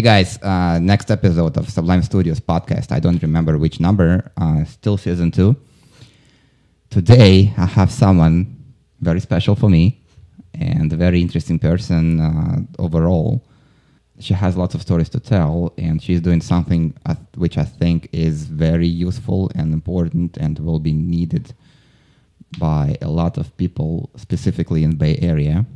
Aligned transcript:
Hey 0.00 0.04
guys, 0.04 0.38
uh, 0.42 0.78
next 0.78 1.10
episode 1.10 1.58
of 1.58 1.68
Sublime 1.68 2.02
Studios 2.02 2.40
podcast. 2.40 2.90
I 2.90 3.00
don't 3.00 3.20
remember 3.20 3.58
which 3.58 3.80
number, 3.80 4.32
uh, 4.38 4.64
still 4.64 4.96
season 4.96 5.30
two. 5.30 5.54
Today, 6.88 7.52
I 7.58 7.66
have 7.66 7.90
someone 7.92 8.64
very 9.02 9.20
special 9.20 9.54
for 9.54 9.68
me 9.68 10.00
and 10.54 10.90
a 10.90 10.96
very 10.96 11.20
interesting 11.20 11.58
person 11.58 12.18
uh, 12.18 12.60
overall. 12.78 13.44
She 14.18 14.32
has 14.32 14.56
lots 14.56 14.74
of 14.74 14.80
stories 14.80 15.10
to 15.10 15.20
tell, 15.20 15.74
and 15.76 16.02
she's 16.02 16.22
doing 16.22 16.40
something 16.40 16.94
uh, 17.04 17.16
which 17.34 17.58
I 17.58 17.64
think 17.64 18.08
is 18.10 18.44
very 18.46 18.88
useful 18.88 19.50
and 19.54 19.70
important 19.74 20.38
and 20.38 20.58
will 20.60 20.80
be 20.80 20.94
needed 20.94 21.52
by 22.58 22.96
a 23.02 23.08
lot 23.10 23.36
of 23.36 23.54
people, 23.58 24.08
specifically 24.16 24.82
in 24.82 24.96
Bay 24.96 25.18
Area. 25.20 25.66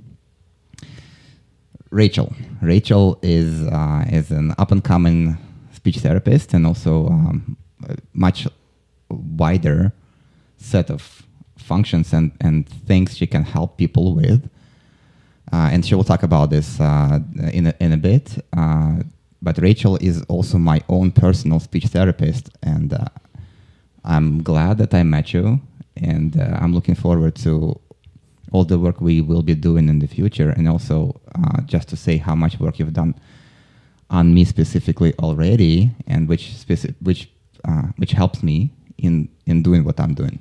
Rachael. 1.95 2.35
Rachael 2.61 3.19
is 3.23 3.63
uh, 3.63 4.05
is 4.11 4.31
an 4.33 4.53
up 4.59 4.73
and 4.73 4.83
coming 4.83 5.39
speech 5.73 5.99
therapist 5.99 6.53
and 6.53 6.67
also 6.67 7.07
um, 7.07 7.57
a 7.89 7.97
much 8.13 8.49
wider 9.09 9.93
set 10.57 10.91
of 10.91 11.23
functions 11.57 12.13
and, 12.13 12.33
and 12.41 12.69
things 12.69 13.17
she 13.17 13.27
can 13.27 13.45
help 13.45 13.77
people 13.77 14.15
with. 14.15 14.51
Uh, 15.53 15.69
and 15.73 15.87
she 15.87 15.95
will 15.95 16.05
talk 16.05 16.23
about 16.23 16.51
this 16.51 16.81
uh, 16.81 17.21
in, 17.53 17.67
a, 17.69 17.75
in 17.79 17.93
a 17.93 17.97
bit. 17.97 18.45
Uh, 18.57 18.97
but 19.41 19.59
Rachael 19.59 19.97
is 20.01 20.23
also 20.23 20.59
my 20.59 20.81
own 20.89 21.13
personal 21.13 21.61
speech 21.61 21.87
therapist, 21.87 22.49
and 22.63 22.95
uh, 22.95 23.05
I'm 24.05 24.43
glad 24.43 24.79
that 24.79 24.95
I 24.95 25.03
met 25.03 25.35
you, 25.35 25.61
and 25.97 26.41
uh, 26.41 26.59
I'm 26.61 26.73
looking 26.73 26.95
forward 26.95 27.35
to 27.37 27.79
all 28.55 28.65
the 28.65 28.79
work 28.79 29.01
we 29.01 29.21
will 29.21 29.43
be 29.43 29.57
doing 29.69 29.89
in 29.89 29.99
the 29.99 30.07
future, 30.07 30.51
and 30.57 30.69
also 30.69 31.21
uh, 31.35 31.61
just 31.67 31.89
to 31.89 31.97
say 31.97 32.17
how 32.17 32.37
much 32.37 32.61
work 32.61 32.79
you've 32.79 32.93
done 33.03 33.13
on 34.11 34.33
me 34.33 34.45
specifically 34.45 35.13
already, 35.19 35.91
and 36.07 36.29
which 36.29 36.45
speci- 36.63 36.95
which 37.09 37.29
uh, 37.69 37.87
which 38.01 38.13
helps 38.13 38.43
me 38.43 38.71
in 38.97 39.29
in 39.51 39.63
doing 39.63 39.83
what 39.85 39.99
I'm 39.99 40.15
doing. 40.15 40.39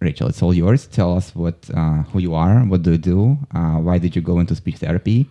Rachael, 0.00 0.28
it's 0.28 0.42
all 0.42 0.54
yours. 0.54 0.86
Tell 0.86 1.10
us 1.16 1.34
what 1.34 1.58
uh, 1.74 2.02
who 2.10 2.20
you 2.20 2.32
are, 2.34 2.60
what 2.70 2.82
do 2.82 2.92
you 2.92 2.98
do, 2.98 3.36
uh, 3.58 3.78
why 3.86 3.98
did 3.98 4.14
you 4.16 4.22
go 4.22 4.38
into 4.38 4.54
speech 4.54 4.76
therapy? 4.76 5.26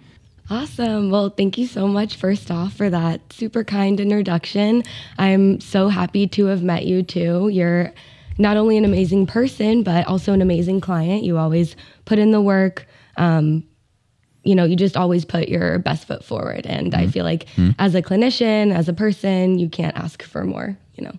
Awesome. 0.51 1.11
Well, 1.11 1.29
thank 1.29 1.57
you 1.57 1.67
so 1.67 1.87
much, 1.87 2.15
first 2.15 2.51
off, 2.51 2.73
for 2.73 2.89
that 2.89 3.21
super 3.31 3.63
kind 3.63 3.99
introduction. 3.99 4.83
I'm 5.17 5.61
so 5.61 5.89
happy 5.89 6.27
to 6.27 6.45
have 6.51 6.61
met 6.61 6.85
you 6.85 7.03
too. 7.03 7.49
You're 7.49 7.93
not 8.39 8.57
only 8.57 8.77
an 8.77 8.85
amazing 8.85 9.27
person, 9.27 9.83
but 9.83 10.07
also 10.07 10.33
an 10.33 10.41
amazing 10.41 10.81
client. 10.81 11.23
You 11.23 11.37
always 11.37 11.75
put 12.05 12.17
in 12.17 12.31
the 12.31 12.41
work. 12.41 12.87
Um, 13.17 13.65
you 14.43 14.55
know, 14.55 14.63
you 14.63 14.77
just 14.77 14.95
always 14.95 15.25
put 15.25 15.49
your 15.49 15.77
best 15.79 16.07
foot 16.07 16.23
forward. 16.23 16.65
And 16.65 16.93
mm-hmm. 16.93 17.01
I 17.01 17.07
feel 17.07 17.25
like 17.25 17.45
mm-hmm. 17.49 17.71
as 17.77 17.93
a 17.93 18.01
clinician, 18.01 18.73
as 18.73 18.87
a 18.87 18.93
person, 18.93 19.59
you 19.59 19.69
can't 19.69 19.95
ask 19.97 20.23
for 20.23 20.45
more, 20.45 20.77
you 20.95 21.03
know. 21.03 21.13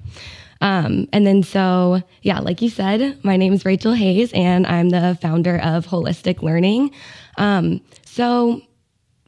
Um, 0.63 1.09
and 1.13 1.27
then, 1.27 1.43
so 1.43 2.03
yeah, 2.23 2.41
like 2.41 2.61
you 2.63 2.71
said, 2.71 3.23
my 3.23 3.37
name 3.37 3.53
is 3.53 3.65
Rachael 3.65 3.95
Hayes, 3.95 4.33
and 4.33 4.67
I'm 4.67 4.89
the 4.89 5.17
founder 5.21 5.59
of 5.59 5.87
Holistic 5.87 6.43
Learning. 6.43 6.91
Um, 7.37 7.83
so, 8.05 8.63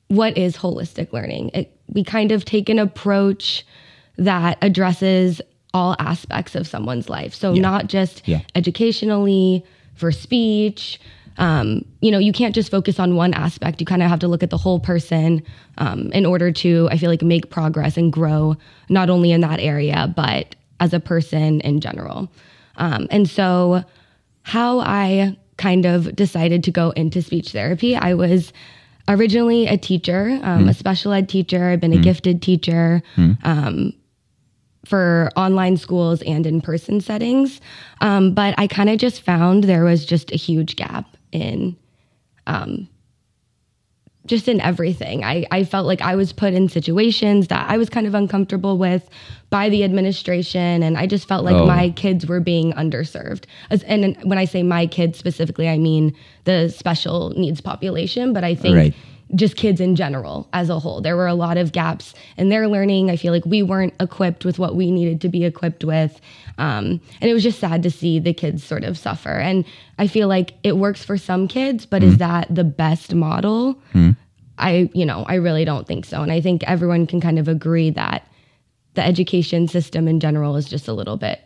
what 0.08 0.36
is 0.36 0.56
holistic 0.56 1.12
learning? 1.12 1.50
It, 1.54 1.74
we 1.88 2.04
kind 2.04 2.32
of 2.32 2.44
take 2.44 2.68
an 2.68 2.78
approach 2.78 3.64
that 4.18 4.58
addresses 4.60 5.40
all 5.74 5.96
aspects 5.98 6.54
of 6.54 6.66
someone's 6.66 7.08
life. 7.08 7.34
So, 7.34 7.52
yeah. 7.52 7.62
not 7.62 7.86
just 7.86 8.26
yeah. 8.26 8.40
educationally, 8.54 9.64
for 9.94 10.12
speech. 10.12 11.00
Um, 11.38 11.84
you 12.00 12.10
know, 12.10 12.18
you 12.18 12.32
can't 12.32 12.54
just 12.54 12.70
focus 12.70 12.98
on 12.98 13.16
one 13.16 13.32
aspect. 13.34 13.80
You 13.80 13.86
kind 13.86 14.02
of 14.02 14.10
have 14.10 14.18
to 14.20 14.28
look 14.28 14.42
at 14.42 14.50
the 14.50 14.58
whole 14.58 14.80
person 14.80 15.42
um, 15.78 16.12
in 16.12 16.26
order 16.26 16.52
to, 16.52 16.88
I 16.90 16.98
feel 16.98 17.10
like, 17.10 17.22
make 17.22 17.50
progress 17.50 17.96
and 17.96 18.12
grow 18.12 18.56
not 18.88 19.08
only 19.08 19.32
in 19.32 19.40
that 19.40 19.60
area, 19.60 20.12
but 20.14 20.54
as 20.80 20.92
a 20.92 21.00
person 21.00 21.60
in 21.60 21.80
general. 21.80 22.30
Um, 22.76 23.06
and 23.10 23.28
so, 23.28 23.84
how 24.42 24.80
I 24.80 25.36
kind 25.56 25.86
of 25.86 26.16
decided 26.16 26.64
to 26.64 26.72
go 26.72 26.90
into 26.90 27.22
speech 27.22 27.52
therapy, 27.52 27.94
I 27.94 28.14
was 28.14 28.52
originally 29.08 29.68
a 29.68 29.76
teacher, 29.78 30.40
um, 30.42 30.66
mm. 30.66 30.70
a 30.70 30.74
special 30.74 31.12
ed 31.12 31.28
teacher. 31.28 31.70
I've 31.70 31.80
been 31.80 31.92
mm. 31.92 32.00
a 32.00 32.02
gifted 32.02 32.42
teacher. 32.42 33.02
Mm 33.16 33.94
for 34.84 35.30
online 35.36 35.76
schools 35.76 36.22
and 36.22 36.46
in 36.46 36.60
person 36.60 37.00
settings. 37.00 37.60
Um, 38.00 38.34
but 38.34 38.54
I 38.58 38.66
kind 38.66 38.90
of 38.90 38.98
just 38.98 39.22
found 39.22 39.64
there 39.64 39.84
was 39.84 40.04
just 40.04 40.32
a 40.32 40.36
huge 40.36 40.76
gap 40.76 41.16
in 41.30 41.76
um, 42.46 42.88
just 44.26 44.48
in 44.48 44.60
everything. 44.60 45.24
I, 45.24 45.46
I 45.50 45.64
felt 45.64 45.86
like 45.86 46.00
I 46.00 46.14
was 46.14 46.32
put 46.32 46.54
in 46.54 46.68
situations 46.68 47.48
that 47.48 47.68
I 47.68 47.76
was 47.76 47.88
kind 47.88 48.06
of 48.06 48.14
uncomfortable 48.14 48.78
with 48.78 49.08
by 49.50 49.68
the 49.68 49.82
administration. 49.84 50.82
And 50.82 50.96
I 50.96 51.06
just 51.06 51.26
felt 51.26 51.44
like 51.44 51.56
oh. 51.56 51.66
my 51.66 51.90
kids 51.90 52.26
were 52.26 52.40
being 52.40 52.72
underserved. 52.72 53.44
As, 53.70 53.82
and 53.84 54.16
when 54.22 54.38
I 54.38 54.44
say 54.44 54.62
my 54.62 54.86
kids 54.86 55.18
specifically, 55.18 55.68
I 55.68 55.78
mean 55.78 56.16
the 56.44 56.68
special 56.68 57.30
needs 57.30 57.60
population. 57.60 58.32
But 58.32 58.44
I 58.44 58.54
think 58.54 58.76
right 58.76 58.94
just 59.34 59.56
kids 59.56 59.80
in 59.80 59.96
general 59.96 60.48
as 60.52 60.68
a 60.68 60.78
whole. 60.78 61.00
There 61.00 61.16
were 61.16 61.26
a 61.26 61.34
lot 61.34 61.56
of 61.56 61.72
gaps 61.72 62.14
in 62.36 62.48
their 62.48 62.68
learning. 62.68 63.10
I 63.10 63.16
feel 63.16 63.32
like 63.32 63.46
we 63.46 63.62
weren't 63.62 63.94
equipped 63.98 64.44
with 64.44 64.58
what 64.58 64.74
we 64.74 64.90
needed 64.90 65.20
to 65.22 65.28
be 65.28 65.44
equipped 65.44 65.84
with. 65.84 66.20
Um, 66.58 67.00
and 67.20 67.30
it 67.30 67.34
was 67.34 67.42
just 67.42 67.58
sad 67.58 67.82
to 67.84 67.90
see 67.90 68.18
the 68.18 68.34
kids 68.34 68.62
sort 68.62 68.84
of 68.84 68.98
suffer. 68.98 69.30
And 69.30 69.64
I 69.98 70.06
feel 70.06 70.28
like 70.28 70.54
it 70.62 70.76
works 70.76 71.04
for 71.04 71.16
some 71.16 71.48
kids, 71.48 71.86
but 71.86 72.02
mm. 72.02 72.06
is 72.06 72.18
that 72.18 72.54
the 72.54 72.64
best 72.64 73.14
model? 73.14 73.80
Mm. 73.94 74.16
I, 74.58 74.90
you 74.92 75.06
know, 75.06 75.24
I 75.26 75.34
really 75.34 75.64
don't 75.64 75.86
think 75.86 76.04
so. 76.04 76.22
And 76.22 76.30
I 76.30 76.40
think 76.40 76.62
everyone 76.64 77.06
can 77.06 77.20
kind 77.20 77.38
of 77.38 77.48
agree 77.48 77.90
that 77.90 78.26
the 78.94 79.04
education 79.04 79.66
system 79.66 80.06
in 80.06 80.20
general 80.20 80.56
is 80.56 80.68
just 80.68 80.88
a 80.88 80.92
little 80.92 81.16
bit 81.16 81.40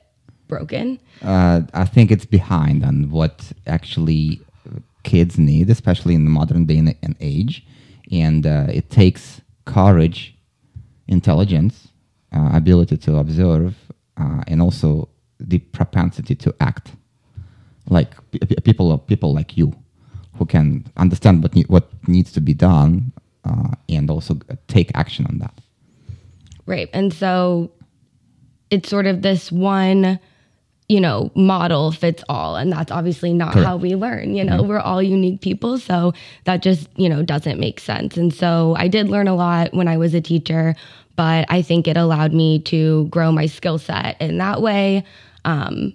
broken. 0.49 0.99
Uh, 1.23 1.63
I 1.73 1.85
think 1.85 2.11
it's 2.11 2.25
behind 2.25 2.85
on 2.85 3.11
what 3.11 3.53
actually 3.67 4.41
kids 5.05 5.39
need, 5.39 5.71
especially 5.71 6.17
in 6.17 6.25
the 6.25 6.31
modern 6.31 6.67
day 6.67 6.79
and 6.79 7.17
age 7.21 7.65
and 8.11 8.47
uh, 8.47 8.67
it 8.69 8.91
takes 8.91 9.41
courage, 9.65 10.37
intelligence, 11.09 11.89
uh, 12.33 12.51
ability 12.53 12.97
to 12.97 13.17
observe, 13.17 13.75
uh, 14.17 14.43
and 14.47 14.63
also 14.63 15.09
the 15.39 15.59
propensity 15.59 16.35
to 16.35 16.55
act, 16.61 16.93
like 17.89 18.15
people 18.65 18.99
people 18.99 19.35
like 19.35 19.57
you, 19.57 19.75
who 20.39 20.47
can 20.47 20.85
understand 20.97 21.43
what 21.43 21.55
ne- 21.55 21.65
what 21.69 21.91
needs 22.09 22.33
to 22.33 22.41
be 22.41 22.55
done, 22.55 23.13
uh, 23.45 23.71
and 23.89 24.11
also 24.11 24.39
take 24.69 24.91
action 24.95 25.27
on 25.27 25.39
that. 25.39 25.61
Right, 26.67 26.89
and 26.93 27.13
so 27.13 27.71
it's 28.71 28.89
sort 28.89 29.07
of 29.07 29.23
this 29.23 29.53
one 29.53 30.19
you 30.89 31.01
know, 31.01 31.31
model 31.35 31.91
fits 31.91 32.23
all. 32.29 32.57
And 32.57 32.73
that's 32.73 32.93
obviously 32.93 33.33
not 33.33 33.53
Correct. 33.55 33.67
how 33.67 33.77
we 33.77 33.97
learn. 33.97 34.35
You 34.35 34.45
know, 34.45 34.59
mm-hmm. 34.59 34.69
we're 34.69 34.79
all 34.79 35.03
unique 35.03 35.41
people. 35.41 35.79
So 35.79 36.13
that 36.45 36.63
just, 36.63 36.89
you 36.97 37.09
know, 37.09 37.23
doesn't 37.23 37.59
make 37.59 37.81
sense. 37.81 38.17
And 38.17 38.33
so 38.33 38.75
I 38.79 38.89
did 38.89 39.09
learn 39.09 39.27
a 39.27 39.35
lot 39.35 39.75
when 39.75 39.89
I 39.89 39.97
was 39.97 40.15
a 40.15 40.21
teacher, 40.21 40.77
but 41.17 41.47
I 41.49 41.63
think 41.63 41.89
it 41.89 41.97
allowed 41.97 42.33
me 42.33 42.61
to 42.61 43.07
grow 43.07 43.33
my 43.33 43.47
skill 43.47 43.79
set 43.79 44.21
in 44.21 44.39
that 44.39 44.63
way. 44.63 45.05
Um, 45.45 45.93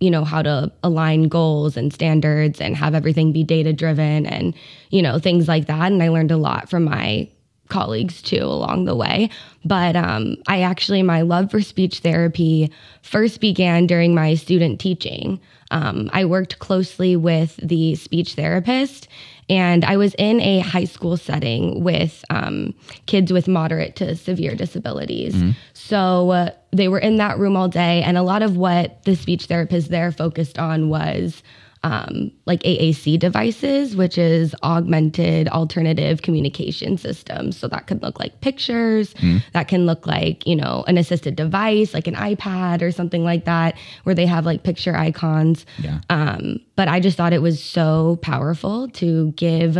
you 0.00 0.10
know, 0.10 0.24
how 0.24 0.42
to 0.42 0.72
align 0.82 1.28
goals 1.28 1.76
and 1.76 1.92
standards 1.92 2.60
and 2.60 2.74
have 2.74 2.92
everything 2.92 3.32
be 3.32 3.44
data 3.44 3.72
driven 3.72 4.26
and, 4.26 4.52
you 4.90 5.00
know, 5.00 5.20
things 5.20 5.46
like 5.46 5.66
that. 5.66 5.92
And 5.92 6.02
I 6.02 6.08
learned 6.08 6.32
a 6.32 6.36
lot 6.36 6.68
from 6.68 6.84
my 6.84 7.28
colleagues 7.72 8.20
too 8.20 8.44
along 8.44 8.84
the 8.84 8.94
way. 8.94 9.30
But 9.64 9.96
um, 9.96 10.36
I 10.46 10.60
actually, 10.62 11.02
my 11.02 11.22
love 11.22 11.50
for 11.50 11.60
speech 11.62 12.00
therapy 12.00 12.70
first 13.02 13.40
began 13.40 13.86
during 13.86 14.14
my 14.14 14.34
student 14.34 14.78
teaching. 14.78 15.40
Um, 15.70 16.10
I 16.12 16.26
worked 16.26 16.58
closely 16.58 17.16
with 17.16 17.56
the 17.56 17.94
speech 17.94 18.34
therapist, 18.34 19.08
and 19.48 19.84
I 19.84 19.96
was 19.96 20.14
in 20.18 20.40
a 20.40 20.58
high 20.58 20.84
school 20.84 21.16
setting 21.16 21.82
with 21.82 22.24
um, 22.28 22.74
kids 23.06 23.32
with 23.32 23.48
moderate 23.48 23.96
to 23.96 24.14
severe 24.16 24.54
disabilities. 24.54 25.34
Mm-hmm. 25.34 25.50
So 25.72 26.30
uh, 26.30 26.50
they 26.72 26.88
were 26.88 26.98
in 26.98 27.16
that 27.16 27.38
room 27.38 27.56
all 27.56 27.68
day, 27.68 28.02
and 28.02 28.18
a 28.18 28.22
lot 28.22 28.42
of 28.42 28.56
what 28.56 29.02
the 29.04 29.16
speech 29.16 29.46
therapist 29.46 29.88
there 29.88 30.12
focused 30.12 30.58
on 30.58 30.90
was 30.90 31.42
um, 31.84 32.30
like 32.46 32.62
AAC 32.62 33.18
devices, 33.18 33.96
which 33.96 34.16
is 34.16 34.54
augmented 34.62 35.48
alternative 35.48 36.22
communication 36.22 36.96
systems. 36.96 37.56
So 37.56 37.66
that 37.68 37.86
could 37.86 38.02
look 38.02 38.20
like 38.20 38.40
pictures, 38.40 39.14
mm. 39.14 39.42
that 39.52 39.68
can 39.68 39.84
look 39.84 40.06
like, 40.06 40.46
you 40.46 40.54
know, 40.54 40.84
an 40.86 40.96
assisted 40.96 41.34
device 41.34 41.92
like 41.92 42.06
an 42.06 42.14
iPad 42.14 42.82
or 42.82 42.92
something 42.92 43.24
like 43.24 43.44
that, 43.46 43.76
where 44.04 44.14
they 44.14 44.26
have 44.26 44.46
like 44.46 44.62
picture 44.62 44.96
icons. 44.96 45.66
Yeah. 45.78 46.00
Um, 46.08 46.60
but 46.76 46.88
I 46.88 47.00
just 47.00 47.16
thought 47.16 47.32
it 47.32 47.42
was 47.42 47.62
so 47.62 48.18
powerful 48.22 48.88
to 48.90 49.32
give 49.32 49.78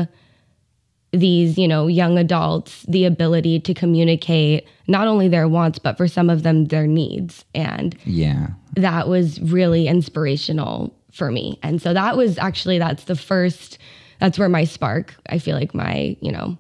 these, 1.13 1.59
you 1.59 1.69
know, 1.69 1.87
young 1.87 2.19
adults 2.19 2.85
the 2.89 3.05
ability 3.05 3.61
to 3.61 3.75
communicate 3.75 4.67
not 4.89 5.07
only 5.07 5.29
their 5.29 5.47
wants, 5.47 5.79
but 5.79 5.97
for 5.97 6.09
some 6.09 6.31
of 6.31 6.43
them, 6.43 6.67
their 6.67 6.87
needs. 6.87 7.45
And 7.55 7.97
yeah, 8.05 8.49
that 8.75 9.09
was 9.09 9.41
really 9.41 9.87
inspirational 9.87 10.97
for 11.13 11.31
me. 11.31 11.59
And 11.63 11.81
so 11.81 11.95
that 11.95 12.17
was 12.17 12.39
actually 12.39 12.79
that's 12.79 13.05
the 13.05 13.17
first 13.17 13.79
that's 14.19 14.39
where 14.39 14.49
my 14.49 14.65
spark, 14.65 15.15
I 15.31 15.39
feel 15.39 15.57
like 15.57 15.75
my, 15.75 16.17
you 16.21 16.31
know, 16.31 16.57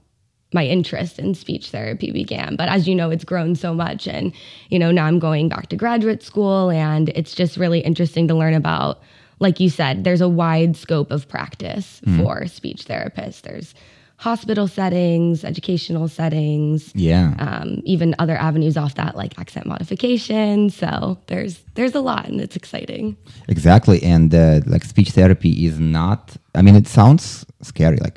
my 0.53 0.67
interest 0.67 1.19
in 1.19 1.33
speech 1.35 1.71
therapy 1.71 2.11
began. 2.11 2.57
But 2.57 2.69
as 2.69 2.87
you 2.89 2.95
know, 2.95 3.09
it's 3.11 3.25
grown 3.25 3.55
so 3.55 3.73
much. 3.73 4.07
And, 4.09 4.33
you 4.69 4.79
know, 4.79 4.91
now 4.91 5.07
I'm 5.07 5.19
going 5.19 5.49
back 5.49 5.69
to 5.69 5.77
graduate 5.77 6.23
school 6.23 6.71
and 6.71 7.09
it's 7.11 7.35
just 7.35 7.57
really 7.57 7.79
interesting 7.81 8.27
to 8.29 8.35
learn 8.35 8.55
about, 8.55 9.01
like 9.39 9.61
you 9.61 9.71
said, 9.71 10.03
there's 10.05 10.21
a 10.21 10.29
wide 10.29 10.77
scope 10.77 11.11
of 11.11 11.29
practice 11.29 12.01
Mm-hmm. 12.05 12.23
for 12.23 12.47
speech 12.49 12.85
therapists. 12.85 13.43
There's 13.43 13.75
hospital 14.23 14.69
settings, 14.69 15.45
educational 15.53 16.07
settings, 16.07 16.93
Yeah. 16.95 17.35
um, 17.47 17.69
even 17.85 18.15
other 18.21 18.37
avenues 18.49 18.77
off 18.77 18.95
that 18.95 19.17
like 19.17 19.33
accent 19.43 19.67
modification. 19.67 20.71
So 20.71 21.19
there's 21.27 21.55
there's 21.77 21.95
a 22.01 22.01
lot 22.11 22.25
and 22.31 22.41
it's 22.41 22.57
exciting. 22.63 23.17
Exactly, 23.49 23.99
and 24.15 24.33
uh, 24.35 24.61
like 24.73 24.85
speech 24.85 25.11
therapy 25.19 25.53
is 25.67 25.77
not. 25.81 26.23
I 26.55 26.61
mean, 26.63 26.77
it 26.77 26.87
sounds 26.99 27.45
scary, 27.63 27.99
like 28.07 28.17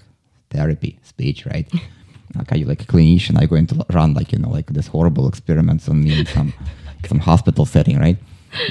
therapy, 0.52 0.92
speech, 1.14 1.40
right? 1.54 1.68
like, 2.38 2.52
are 2.52 2.58
you 2.62 2.68
like 2.74 2.84
a 2.84 2.90
clinician? 2.94 3.34
Are 3.42 3.48
going 3.48 3.68
to 3.72 3.76
run 3.98 4.14
like 4.14 4.30
you 4.34 4.40
know 4.44 4.52
like 4.58 4.68
this 4.78 4.88
horrible 4.96 5.28
experiments 5.28 5.90
on 5.90 5.98
me 6.04 6.12
in 6.20 6.26
some 6.28 6.54
some 7.10 7.20
hospital 7.20 7.66
setting, 7.66 7.98
right? 8.06 8.18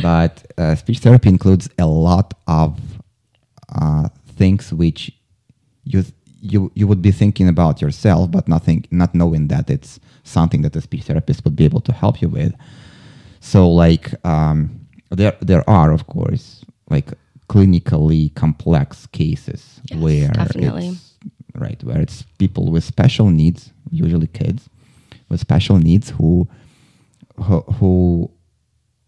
But 0.02 0.34
uh, 0.56 0.74
speech 0.76 1.00
therapy 1.00 1.28
includes 1.28 1.68
a 1.78 1.86
lot 1.86 2.28
of 2.46 2.78
uh, 3.80 4.08
things 4.38 4.72
which 4.72 5.00
you 5.92 6.04
you 6.44 6.70
you 6.74 6.86
would 6.86 7.02
be 7.02 7.10
thinking 7.10 7.48
about 7.48 7.80
yourself, 7.80 8.30
but 8.30 8.46
nothing, 8.48 8.84
not 8.90 9.14
knowing 9.14 9.48
that 9.48 9.70
it's 9.70 9.98
something 10.22 10.62
that 10.62 10.76
a 10.76 10.80
speech 10.80 11.04
therapist 11.04 11.44
would 11.44 11.56
be 11.56 11.64
able 11.64 11.80
to 11.80 11.92
help 11.92 12.20
you 12.22 12.28
with. 12.28 12.54
So 13.40 13.68
like 13.68 14.14
um, 14.24 14.86
there 15.10 15.36
there 15.40 15.68
are 15.68 15.92
of 15.92 16.06
course 16.06 16.64
like 16.90 17.12
clinically 17.48 18.34
complex 18.34 19.06
cases 19.06 19.80
Yes, 19.90 20.00
where 20.00 20.28
definitely. 20.28 20.88
it's 20.88 21.14
right 21.54 21.82
where 21.84 22.00
it's 22.00 22.22
people 22.38 22.70
with 22.70 22.84
special 22.84 23.28
needs, 23.30 23.70
usually 23.90 24.26
kids 24.28 24.68
with 25.28 25.40
special 25.40 25.78
needs 25.78 26.10
who 26.10 26.46
who, 27.36 27.60
who 27.78 28.30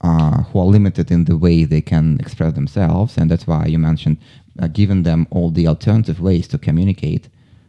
uh, 0.03 0.43
who 0.45 0.59
are 0.61 0.67
limited 0.67 1.11
in 1.11 1.25
the 1.25 1.37
way 1.37 1.65
they 1.65 1.81
can 1.81 2.19
express 2.21 2.53
themselves, 2.55 3.17
and 3.17 3.31
that's 3.31 3.47
why 3.47 3.67
you 3.67 3.79
mentioned 3.79 4.19
uh, 4.61 4.69
giving 4.69 5.03
them 5.03 5.27
all 5.31 5.51
the 5.51 5.67
alternative 5.67 6.21
ways 6.21 6.49
to 6.49 6.59
communicate 6.59 7.29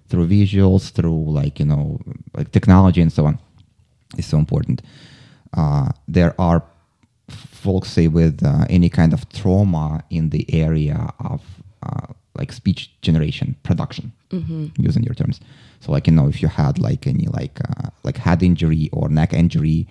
through 0.09 0.27
visuals, 0.27 0.91
through 0.91 1.31
like 1.31 1.59
you 1.59 1.65
know 1.65 1.99
like 2.35 2.51
technology 2.51 3.01
and 3.01 3.11
so 3.11 3.25
on 3.25 3.39
is 4.17 4.25
so 4.25 4.37
important. 4.37 4.81
Uh, 5.53 5.89
there 6.07 6.33
are 6.39 6.63
folks 7.29 7.89
say 7.89 8.07
with 8.07 8.43
uh, 8.45 8.65
any 8.69 8.89
kind 8.89 9.13
of 9.13 9.27
trauma 9.29 10.03
in 10.09 10.29
the 10.29 10.45
area 10.53 11.11
of 11.19 11.41
uh, 11.83 12.07
like 12.35 12.51
speech 12.51 12.91
generation 13.01 13.55
production 13.63 14.11
using 14.77 15.03
your 15.03 15.13
terms 15.13 15.39
so 15.79 15.91
like 15.91 16.07
you 16.07 16.13
know 16.13 16.27
if 16.27 16.41
you 16.41 16.47
had 16.47 16.77
like 16.79 17.07
any 17.07 17.27
like 17.27 17.59
uh, 17.69 17.89
like 18.03 18.17
head 18.17 18.43
injury 18.43 18.89
or 18.93 19.09
neck 19.09 19.33
injury 19.33 19.87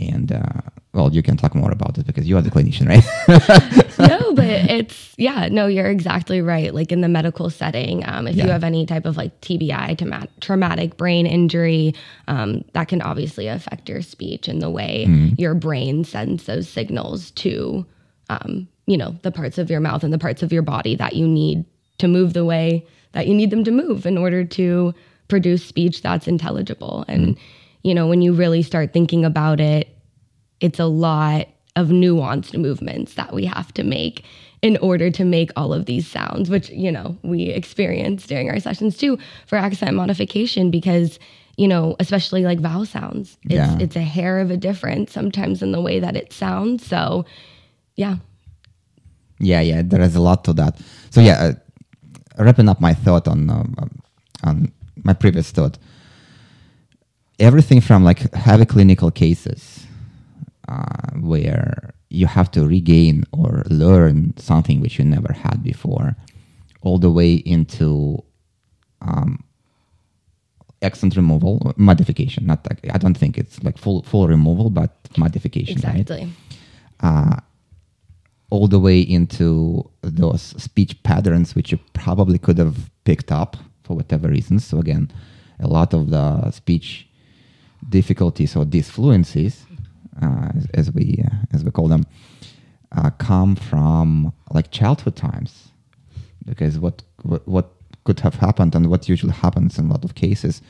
and 0.00 0.32
uh, 0.32 0.60
well 0.92 1.12
you 1.12 1.22
can 1.22 1.36
talk 1.36 1.54
more 1.54 1.70
about 1.70 1.98
it 1.98 2.06
because 2.06 2.28
you 2.28 2.36
are 2.36 2.42
the 2.42 2.50
clinician 2.50 2.88
right 2.88 3.84
no, 3.98 4.34
but 4.34 4.44
it's 4.70 5.14
yeah, 5.16 5.48
no, 5.50 5.66
you're 5.66 5.90
exactly 5.90 6.40
right. 6.40 6.74
Like 6.74 6.92
in 6.92 7.00
the 7.00 7.08
medical 7.08 7.50
setting, 7.50 8.06
um, 8.06 8.26
if 8.26 8.36
you 8.36 8.44
have 8.44 8.64
any 8.64 8.86
type 8.86 9.04
of 9.04 9.16
like 9.16 9.40
TBI, 9.40 9.96
trauma- 9.98 10.28
traumatic 10.40 10.96
brain 10.96 11.26
injury, 11.26 11.94
um, 12.28 12.64
that 12.72 12.88
can 12.88 13.02
obviously 13.02 13.46
affect 13.48 13.88
your 13.88 14.02
speech 14.02 14.48
and 14.48 14.60
the 14.60 14.70
way 14.70 15.04
your 15.38 15.54
brain 15.54 16.04
sends 16.04 16.44
those 16.44 16.68
signals 16.68 17.30
to, 17.32 17.86
um, 18.28 18.68
you 18.86 18.96
know, 18.96 19.16
the 19.22 19.32
parts 19.32 19.58
of 19.58 19.70
your 19.70 19.80
mouth 19.80 20.02
and 20.04 20.12
the 20.12 20.18
parts 20.18 20.42
of 20.42 20.52
your 20.52 20.62
body 20.62 20.96
that 20.96 21.14
you 21.14 21.26
need 21.26 21.64
to 21.98 22.08
move 22.08 22.32
the 22.32 22.44
way 22.44 22.86
that 23.12 23.26
you 23.28 23.34
need 23.34 23.50
them 23.50 23.62
to 23.64 23.70
move 23.70 24.06
in 24.06 24.18
order 24.18 24.44
to 24.44 24.92
produce 25.28 25.64
speech 25.64 26.02
that's 26.02 26.26
intelligible. 26.26 27.04
And 27.08 27.38
you 27.84 27.94
know, 27.94 28.08
when 28.08 28.22
you 28.22 28.32
really 28.32 28.62
start 28.62 28.92
thinking 28.92 29.24
about 29.24 29.60
it, 29.60 29.88
it's 30.60 30.80
a 30.80 30.86
lot 30.86 31.46
of 31.76 31.88
nuanced 31.88 32.56
movements 32.56 33.14
that 33.14 33.32
we 33.32 33.44
have 33.44 33.72
to 33.74 33.82
make 33.84 34.24
in 34.62 34.76
order 34.78 35.10
to 35.10 35.24
make 35.24 35.50
all 35.56 35.72
of 35.74 35.84
these 35.84 36.06
sounds, 36.06 36.48
which, 36.48 36.70
you 36.70 36.90
know, 36.90 37.16
we 37.22 37.44
experience 37.50 38.26
during 38.26 38.48
our 38.48 38.58
sessions 38.58 38.96
too 38.96 39.18
for 39.46 39.56
accent 39.58 39.94
modification 39.94 40.70
because, 40.70 41.18
you 41.56 41.68
know, 41.68 41.94
especially 42.00 42.42
like 42.44 42.58
vowel 42.60 42.86
sounds. 42.86 43.36
It's 43.44 43.54
Yeah. 43.54 43.78
it's 43.78 43.96
a 43.96 44.02
hair 44.02 44.40
of 44.40 44.50
a 44.50 44.56
difference 44.56 45.12
sometimes 45.12 45.62
in 45.62 45.72
the 45.72 45.80
way 45.82 46.00
that 46.00 46.16
it 46.16 46.32
sounds. 46.32 46.86
So 46.86 47.24
yeah. 47.96 48.16
yeah 49.38 49.60
yeah 49.60 49.82
there 49.84 50.00
is 50.00 50.16
a 50.16 50.20
lot 50.20 50.44
to 50.44 50.52
that 50.52 50.78
so 51.10 51.20
yeah 51.20 51.36
uh, 52.38 52.42
wrapping 52.42 52.68
up 52.68 52.80
my 52.80 52.94
thought 52.94 53.28
on 53.28 53.50
um, 53.50 53.74
on 54.42 54.72
my 55.04 55.12
previous 55.12 55.50
thought 55.50 55.78
everything 57.38 57.80
from 57.80 58.04
like 58.04 58.32
heavy 58.34 58.64
clinical 58.64 59.10
cases 59.10 59.86
uh, 60.68 61.10
where 61.20 61.92
you 62.10 62.26
have 62.26 62.50
to 62.50 62.66
regain 62.66 63.24
or 63.32 63.64
learn 63.70 64.34
something 64.36 64.80
which 64.80 64.98
you 64.98 65.04
never 65.04 65.32
had 65.32 65.62
before 65.62 66.16
all 66.82 66.98
the 66.98 67.10
way 67.10 67.34
into 67.34 68.22
um, 69.00 69.42
accent 70.82 71.16
removal 71.16 71.72
modification 71.76 72.46
not 72.46 72.64
like, 72.68 72.78
i 72.94 72.98
don't 72.98 73.16
think 73.16 73.38
it's 73.38 73.62
like 73.62 73.78
full 73.78 74.02
full 74.02 74.28
removal 74.28 74.70
but 74.70 74.90
modification 75.16 75.80
right 75.82 76.00
Exactly. 76.00 76.30
uh, 77.00 77.36
all 78.50 78.68
the 78.68 78.78
way 78.78 79.00
into 79.00 79.88
those 80.02 80.42
speech 80.62 81.02
patterns 81.02 81.54
which 81.56 81.72
you 81.72 81.78
probably 81.94 82.38
could 82.38 82.58
have 82.58 82.90
picked 83.04 83.32
up 83.32 83.56
for 83.82 83.94
whatever 83.96 84.28
reasons. 84.28 84.64
So 84.64 84.78
again, 84.78 85.10
a 85.60 85.66
lot 85.66 85.92
of 85.92 86.10
the 86.10 86.50
speech 86.52 87.08
difficulties 87.88 88.56
or 88.56 88.64
disfluencies, 88.64 89.64
uh, 90.22 90.48
as, 90.56 90.66
as 90.74 90.92
we 90.92 91.22
uh, 91.24 91.34
as 91.52 91.64
we 91.64 91.70
call 91.70 91.88
them, 91.88 92.04
uh, 92.92 93.10
come 93.10 93.56
from 93.56 94.32
like 94.50 94.70
childhood 94.70 95.16
times, 95.16 95.68
because 96.44 96.78
what, 96.78 97.02
what 97.22 97.46
what 97.48 97.70
could 98.04 98.20
have 98.20 98.34
happened 98.34 98.74
and 98.74 98.90
what 98.90 99.08
usually 99.08 99.32
happens 99.32 99.78
in 99.78 99.86
a 99.86 99.90
lot 99.90 100.04
of 100.04 100.14
cases, 100.14 100.62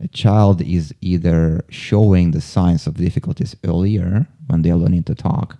a 0.00 0.08
child 0.08 0.62
is 0.62 0.94
either 1.00 1.62
showing 1.68 2.30
the 2.30 2.40
signs 2.40 2.86
of 2.86 2.94
difficulties 2.94 3.54
earlier 3.64 4.26
when 4.46 4.62
they 4.62 4.70
are 4.70 4.76
learning 4.76 5.04
to 5.04 5.14
talk, 5.14 5.58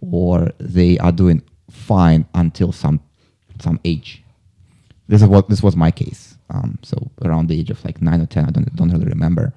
or 0.00 0.50
they 0.58 0.98
are 0.98 1.12
doing 1.12 1.42
fine 1.70 2.26
until 2.34 2.72
some 2.72 3.00
some 3.60 3.80
age. 3.84 4.22
This 5.08 5.22
is 5.22 5.28
what 5.28 5.48
this 5.48 5.62
was 5.62 5.76
my 5.76 5.90
case. 5.90 6.36
Um, 6.50 6.78
so 6.82 7.10
around 7.24 7.48
the 7.48 7.58
age 7.58 7.70
of 7.70 7.84
like 7.84 8.02
nine 8.02 8.20
or 8.20 8.26
ten, 8.26 8.44
I 8.44 8.50
don't 8.50 8.74
don't 8.76 8.90
really 8.90 9.06
remember. 9.06 9.52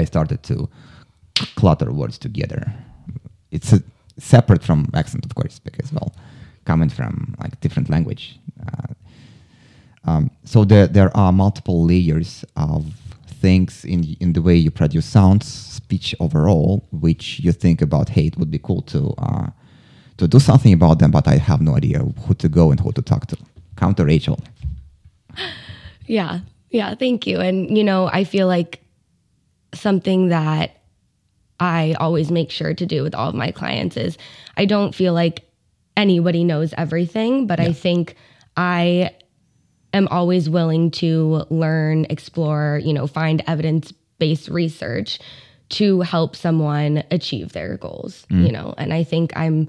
I 0.00 0.04
started 0.04 0.42
to 0.44 0.68
clutter 1.56 1.92
words 1.92 2.18
together. 2.18 2.72
It's 3.50 3.72
a, 3.72 3.82
separate 4.18 4.62
from 4.62 4.88
accent, 4.94 5.24
of 5.24 5.34
course, 5.34 5.58
because 5.58 5.92
well, 5.92 6.12
coming 6.64 6.90
from 6.90 7.34
like 7.42 7.58
different 7.60 7.88
language. 7.88 8.38
Uh, 8.66 8.94
um, 10.04 10.30
so 10.44 10.64
there 10.64 10.86
there 10.86 11.16
are 11.16 11.32
multiple 11.32 11.84
layers 11.84 12.44
of 12.56 12.84
things 13.40 13.84
in 13.84 14.16
in 14.20 14.32
the 14.32 14.42
way 14.42 14.56
you 14.56 14.70
produce 14.70 15.06
sounds, 15.06 15.46
speech 15.46 16.14
overall, 16.20 16.84
which 16.90 17.40
you 17.40 17.52
think 17.52 17.82
about. 17.82 18.08
Hey, 18.10 18.26
it 18.26 18.36
would 18.36 18.50
be 18.50 18.58
cool 18.58 18.82
to 18.82 19.14
uh, 19.18 19.50
to 20.18 20.28
do 20.28 20.38
something 20.38 20.72
about 20.72 20.98
them, 20.98 21.10
but 21.10 21.26
I 21.26 21.36
have 21.38 21.60
no 21.60 21.76
idea 21.76 21.98
who 21.98 22.34
to 22.34 22.48
go 22.48 22.70
and 22.70 22.80
who 22.80 22.92
to 22.92 23.02
talk 23.02 23.26
to. 23.26 23.36
Counter 23.76 24.04
Rachael. 24.04 24.38
Yeah. 26.10 26.40
Yeah. 26.70 26.96
Thank 26.96 27.26
you. 27.28 27.38
And, 27.38 27.78
you 27.78 27.84
know, 27.84 28.10
I 28.12 28.24
feel 28.24 28.48
like 28.48 28.79
something 29.74 30.28
that 30.28 30.76
I 31.58 31.94
always 32.00 32.30
make 32.30 32.50
sure 32.50 32.74
to 32.74 32.86
do 32.86 33.02
with 33.02 33.14
all 33.14 33.28
of 33.28 33.34
my 33.34 33.50
clients 33.50 33.96
is 33.96 34.16
I 34.56 34.64
don't 34.64 34.94
feel 34.94 35.12
like 35.12 35.44
anybody 35.96 36.44
knows 36.44 36.72
everything, 36.76 37.46
but 37.46 37.60
I 37.60 37.72
think 37.72 38.14
I 38.56 39.10
am 39.92 40.08
always 40.08 40.48
willing 40.48 40.90
to 40.92 41.44
learn, 41.50 42.06
explore, 42.08 42.80
you 42.82 42.92
know, 42.92 43.06
find 43.06 43.42
evidence 43.46 43.92
based 44.18 44.48
research 44.48 45.18
to 45.70 46.00
help 46.00 46.34
someone 46.34 47.04
achieve 47.10 47.52
their 47.52 47.76
goals, 47.76 48.26
mm. 48.30 48.46
you 48.46 48.52
know. 48.52 48.74
And 48.76 48.92
I 48.92 49.04
think 49.04 49.36
I'm 49.36 49.68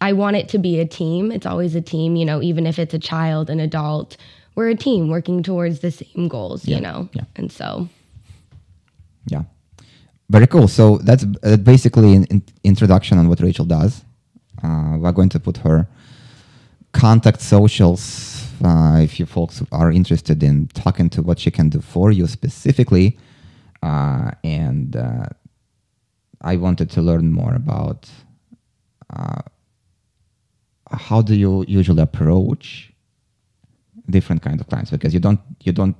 I 0.00 0.14
want 0.14 0.36
it 0.36 0.48
to 0.50 0.58
be 0.58 0.80
a 0.80 0.84
team. 0.84 1.30
It's 1.30 1.46
always 1.46 1.76
a 1.76 1.80
team, 1.80 2.16
you 2.16 2.24
know, 2.24 2.42
even 2.42 2.66
if 2.66 2.78
it's 2.78 2.92
a 2.92 2.98
child, 2.98 3.48
an 3.48 3.60
adult, 3.60 4.16
we're 4.56 4.68
a 4.68 4.74
team 4.74 5.08
working 5.08 5.44
towards 5.44 5.78
the 5.78 5.92
same 5.92 6.26
goals, 6.26 6.66
Yeah, 6.66 6.76
you 6.76 6.82
know. 6.82 7.08
yeah. 7.12 7.24
And 7.36 7.52
so 7.52 7.88
Yeah, 9.26 9.44
very 10.28 10.46
cool. 10.46 10.68
So 10.68 10.98
that's 10.98 11.24
uh, 11.42 11.56
basically 11.56 12.14
an 12.14 12.24
in- 12.24 12.42
introduction 12.64 13.18
on 13.18 13.28
what 13.28 13.40
Rachael 13.40 13.64
does. 13.66 14.04
Uh, 14.62 14.96
we're 14.98 15.12
going 15.12 15.28
to 15.30 15.40
put 15.40 15.58
her 15.58 15.88
contact 16.92 17.40
socials 17.40 18.46
uh, 18.64 18.98
if 19.02 19.18
you 19.18 19.26
folks 19.26 19.62
are 19.72 19.90
interested 19.90 20.42
in 20.42 20.68
talking 20.68 21.08
to 21.10 21.22
what 21.22 21.38
she 21.38 21.50
can 21.50 21.68
do 21.68 21.80
for 21.80 22.12
you 22.12 22.26
specifically. 22.26 23.18
Uh, 23.82 24.30
and 24.44 24.96
uh, 24.96 25.26
I 26.42 26.56
wanted 26.56 26.90
to 26.90 27.02
learn 27.02 27.32
more 27.32 27.54
about 27.54 28.08
how 30.92 31.22
do 31.22 31.34
you 31.34 31.64
usually 31.68 32.02
approach 32.02 32.92
different 34.10 34.42
kinds 34.42 34.60
of 34.60 34.68
clients 34.68 34.90
because 34.90 35.14
you 35.14 35.20
don't 35.20 35.40
you 35.62 35.72
don't 35.72 35.96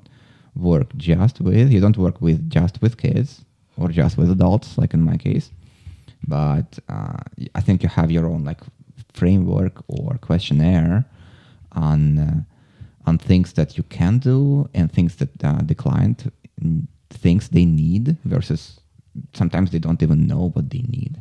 work 0.54 0.94
just 0.96 1.40
with 1.40 1.70
you 1.70 1.80
don't 1.80 1.96
work 1.96 2.20
with 2.20 2.48
just 2.50 2.80
with 2.82 2.98
kids 2.98 3.44
or 3.76 3.88
just 3.88 4.18
with 4.18 4.30
adults 4.30 4.76
like 4.78 4.94
in 4.94 5.02
my 5.02 5.16
case. 5.16 5.50
But 6.28 6.78
uh, 6.88 7.18
i 7.54 7.60
think 7.60 7.82
you 7.82 7.88
have 7.88 8.10
your 8.10 8.26
own 8.26 8.44
like 8.44 8.60
framework 9.14 9.82
or 9.88 10.18
questionnaire 10.18 11.04
on 11.72 12.18
uh, 12.18 12.40
on 13.06 13.18
things 13.18 13.54
that 13.54 13.76
you 13.76 13.82
can 13.84 14.18
do 14.18 14.68
and 14.74 14.92
things 14.92 15.16
that 15.16 15.30
uh, 15.42 15.58
the 15.64 15.74
client 15.74 16.32
thinks 17.10 17.48
they 17.48 17.64
need 17.64 18.16
versus 18.24 18.80
sometimes 19.34 19.70
they 19.70 19.80
don't 19.80 20.02
even 20.02 20.26
know 20.26 20.50
what 20.50 20.70
they 20.70 20.82
need. 20.82 21.20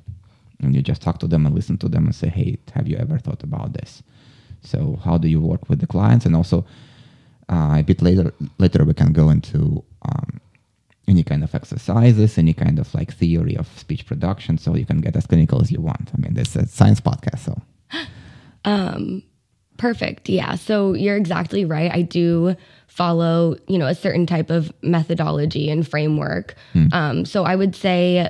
And 0.61 0.75
you 0.75 0.83
just 0.83 1.01
talk 1.01 1.17
to 1.19 1.27
them 1.27 1.45
and 1.45 1.55
listen 1.55 1.77
to 1.79 1.89
them 1.89 2.05
and 2.05 2.15
say 2.15 2.29
hey 2.29 2.59
have 2.73 2.87
you 2.87 2.97
ever 2.97 3.17
thought 3.17 3.43
about 3.43 3.73
this? 3.73 4.03
So 4.61 4.99
how 5.03 5.17
do 5.17 5.27
you 5.27 5.41
work 5.41 5.69
with 5.69 5.79
the 5.79 5.87
clients? 5.87 6.25
And 6.25 6.35
also 6.35 6.65
uh, 7.51 7.75
a 7.79 7.83
bit 7.83 8.01
later 8.01 8.33
later 8.57 8.83
we 8.85 8.93
can 8.93 9.11
go 9.13 9.29
into 9.29 9.83
um, 10.03 10.39
any 11.07 11.23
kind 11.23 11.43
of 11.43 11.53
exercises 11.53 12.37
any 12.37 12.53
kind 12.53 12.79
of 12.79 12.93
like 12.93 13.13
theory 13.13 13.55
of 13.57 13.67
speech 13.77 14.05
production 14.05 14.57
so 14.57 14.75
you 14.75 14.85
can 14.85 15.01
get 15.01 15.15
as 15.15 15.27
clinical 15.27 15.61
as 15.61 15.71
you 15.71 15.81
want. 15.81 16.09
I 16.15 16.17
mean 16.21 16.33
this 16.33 16.55
is 16.55 16.63
a 16.63 16.67
science 16.67 17.01
podcast 17.01 17.39
so. 17.39 17.61
Um 18.63 19.23
perfect. 19.77 20.29
Yeah 20.29 20.55
so 20.55 20.93
you're 20.93 21.17
exactly 21.17 21.65
right. 21.65 21.91
I 21.91 22.03
do 22.03 22.55
follow 22.87 23.55
you 23.67 23.77
know 23.77 23.87
a 23.87 23.95
certain 23.95 24.25
type 24.25 24.49
of 24.49 24.71
methodology 24.81 25.69
and 25.69 25.87
framework. 25.87 26.55
Hmm. 26.73 26.87
um, 26.91 27.25
so 27.25 27.43
i 27.45 27.55
would 27.55 27.75
say 27.75 28.29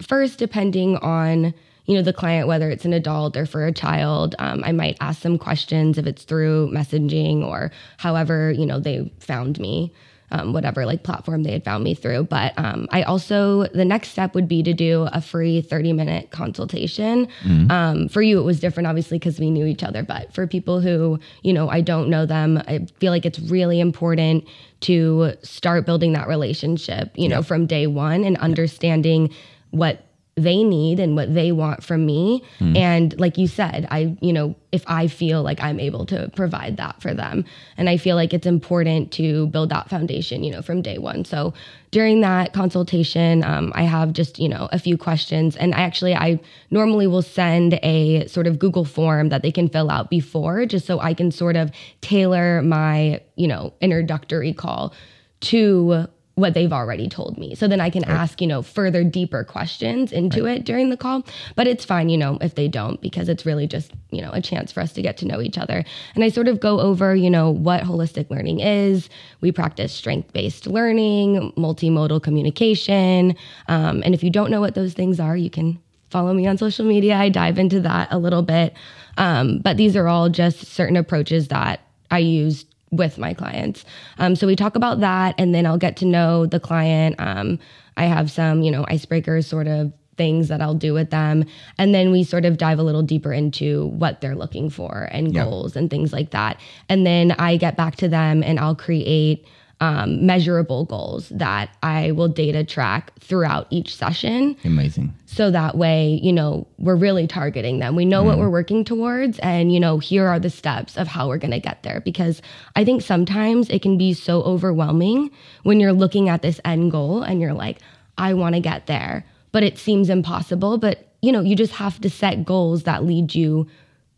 first 0.00 0.38
depending 0.38 0.96
on 0.98 1.52
you 1.86 1.94
know 1.94 2.02
the 2.02 2.12
client 2.12 2.46
whether 2.46 2.70
it's 2.70 2.84
an 2.84 2.92
adult 2.92 3.36
or 3.36 3.46
for 3.46 3.66
a 3.66 3.72
child 3.72 4.34
um, 4.38 4.62
i 4.64 4.72
might 4.72 4.96
ask 5.00 5.20
some 5.22 5.38
questions 5.38 5.98
if 5.98 6.06
it's 6.06 6.24
through 6.24 6.70
messaging 6.72 7.44
or 7.44 7.70
however 7.98 8.52
you 8.52 8.66
know 8.66 8.78
they 8.78 9.10
found 9.18 9.58
me 9.58 9.92
um, 10.32 10.52
whatever 10.52 10.86
like 10.86 11.02
platform 11.02 11.42
they 11.42 11.50
had 11.52 11.64
found 11.64 11.82
me 11.82 11.94
through 11.94 12.24
but 12.24 12.56
um, 12.56 12.86
i 12.90 13.02
also 13.02 13.66
the 13.68 13.84
next 13.84 14.08
step 14.08 14.34
would 14.34 14.46
be 14.46 14.62
to 14.62 14.72
do 14.72 15.08
a 15.12 15.20
free 15.20 15.60
30 15.60 15.92
minute 15.92 16.30
consultation 16.30 17.26
mm-hmm. 17.42 17.70
Um, 17.70 18.08
for 18.08 18.22
you 18.22 18.38
it 18.38 18.44
was 18.44 18.60
different 18.60 18.86
obviously 18.86 19.18
because 19.18 19.40
we 19.40 19.50
knew 19.50 19.66
each 19.66 19.82
other 19.82 20.02
but 20.02 20.32
for 20.32 20.46
people 20.46 20.80
who 20.80 21.18
you 21.42 21.52
know 21.52 21.68
i 21.68 21.80
don't 21.80 22.08
know 22.08 22.26
them 22.26 22.58
i 22.68 22.86
feel 22.98 23.10
like 23.10 23.26
it's 23.26 23.38
really 23.40 23.80
important 23.80 24.44
to 24.80 25.32
start 25.42 25.84
building 25.84 26.12
that 26.12 26.28
relationship 26.28 27.10
you 27.16 27.28
yeah. 27.28 27.36
know 27.36 27.42
from 27.42 27.66
day 27.66 27.86
one 27.86 28.24
and 28.24 28.36
understanding 28.38 29.30
what 29.70 30.09
they 30.42 30.62
need 30.62 31.00
and 31.00 31.16
what 31.16 31.32
they 31.34 31.52
want 31.52 31.82
from 31.82 32.06
me. 32.06 32.42
Mm. 32.58 32.76
and 32.76 33.20
like 33.20 33.36
you 33.38 33.46
said 33.46 33.86
i 33.90 34.16
you 34.20 34.32
know 34.32 34.54
if 34.72 34.84
i 34.86 35.06
feel 35.06 35.42
like 35.42 35.60
i'm 35.60 35.80
able 35.80 36.04
to 36.06 36.30
provide 36.34 36.76
that 36.76 37.00
for 37.02 37.12
them. 37.14 37.44
And 37.76 37.88
i 37.88 37.96
feel 37.96 38.16
like 38.16 38.32
it's 38.34 38.46
important 38.46 39.12
to 39.12 39.46
build 39.48 39.70
that 39.70 39.88
foundation 39.88 40.44
you 40.44 40.50
know 40.50 40.62
from 40.62 40.82
day 40.82 40.98
one. 40.98 41.24
So 41.24 41.54
during 41.90 42.20
that 42.20 42.52
consultation 42.52 43.42
um, 43.44 43.72
i 43.74 43.82
have 43.82 44.12
just 44.12 44.38
you 44.38 44.48
know 44.48 44.68
a 44.72 44.78
few 44.78 44.96
questions. 44.96 45.56
And 45.56 45.74
I 45.74 45.80
actually 45.80 46.14
i 46.14 46.40
normally 46.70 47.06
will 47.06 47.22
send 47.22 47.78
a 47.82 48.26
sort 48.26 48.46
of 48.46 48.58
google 48.58 48.84
form 48.84 49.28
that 49.30 49.42
they 49.42 49.52
can 49.52 49.68
fill 49.68 49.90
out 49.90 50.10
before 50.10 50.66
just 50.66 50.86
so 50.86 51.00
i 51.00 51.14
can 51.14 51.30
sort 51.30 51.56
of 51.56 51.70
tailor 52.00 52.62
my 52.62 53.20
you 53.36 53.48
know 53.48 53.72
introductory 53.80 54.52
call 54.52 54.94
to 55.40 56.06
what 56.36 56.54
they've 56.54 56.72
already 56.72 57.08
told 57.08 57.36
me. 57.38 57.54
So 57.54 57.68
then 57.68 57.80
I 57.80 57.90
can 57.90 58.02
right. 58.02 58.10
ask, 58.10 58.40
you 58.40 58.46
know, 58.46 58.62
further 58.62 59.04
deeper 59.04 59.44
questions 59.44 60.12
into 60.12 60.44
right. 60.44 60.58
it 60.58 60.64
during 60.64 60.90
the 60.90 60.96
call. 60.96 61.24
But 61.54 61.66
it's 61.66 61.84
fine, 61.84 62.08
you 62.08 62.16
know, 62.16 62.38
if 62.40 62.54
they 62.54 62.68
don't, 62.68 63.00
because 63.00 63.28
it's 63.28 63.44
really 63.44 63.66
just, 63.66 63.92
you 64.10 64.22
know, 64.22 64.30
a 64.32 64.40
chance 64.40 64.72
for 64.72 64.80
us 64.80 64.92
to 64.94 65.02
get 65.02 65.16
to 65.18 65.26
know 65.26 65.40
each 65.40 65.58
other. 65.58 65.84
And 66.14 66.24
I 66.24 66.28
sort 66.28 66.48
of 66.48 66.60
go 66.60 66.80
over, 66.80 67.14
you 67.14 67.30
know, 67.30 67.50
what 67.50 67.82
holistic 67.82 68.30
learning 68.30 68.60
is. 68.60 69.08
We 69.40 69.52
practice 69.52 69.92
strength 69.92 70.32
based 70.32 70.66
learning, 70.66 71.52
multimodal 71.56 72.22
communication. 72.22 73.36
Um, 73.68 74.02
and 74.04 74.14
if 74.14 74.22
you 74.22 74.30
don't 74.30 74.50
know 74.50 74.60
what 74.60 74.74
those 74.74 74.94
things 74.94 75.20
are, 75.20 75.36
you 75.36 75.50
can 75.50 75.78
follow 76.10 76.32
me 76.32 76.46
on 76.46 76.58
social 76.58 76.84
media. 76.84 77.16
I 77.16 77.28
dive 77.28 77.58
into 77.58 77.80
that 77.80 78.08
a 78.10 78.18
little 78.18 78.42
bit. 78.42 78.74
Um, 79.16 79.58
but 79.58 79.76
these 79.76 79.96
are 79.96 80.08
all 80.08 80.28
just 80.28 80.66
certain 80.66 80.96
approaches 80.96 81.48
that 81.48 81.80
I 82.10 82.18
use 82.18 82.64
with 82.90 83.18
my 83.18 83.34
clients. 83.34 83.84
Um, 84.18 84.34
so 84.34 84.46
we 84.46 84.56
talk 84.56 84.76
about 84.76 85.00
that, 85.00 85.34
and 85.38 85.54
then 85.54 85.66
I'll 85.66 85.78
get 85.78 85.96
to 85.98 86.04
know 86.04 86.46
the 86.46 86.60
client. 86.60 87.16
Um, 87.18 87.58
I 87.96 88.04
have 88.04 88.30
some, 88.30 88.62
you 88.62 88.70
know, 88.70 88.84
icebreakers 88.84 89.44
sort 89.44 89.68
of 89.68 89.92
things 90.16 90.48
that 90.48 90.60
I'll 90.60 90.74
do 90.74 90.92
with 90.92 91.08
them. 91.08 91.46
And 91.78 91.94
then 91.94 92.10
we 92.10 92.24
sort 92.24 92.44
of 92.44 92.58
dive 92.58 92.78
a 92.78 92.82
little 92.82 93.02
deeper 93.02 93.32
into 93.32 93.86
what 93.86 94.20
they're 94.20 94.36
looking 94.36 94.68
for 94.68 95.08
and 95.12 95.32
yep. 95.32 95.46
goals 95.46 95.76
and 95.76 95.88
things 95.88 96.12
like 96.12 96.30
that. 96.32 96.60
And 96.90 97.06
then 97.06 97.32
I 97.32 97.56
get 97.56 97.74
back 97.74 97.96
to 97.96 98.08
them 98.08 98.42
and 98.42 98.60
I'll 98.60 98.74
create 98.74 99.46
um, 99.80 100.26
measurable 100.26 100.84
goals 100.84 101.30
that 101.30 101.70
I 101.82 102.12
will 102.12 102.28
data 102.28 102.64
track 102.64 103.12
throughout 103.18 103.66
each 103.70 103.96
session. 103.96 104.56
Amazing. 104.64 105.14
So 105.24 105.50
that 105.50 105.76
way, 105.76 106.20
you 106.22 106.32
know, 106.32 106.66
we're 106.78 106.96
really 106.96 107.26
targeting 107.26 107.78
them. 107.78 107.96
We 107.96 108.04
know 108.04 108.22
mm. 108.22 108.26
what 108.26 108.38
we're 108.38 108.50
working 108.50 108.84
towards, 108.84 109.38
and, 109.38 109.72
you 109.72 109.80
know, 109.80 109.98
here 109.98 110.26
are 110.26 110.38
the 110.38 110.50
steps 110.50 110.98
of 110.98 111.08
how 111.08 111.28
we're 111.28 111.38
going 111.38 111.52
to 111.52 111.60
get 111.60 111.82
there. 111.82 112.00
Because 112.00 112.42
I 112.76 112.84
think 112.84 113.00
sometimes 113.00 113.70
it 113.70 113.80
can 113.80 113.96
be 113.96 114.12
so 114.12 114.42
overwhelming 114.42 115.30
when 115.62 115.80
you're 115.80 115.94
looking 115.94 116.28
at 116.28 116.42
this 116.42 116.60
end 116.64 116.90
goal 116.90 117.22
and 117.22 117.40
you're 117.40 117.54
like, 117.54 117.78
I 118.18 118.34
want 118.34 118.54
to 118.54 118.60
get 118.60 118.86
there, 118.86 119.24
but 119.50 119.62
it 119.62 119.78
seems 119.78 120.10
impossible. 120.10 120.76
But, 120.76 121.06
you 121.22 121.32
know, 121.32 121.40
you 121.40 121.56
just 121.56 121.72
have 121.72 122.00
to 122.02 122.10
set 122.10 122.44
goals 122.44 122.82
that 122.82 123.04
lead 123.04 123.34
you 123.34 123.66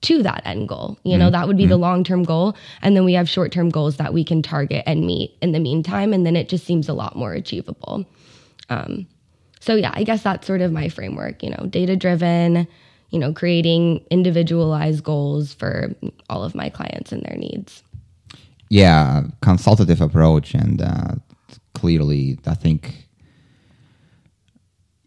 to 0.02 0.22
that 0.22 0.42
end 0.44 0.68
goal. 0.68 0.98
You 1.04 1.16
know, 1.16 1.26
mm-hmm. 1.26 1.32
that 1.32 1.46
would 1.46 1.56
be 1.56 1.64
mm-hmm. 1.64 1.70
the 1.70 1.78
long 1.78 2.04
term 2.04 2.22
goal. 2.24 2.56
And 2.82 2.96
then 2.96 3.04
we 3.04 3.14
have 3.14 3.28
short 3.28 3.52
term 3.52 3.70
goals 3.70 3.96
that 3.96 4.12
we 4.12 4.24
can 4.24 4.42
target 4.42 4.84
and 4.86 5.06
meet 5.06 5.36
in 5.40 5.52
the 5.52 5.60
meantime. 5.60 6.12
And 6.12 6.26
then 6.26 6.36
it 6.36 6.48
just 6.48 6.66
seems 6.66 6.88
a 6.88 6.92
lot 6.92 7.16
more 7.16 7.32
achievable. 7.32 8.04
Um, 8.68 9.06
so, 9.60 9.74
yeah, 9.74 9.92
I 9.94 10.02
guess 10.04 10.22
that's 10.22 10.46
sort 10.46 10.60
of 10.60 10.72
my 10.72 10.88
framework, 10.88 11.42
you 11.42 11.50
know, 11.50 11.66
data 11.68 11.96
driven, 11.96 12.66
you 13.10 13.18
know, 13.18 13.32
creating 13.32 14.04
individualized 14.10 15.04
goals 15.04 15.54
for 15.54 15.94
all 16.28 16.42
of 16.42 16.54
my 16.54 16.68
clients 16.68 17.12
and 17.12 17.22
their 17.22 17.36
needs. 17.36 17.82
Yeah, 18.68 19.24
consultative 19.40 20.00
approach. 20.00 20.54
And 20.54 20.82
uh, 20.82 21.14
clearly, 21.74 22.38
I 22.46 22.54
think 22.54 23.06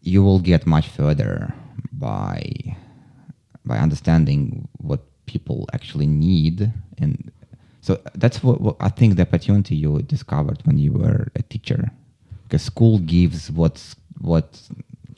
you 0.00 0.22
will 0.22 0.38
get 0.38 0.66
much 0.66 0.88
further 0.88 1.52
by 1.92 2.76
by 3.66 3.78
understanding 3.78 4.68
what 4.78 5.00
people 5.26 5.68
actually 5.72 6.06
need. 6.06 6.72
And 6.98 7.30
so 7.80 8.00
that's 8.14 8.42
what, 8.42 8.60
what, 8.60 8.76
i 8.80 8.88
think 8.88 9.16
the 9.16 9.22
opportunity 9.22 9.76
you 9.76 10.00
discovered 10.02 10.58
when 10.64 10.78
you 10.78 10.92
were 10.92 11.28
a 11.34 11.42
teacher. 11.42 11.90
Because 12.44 12.62
school 12.62 12.98
gives 13.00 13.50
what's 13.50 13.96
what 14.20 14.60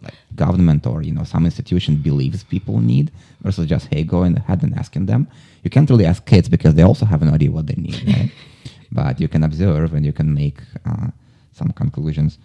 like 0.03 0.15
government 0.35 0.87
or 0.87 1.03
you 1.03 1.13
know 1.13 1.25
some 1.25 1.45
institution 1.45 1.97
believes 1.97 2.43
people 2.45 2.81
need 2.81 3.11
versus 3.43 3.67
just 3.67 3.87
hey 3.93 4.03
going 4.03 4.37
ahead 4.37 4.63
and 4.63 4.75
asking 4.77 5.07
them. 5.07 5.29
You 5.63 5.71
can't 5.71 5.89
really 5.91 6.07
ask 6.07 6.25
kids 6.25 6.49
because 6.49 6.75
they 6.75 6.83
also 6.83 7.05
have 7.05 7.23
no 7.23 7.33
idea 7.33 7.51
what 7.51 7.67
they 7.67 7.75
need 7.75 8.03
right? 8.07 8.33
But 8.91 9.21
you 9.21 9.29
can 9.29 9.45
observe 9.45 9.93
and 9.93 10.07
you 10.07 10.15
can 10.15 10.33
make 10.33 10.63
uh, 10.87 11.09
some 11.53 11.71
conclusions. 11.73 12.39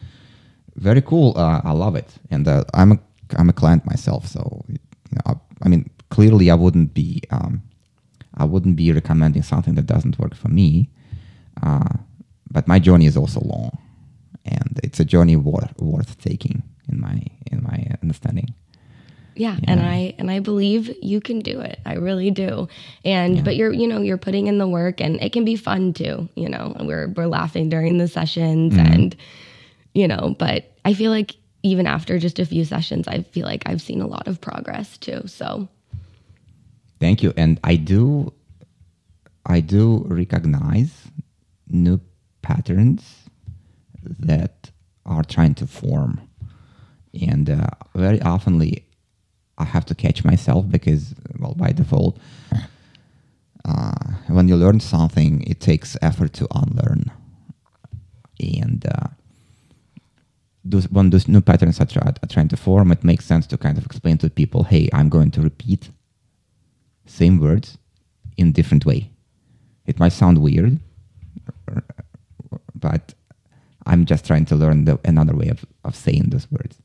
Very 0.76 1.02
cool. 1.02 1.34
Uh, 1.38 1.62
i 1.64 1.72
love 1.72 1.96
it. 1.96 2.10
And 2.30 2.48
uh, 2.48 2.66
i'm 2.74 2.92
a 2.92 3.00
i'm 3.38 3.50
a 3.50 3.54
client 3.54 3.86
myself 3.86 4.28
so 4.28 4.42
you 4.68 4.78
know, 5.26 5.40
I, 5.64 5.70
mean 5.70 5.90
clearly 6.10 6.52
I 6.52 6.56
wouldn't 6.56 6.94
be 6.94 7.22
um, 7.32 7.62
I 8.36 8.46
wouldn't 8.46 8.76
be 8.76 8.92
recommending 8.92 9.44
something 9.44 9.76
that 9.76 9.86
doesn't 9.86 10.20
work 10.20 10.36
for 10.36 10.50
me. 10.50 10.90
Uh, 11.62 11.98
but 12.52 12.68
my 12.68 12.80
journey 12.80 13.06
is 13.06 13.18
also 13.18 13.40
long, 13.42 13.78
and 14.46 14.80
it's 14.84 15.00
a 15.00 15.06
journey 15.06 15.36
worth 15.36 15.74
worth 15.80 16.18
taking 16.20 16.64
in 16.90 17.00
my 17.00 17.24
in 17.52 17.64
my 17.64 17.88
understanding. 18.02 18.54
Yeah, 19.36 19.56
yeah, 19.56 19.72
and 19.72 19.82
I 19.82 20.14
and 20.20 20.30
I 20.30 20.40
believe 20.40 20.96
you 21.02 21.20
can 21.20 21.40
do 21.40 21.60
it. 21.60 21.80
I 21.86 21.96
really 21.96 22.30
do. 22.32 22.68
And 23.04 23.38
yeah. 23.38 23.44
but 23.44 23.56
you're 23.56 23.74
you 23.74 23.88
know 23.88 24.02
you're 24.02 24.18
putting 24.18 24.48
in 24.48 24.58
the 24.58 24.68
work, 24.68 25.02
and 25.02 25.22
it 25.22 25.34
can 25.34 25.46
be 25.46 25.56
fun 25.56 25.94
too. 25.94 26.30
You 26.36 26.50
know, 26.50 26.76
we're 26.80 27.08
we're 27.10 27.28
laughing 27.28 27.70
during 27.70 27.98
the 27.98 28.08
sessions, 28.08 28.74
mm-hmm. 28.74 28.94
and 28.94 29.16
you 29.94 30.08
know, 30.08 30.36
but 30.38 30.72
I 30.86 30.94
feel 30.94 31.12
like 31.12 31.36
even 31.64 31.88
after 31.88 32.20
just 32.20 32.40
a 32.40 32.46
few 32.46 32.66
sessions, 32.66 33.08
I 33.08 33.24
feel 33.24 33.46
like 33.46 33.64
I've 33.66 33.82
seen 33.82 34.02
a 34.02 34.08
lot 34.08 34.28
of 34.28 34.40
progress 34.40 34.98
too. 34.98 35.24
So 35.26 35.68
Thank 37.04 37.22
you. 37.22 37.34
And 37.36 37.60
I 37.66 37.76
do, 37.76 38.32
I 39.46 39.60
do 39.60 40.06
recognize 40.08 40.94
new 41.68 42.00
patterns 42.42 43.26
that 44.20 44.72
are 45.06 45.24
trying 45.24 45.54
to 45.56 45.68
form, 45.68 46.22
and 47.14 47.50
uh, 47.50 47.68
very 47.94 48.20
oftenly 48.20 48.86
I 49.58 49.66
have 49.66 49.86
to 49.88 49.96
catch 49.96 50.24
myself 50.24 50.70
because, 50.70 51.14
well, 51.38 51.56
by 51.56 51.74
default, 51.74 52.20
uh, 53.66 53.92
when 54.28 54.48
you 54.48 54.56
learn 54.56 54.80
something, 54.80 55.44
it 55.44 55.60
takes 55.60 55.98
effort 56.02 56.32
to 56.36 56.48
unlearn, 56.56 57.12
and 58.40 58.86
uh, 58.86 59.08
those, 60.64 60.90
when 60.90 61.10
those 61.10 61.28
new 61.28 61.42
patterns 61.42 61.80
are, 61.80 61.88
are 62.06 62.28
trying 62.30 62.48
to 62.50 62.58
form, 62.58 62.92
it 62.92 63.04
makes 63.04 63.26
sense 63.26 63.46
to 63.48 63.58
kind 63.58 63.78
of 63.78 63.86
explain 63.86 64.18
to 64.20 64.30
people, 64.30 64.64
"Hey, 64.64 64.90
I'm 64.94 65.10
going 65.10 65.32
to 65.32 65.42
repeat 65.42 65.90
same 67.06 67.40
words 67.40 67.78
in 68.38 68.52
different 68.52 68.86
way. 68.86 69.12
It 69.86 70.00
might 70.00 70.14
sound 70.14 70.38
weird, 70.38 70.80
but 72.76 73.14
I'm 73.86 74.06
just 74.06 74.26
trying 74.26 74.46
to 74.46 74.56
learn 74.56 74.86
the, 74.86 75.00
another 75.04 75.36
way 75.36 75.50
of, 75.50 75.66
of 75.84 75.96
saying 75.96 76.30
those 76.30 76.50
words. 76.52 76.78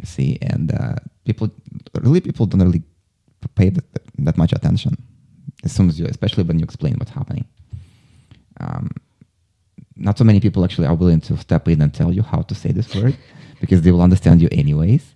You 0.00 0.06
see, 0.06 0.38
and 0.40 0.72
uh, 0.72 0.96
people 1.24 1.50
really 2.00 2.20
people 2.20 2.46
don't 2.46 2.62
really 2.62 2.82
pay 3.54 3.68
that, 3.70 3.84
that 4.18 4.38
much 4.38 4.52
attention 4.52 4.96
as 5.64 5.72
soon 5.72 5.88
as 5.88 5.98
you, 5.98 6.06
especially 6.06 6.44
when 6.44 6.58
you 6.58 6.64
explain 6.64 6.94
what's 6.94 7.10
happening. 7.10 7.46
Um, 8.60 8.90
not 9.98 10.16
so 10.18 10.24
many 10.24 10.40
people 10.40 10.64
actually 10.64 10.86
are 10.86 10.94
willing 10.94 11.20
to 11.22 11.36
step 11.36 11.68
in 11.68 11.82
and 11.82 11.92
tell 11.92 12.12
you 12.12 12.22
how 12.22 12.42
to 12.42 12.54
say 12.54 12.70
this 12.72 12.94
word 12.94 13.16
because 13.60 13.82
they 13.82 13.90
will 13.92 14.02
understand 14.02 14.40
you 14.40 14.48
anyways, 14.52 15.14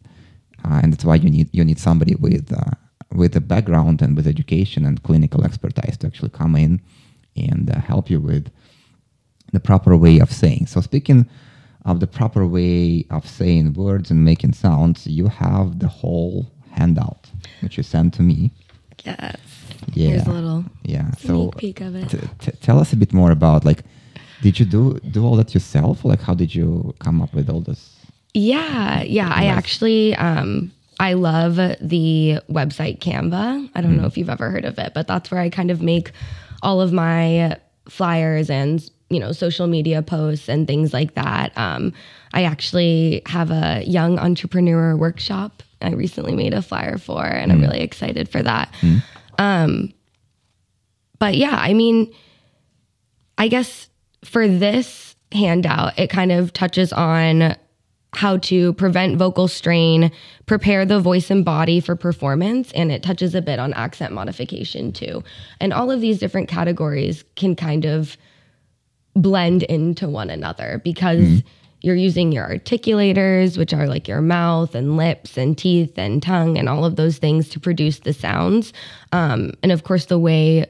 uh, 0.65 0.81
and 0.83 0.93
that's 0.93 1.05
why 1.05 1.15
you 1.17 1.31
need 1.31 1.49
you 1.53 1.65
need 1.65 1.79
somebody 1.79 2.15
with 2.17 2.53
uh, 2.53 2.71
with 3.15 3.37
a 3.37 3.41
background 3.41 4.03
and 4.03 4.17
with 4.17 4.27
education 4.27 4.85
and 4.87 5.03
clinical 5.03 5.45
expertise 5.45 5.97
to 5.99 6.07
actually 6.07 6.31
come 6.31 6.57
in 6.57 6.81
and 7.37 7.71
uh, 7.71 7.79
help 7.81 8.11
you 8.11 8.21
with 8.21 8.51
the 9.53 9.61
proper 9.61 9.97
way 9.97 10.19
of 10.19 10.31
saying. 10.33 10.67
So 10.67 10.81
speaking 10.81 11.29
of 11.85 12.01
the 12.01 12.07
proper 12.07 12.47
way 12.47 13.05
of 13.11 13.29
saying 13.29 13.75
words 13.75 14.11
and 14.11 14.25
making 14.25 14.53
sounds, 14.55 15.07
you 15.07 15.27
have 15.29 15.79
the 15.81 15.89
whole 15.89 16.51
handout 16.71 17.31
which 17.61 17.77
you 17.77 17.83
sent 17.83 18.15
to 18.15 18.23
me. 18.23 18.51
Yes. 19.05 19.37
Yeah. 19.95 20.11
Here's 20.11 20.27
a 20.27 20.31
little 20.33 20.65
Yeah. 20.85 21.11
sneak 21.13 21.27
So 21.27 21.51
peek 21.59 21.81
of 21.81 21.95
it. 21.97 22.09
t- 22.09 22.29
t- 22.39 22.53
tell 22.63 22.79
us 22.79 22.93
a 22.93 22.97
bit 22.97 23.13
more 23.13 23.31
about 23.33 23.65
like, 23.65 23.83
did 24.43 24.59
you 24.59 24.67
do 24.67 24.99
do 25.11 25.25
all 25.25 25.37
that 25.37 25.55
yourself? 25.55 26.05
Like, 26.05 26.21
how 26.21 26.35
did 26.35 26.55
you 26.55 26.95
come 26.99 27.23
up 27.23 27.33
with 27.33 27.49
all 27.49 27.61
this? 27.61 27.97
Yeah, 28.35 29.03
yeah. 29.03 29.33
I 29.33 29.47
actually 29.47 30.15
um 30.17 30.73
I 31.01 31.15
love 31.15 31.57
the 31.57 32.39
website 32.51 32.99
Canva. 32.99 33.71
I 33.75 33.81
don't 33.81 33.97
know 33.97 34.07
if 34.07 34.19
you've 34.19 34.29
ever 34.31 34.51
heard 34.51 34.65
of 34.65 34.79
it, 34.79 34.93
but 34.95 35.07
that's 35.07 35.31
where 35.31 35.41
I 35.41 35.49
kind 35.49 35.71
of 35.71 35.81
make 35.81 36.13
all 36.63 36.81
of 36.81 36.93
my 36.93 37.57
flyers 37.89 38.51
and 38.51 38.89
you 39.11 39.21
know 39.21 39.33
social 39.33 39.67
media 39.67 40.03
posts 40.03 40.49
and 40.49 40.67
things 40.67 40.93
like 40.93 41.15
that. 41.15 41.57
Um, 41.57 41.93
I 42.35 42.45
actually 42.45 43.23
have 43.27 43.51
a 43.51 43.83
young 43.87 44.19
entrepreneur 44.19 44.97
workshop. 44.97 45.63
I 45.81 45.91
recently 45.91 46.35
made 46.35 46.55
a 46.55 46.63
flyer 46.63 46.99
for, 46.99 47.25
and 47.25 47.51
I'm 47.53 47.61
really 47.61 47.81
excited 47.81 48.29
for 48.29 48.43
that. 48.43 48.73
Um, 49.39 49.93
but 51.19 51.37
yeah, 51.37 51.57
I 51.59 51.75
mean, 51.75 52.13
I 53.37 53.49
guess 53.49 53.89
for 54.25 54.47
this 54.49 55.17
handout, 55.33 55.99
it 55.99 56.11
kind 56.11 56.33
of 56.33 56.53
touches 56.53 56.93
on 56.93 57.57
how 58.15 58.37
to 58.37 58.75
prevent 58.75 59.17
vocal 59.17 59.49
strain, 59.49 60.13
prepare 60.47 60.85
the 60.85 61.01
voice 61.01 61.31
and 61.31 61.45
body 61.45 61.81
for 61.81 61.97
performance, 61.97 62.71
and 62.73 62.93
it 62.93 63.03
touches 63.03 63.35
a 63.35 63.41
bit 63.41 63.59
on 63.59 63.73
accent 63.73 64.13
modification 64.13 64.93
too. 64.93 65.25
And 65.61 65.73
all 65.73 65.91
of 65.91 66.01
these 66.01 66.19
different 66.19 66.49
categories 66.49 67.25
can 67.37 67.57
kind 67.57 67.87
of 67.87 68.19
blend 69.15 69.63
into 69.65 70.09
one 70.09 70.29
another 70.29 70.81
because 70.85 71.43
you're 71.81 71.97
using 71.97 72.33
your 72.33 72.47
articulators, 72.47 73.59
which 73.59 73.73
are 73.73 73.87
like 73.87 74.07
your 74.07 74.21
mouth 74.21 74.75
and 74.75 74.97
lips 74.97 75.37
and 75.37 75.57
teeth 75.57 75.99
and 75.99 76.23
tongue 76.23 76.57
and 76.59 76.69
all 76.69 76.85
of 76.85 76.97
those 76.97 77.19
things 77.19 77.49
to 77.49 77.61
produce 77.61 78.01
the 78.01 78.13
sounds. 78.13 78.73
Um, 79.13 79.53
and 79.63 79.73
of 79.73 79.85
course, 79.85 80.07
the 80.07 80.19
way 80.19 80.67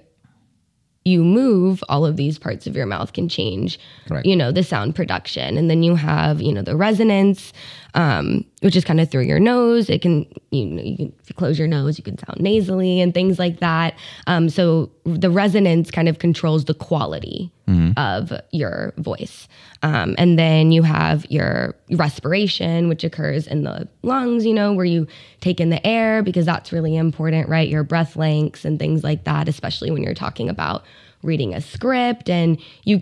you 1.04 1.24
move, 1.24 1.82
all 1.88 2.04
of 2.06 2.16
these 2.16 2.38
parts 2.38 2.66
of 2.66 2.76
your 2.76 2.86
mouth 2.86 3.12
can 3.12 3.28
change, 3.28 3.78
Correct. 4.06 4.26
you 4.26 4.36
know, 4.36 4.52
the 4.52 4.62
sound 4.62 4.94
production. 4.94 5.58
And 5.58 5.68
then 5.68 5.82
you 5.82 5.96
have, 5.96 6.40
you 6.40 6.52
know, 6.52 6.62
the 6.62 6.76
resonance, 6.76 7.52
um, 7.94 8.44
which 8.60 8.76
is 8.76 8.84
kind 8.84 9.00
of 9.00 9.10
through 9.10 9.22
your 9.22 9.40
nose. 9.40 9.90
It 9.90 10.02
can, 10.02 10.26
you 10.50 10.66
know, 10.66 10.82
you 10.82 10.96
can 10.96 11.06
you 11.26 11.34
close 11.34 11.58
your 11.58 11.68
nose, 11.68 11.98
you 11.98 12.04
can 12.04 12.18
sound 12.18 12.40
nasally 12.40 13.00
and 13.00 13.12
things 13.12 13.38
like 13.38 13.60
that. 13.60 13.94
Um, 14.26 14.48
so 14.48 14.90
the 15.04 15.30
resonance 15.30 15.90
kind 15.90 16.08
of 16.08 16.18
controls 16.18 16.64
the 16.64 16.74
quality 16.74 17.52
of 17.96 18.32
your 18.50 18.92
voice. 18.98 19.48
Um, 19.82 20.14
and 20.18 20.38
then 20.38 20.72
you 20.72 20.82
have 20.82 21.24
your 21.30 21.74
respiration, 21.90 22.88
which 22.88 23.02
occurs 23.02 23.46
in 23.46 23.64
the 23.64 23.88
lungs, 24.02 24.44
you 24.44 24.52
know, 24.52 24.72
where 24.72 24.84
you 24.84 25.06
take 25.40 25.58
in 25.60 25.70
the 25.70 25.84
air 25.86 26.22
because 26.22 26.44
that's 26.44 26.72
really 26.72 26.96
important, 26.96 27.48
right? 27.48 27.68
Your 27.68 27.82
breath 27.82 28.14
lengths 28.16 28.64
and 28.64 28.78
things 28.78 29.02
like 29.02 29.24
that, 29.24 29.48
especially 29.48 29.90
when 29.90 30.02
you're 30.02 30.12
talking 30.12 30.48
about 30.48 30.84
reading 31.22 31.54
a 31.54 31.60
script. 31.60 32.28
And 32.28 32.60
you, 32.84 33.00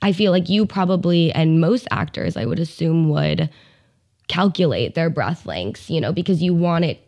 I 0.00 0.12
feel 0.12 0.32
like 0.32 0.48
you 0.48 0.64
probably, 0.64 1.32
and 1.32 1.60
most 1.60 1.86
actors, 1.90 2.36
I 2.36 2.46
would 2.46 2.58
assume, 2.58 3.10
would 3.10 3.50
calculate 4.28 4.94
their 4.94 5.10
breath 5.10 5.46
lengths, 5.46 5.90
you 5.90 6.00
know, 6.00 6.12
because 6.12 6.42
you 6.42 6.54
want 6.54 6.84
it 6.84 7.00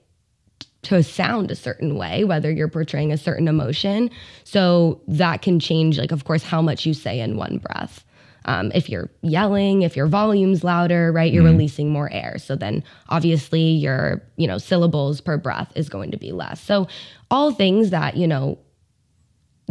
to 0.83 1.03
sound 1.03 1.51
a 1.51 1.55
certain 1.55 1.97
way, 1.97 2.25
whether 2.25 2.51
you're 2.51 2.69
portraying 2.69 3.13
a 3.13 3.19
certain 3.19 3.49
emotion. 3.49 4.11
So 4.45 5.01
that 5.09 5.43
can 5.43 5.61
change, 5.61 5.99
like, 5.99 6.11
of 6.11 6.25
course, 6.25 6.43
how 6.43 6.63
much 6.63 6.87
you 6.87 6.95
say 6.95 7.21
in 7.21 7.37
one 7.37 7.59
breath. 7.59 8.05
Um, 8.47 8.73
if 8.75 8.89
you're 8.89 9.11
yelling, 9.21 9.83
if 9.83 9.97
your 9.97 10.07
volume's 10.07 10.65
louder, 10.65 11.13
right, 11.13 11.31
you're 11.31 11.45
releasing 11.45 11.91
more 11.91 12.11
air. 12.11 12.39
So 12.39 12.57
then 12.57 12.83
obviously 13.11 13.61
your, 13.61 14.23
you 14.37 14.47
know, 14.47 14.57
syllables 14.57 15.21
per 15.21 15.37
breath 15.37 15.71
is 15.75 15.91
going 15.91 16.11
to 16.13 16.17
be 16.17 16.33
less. 16.33 16.59
So 16.61 16.89
all 17.31 17.53
things 17.53 17.91
that, 17.91 18.17
you 18.17 18.27
know, 18.27 18.59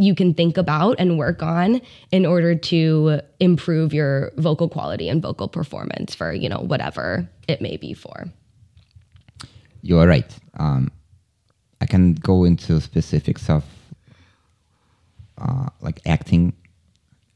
you 0.00 0.14
can 0.14 0.32
think 0.34 0.56
about 0.56 0.96
and 0.98 1.18
work 1.18 1.42
on 1.42 1.80
in 2.10 2.24
order 2.24 2.54
to 2.54 3.20
improve 3.38 3.92
your 3.92 4.32
vocal 4.36 4.68
quality 4.68 5.08
and 5.08 5.22
vocal 5.22 5.46
performance 5.46 6.14
for, 6.14 6.32
you 6.32 6.48
know, 6.48 6.58
whatever 6.58 7.28
it 7.46 7.60
may 7.60 7.76
be 7.76 7.92
for. 7.92 8.26
You 9.82 9.98
are 9.98 10.06
right. 10.06 10.34
Um, 10.58 10.90
I 11.80 11.86
can 11.86 12.14
go 12.14 12.44
into 12.44 12.80
specifics 12.80 13.48
of 13.48 13.64
uh, 15.38 15.68
like 15.80 16.00
acting 16.06 16.54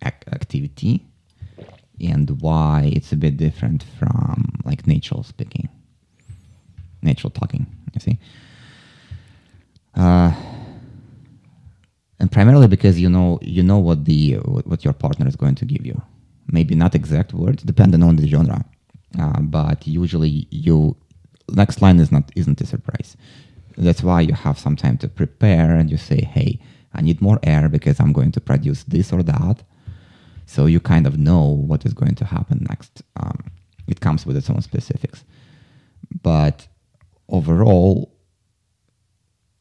ac- 0.02 0.28
activity 0.32 1.04
and 2.00 2.42
why 2.42 2.90
it's 2.94 3.12
a 3.12 3.16
bit 3.16 3.36
different 3.36 3.84
from 3.98 4.58
like 4.64 4.86
natural 4.86 5.22
speaking, 5.22 5.68
natural 7.02 7.30
talking. 7.30 7.66
You 7.94 8.00
see, 8.00 8.18
uh, 9.94 10.32
and 12.18 12.23
primarily 12.34 12.66
because 12.66 13.00
you 13.00 13.08
know 13.08 13.38
you 13.40 13.62
know 13.62 13.78
what 13.78 14.04
the 14.04 14.34
what 14.70 14.84
your 14.84 14.92
partner 14.92 15.26
is 15.26 15.36
going 15.36 15.54
to 15.54 15.64
give 15.64 15.86
you. 15.86 15.96
Maybe 16.56 16.74
not 16.74 16.94
exact 16.94 17.32
words, 17.32 17.62
depending 17.62 18.02
on 18.02 18.16
the 18.16 18.26
genre, 18.28 18.64
uh, 19.18 19.40
but 19.40 19.86
usually 19.86 20.48
you 20.50 20.96
next 21.62 21.80
line 21.80 22.00
is 22.00 22.10
not 22.10 22.24
isn't 22.34 22.60
a 22.60 22.66
surprise. 22.66 23.16
That's 23.78 24.02
why 24.02 24.20
you 24.20 24.34
have 24.34 24.58
some 24.58 24.76
time 24.76 24.98
to 24.98 25.08
prepare 25.08 25.70
and 25.78 25.90
you 25.92 25.96
say, 25.96 26.20
"Hey, 26.36 26.60
I 26.92 27.00
need 27.02 27.22
more 27.22 27.38
air 27.44 27.68
because 27.68 28.00
I'm 28.00 28.12
going 28.12 28.32
to 28.32 28.40
produce 28.40 28.82
this 28.82 29.12
or 29.12 29.22
that." 29.22 29.62
So 30.46 30.66
you 30.66 30.80
kind 30.80 31.06
of 31.06 31.14
know 31.16 31.42
what 31.70 31.86
is 31.86 31.94
going 31.94 32.16
to 32.16 32.24
happen 32.24 32.66
next. 32.68 33.02
Um, 33.16 33.38
it 33.86 34.00
comes 34.00 34.26
with 34.26 34.36
its 34.36 34.50
own 34.50 34.60
specifics, 34.60 35.24
but 36.22 36.66
overall, 37.28 38.13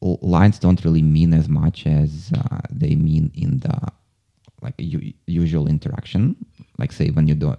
lines 0.04 0.58
don't 0.58 0.84
really 0.84 1.02
mean 1.02 1.32
as 1.32 1.48
much 1.48 1.86
as 1.86 2.32
uh, 2.36 2.60
they 2.70 2.94
mean 2.94 3.30
in 3.34 3.58
the 3.60 3.78
like 4.60 4.74
usual 5.26 5.66
interaction. 5.66 6.36
Like 6.78 6.92
say 6.92 7.10
when 7.10 7.26
you 7.26 7.34
do 7.34 7.56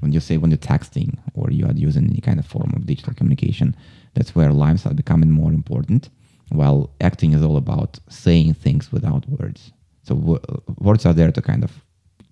when 0.00 0.12
you 0.12 0.20
say 0.20 0.36
when 0.36 0.50
you're 0.50 0.58
texting 0.58 1.18
or 1.34 1.50
you 1.50 1.66
are 1.66 1.72
using 1.72 2.04
any 2.04 2.20
kind 2.20 2.38
of 2.38 2.46
form 2.46 2.72
of 2.76 2.86
digital 2.86 3.14
communication, 3.14 3.74
that's 4.14 4.34
where 4.34 4.52
lines 4.52 4.84
are 4.86 4.94
becoming 4.94 5.30
more 5.30 5.52
important. 5.52 6.10
While 6.50 6.90
acting 7.00 7.32
is 7.32 7.42
all 7.42 7.56
about 7.56 7.98
saying 8.08 8.54
things 8.54 8.92
without 8.92 9.28
words. 9.28 9.72
So 10.02 10.14
w- 10.14 10.62
words 10.78 11.04
are 11.06 11.14
there 11.14 11.32
to 11.32 11.42
kind 11.42 11.64
of 11.64 11.72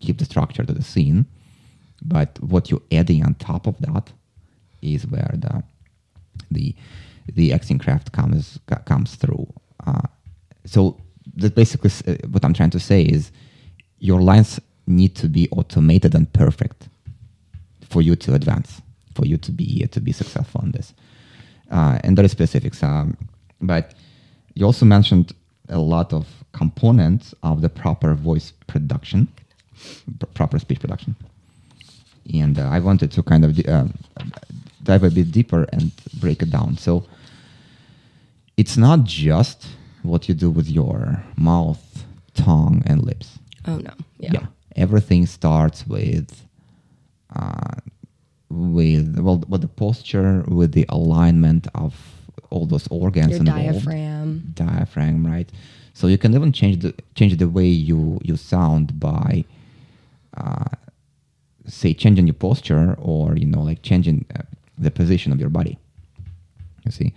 keep 0.01 0.19
the 0.19 0.25
structure 0.25 0.65
to 0.65 0.73
the 0.73 0.85
scene, 0.85 1.27
but 2.05 2.39
what 2.41 2.71
you're 2.71 2.89
adding 2.93 3.25
on 3.25 3.35
top 3.35 3.67
of 3.67 3.79
that 3.81 4.13
is 4.83 5.07
where 5.07 5.35
the 5.35 5.63
the 6.51 6.75
the 7.33 7.53
acting 7.53 7.79
craft 7.79 8.13
comes 8.13 8.59
comes 8.85 9.15
through. 9.15 9.47
Uh, 9.87 10.07
so 10.65 10.97
that 11.37 11.55
basically 11.55 11.91
uh, 12.07 12.17
what 12.29 12.45
I'm 12.45 12.55
trying 12.55 12.71
to 12.71 12.81
say 12.81 13.03
is 13.03 13.33
your 13.99 14.21
lines 14.21 14.61
need 14.87 15.15
to 15.17 15.29
be 15.29 15.49
automated 15.51 16.15
and 16.15 16.31
perfect 16.33 16.89
for 17.89 18.03
you 18.03 18.17
to 18.17 18.35
advance, 18.35 18.83
for 19.15 19.25
you 19.25 19.37
to 19.39 19.53
be 19.53 19.87
to 19.87 20.01
be 20.01 20.13
successful 20.13 20.61
in 20.63 20.73
this. 20.73 20.95
Uh, 21.71 21.99
and 22.05 22.17
there 22.17 22.25
are 22.25 22.29
specifics, 22.29 22.83
um, 22.83 23.17
but 23.61 23.95
you 24.55 24.67
also 24.67 24.85
mentioned 24.85 25.33
a 25.69 25.79
lot 25.79 26.13
of 26.13 26.27
components 26.53 27.35
of 27.43 27.63
the 27.63 27.69
proper 27.69 28.15
voice 28.15 28.53
production, 28.67 29.29
pr- 30.19 30.27
proper 30.35 30.59
speech 30.59 30.81
production, 30.81 31.17
and 32.33 32.59
uh, 32.59 32.69
I 32.69 32.81
wanted 32.81 33.11
to 33.13 33.23
kind 33.23 33.45
of 33.45 33.59
um, 33.69 33.95
dive 34.85 35.03
a 35.05 35.11
bit 35.11 35.31
deeper 35.33 35.67
and 35.73 35.91
break 36.21 36.43
it 36.43 36.51
down. 36.51 36.77
So 36.77 37.05
it's 38.57 38.77
not 38.77 39.05
just 39.05 39.67
what 40.03 40.29
you 40.29 40.35
do 40.35 40.51
with 40.51 40.69
your 40.69 41.25
mouth, 41.37 42.05
tongue, 42.35 42.83
and 42.87 43.03
lips. 43.03 43.39
Oh 43.67 43.79
no. 43.79 43.93
Yeah. 44.19 44.47
Everything 44.77 45.27
starts 45.27 45.87
with 45.87 46.47
uh, 47.35 47.77
with 48.49 49.19
well, 49.19 49.43
with 49.49 49.63
the 49.63 49.69
posture, 49.69 50.45
with 50.47 50.73
the 50.73 50.87
alignment 50.89 51.67
of 51.75 51.95
all 52.51 52.67
those 52.67 52.87
organs 52.89 53.31
Your 53.31 53.41
involved. 53.41 53.85
diaphragm. 53.87 54.53
Diaphragm, 54.55 55.27
right? 55.27 55.49
So 55.95 56.07
you 56.09 56.19
can 56.19 56.35
even 56.35 56.53
change 56.53 56.83
the 56.83 56.95
change 57.15 57.37
the 57.37 57.49
way 57.49 57.67
you 57.67 58.19
you 58.23 58.37
sound 58.37 58.99
by 58.99 59.45
uh, 60.37 60.65
say 61.67 61.95
changing 61.95 62.27
your 62.27 62.35
posture 62.35 62.97
or 62.99 63.37
you 63.37 63.47
know 63.47 63.63
like 63.63 63.83
changing 63.83 64.27
uh, 64.37 64.43
the 64.79 64.91
position 64.91 65.33
of 65.33 65.41
your 65.41 65.51
body. 65.51 65.79
You 66.85 66.91
see, 66.91 67.15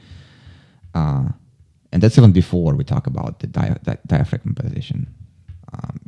uh, 0.93 1.29
and 1.91 2.01
that's 2.01 2.17
even 2.17 2.31
before 2.31 2.75
we 2.75 2.83
talk 2.83 3.07
about 3.07 3.39
the 3.39 3.47
dia- 3.47 3.79
di- 3.83 3.97
diaphragm 4.07 4.53
position. 4.55 5.07
Um, 5.73 5.99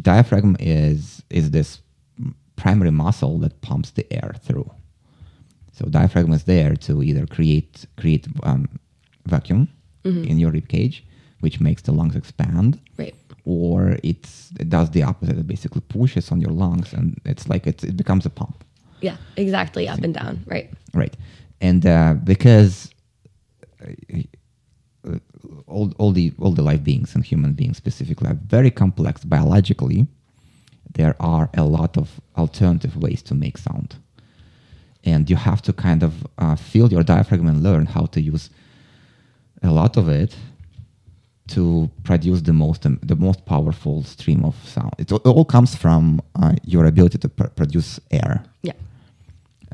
diaphragm 0.00 0.56
is 0.60 1.22
is 1.30 1.50
this 1.50 1.80
primary 2.56 2.90
muscle 2.90 3.38
that 3.38 3.60
pumps 3.60 3.90
the 3.92 4.10
air 4.12 4.34
through. 4.42 4.70
So 5.72 5.86
diaphragm 5.86 6.32
is 6.32 6.44
there 6.44 6.76
to 6.76 7.02
either 7.02 7.26
create 7.26 7.86
create 7.96 8.26
um, 8.42 8.68
vacuum 9.26 9.68
in 10.04 10.38
your 10.38 10.50
rib 10.50 10.68
cage, 10.68 11.04
which 11.40 11.60
makes 11.60 11.82
the 11.82 11.92
lungs 11.92 12.14
expand, 12.16 12.78
Right. 12.98 13.14
or 13.44 13.96
it's 14.02 14.50
it 14.60 14.68
does 14.68 14.90
the 14.90 15.02
opposite. 15.02 15.38
It 15.38 15.46
basically 15.46 15.80
pushes 15.80 16.30
on 16.32 16.40
your 16.40 16.50
lungs, 16.52 16.92
and 16.92 17.18
it's 17.24 17.48
like 17.48 17.66
it's, 17.66 17.84
it 17.84 17.96
becomes 17.96 18.26
a 18.26 18.30
pump, 18.30 18.63
Yeah, 19.04 19.16
exactly. 19.36 19.88
Up 19.88 20.02
and 20.06 20.14
down. 20.14 20.34
Right. 20.54 20.68
right? 20.94 21.14
And 21.60 21.84
uh, 21.86 22.14
because 22.24 22.90
uh, 23.82 25.18
all, 25.66 25.92
all 25.98 26.12
the 26.12 26.32
all 26.38 26.52
the 26.54 26.62
life 26.62 26.82
beings 26.82 27.14
and 27.14 27.24
human 27.24 27.52
beings 27.54 27.76
specifically 27.76 28.28
are 28.28 28.38
very 28.56 28.70
complex 28.70 29.24
biologically, 29.24 30.06
there 30.98 31.14
are 31.20 31.48
a 31.54 31.64
lot 31.64 31.96
of 31.96 32.06
alternative 32.36 32.96
ways 32.96 33.22
to 33.22 33.34
make 33.34 33.58
sound, 33.58 33.96
and 35.04 35.28
you 35.30 35.36
have 35.36 35.60
to 35.62 35.72
kind 35.72 36.02
of 36.02 36.12
uh, 36.38 36.56
feel 36.56 36.86
your 36.92 37.02
diaphragm 37.04 37.46
and 37.48 37.62
learn 37.62 37.86
how 37.86 38.06
to 38.06 38.20
use 38.20 38.50
a 39.62 39.70
lot 39.70 39.96
of 39.96 40.08
it 40.08 40.36
to 41.46 41.90
produce 42.04 42.40
the 42.42 42.52
most 42.52 42.86
um, 42.86 42.98
the 43.02 43.16
most 43.16 43.44
powerful 43.44 44.02
stream 44.04 44.44
of 44.44 44.54
sound. 44.64 44.92
It, 44.98 45.12
all- 45.12 45.20
it 45.24 45.28
all 45.36 45.44
comes 45.44 45.74
from 45.76 46.20
uh, 46.42 46.52
your 46.64 46.86
ability 46.86 47.18
to 47.18 47.28
pr- 47.28 47.48
produce 47.56 48.00
air. 48.10 48.42
Yeah. 48.62 48.72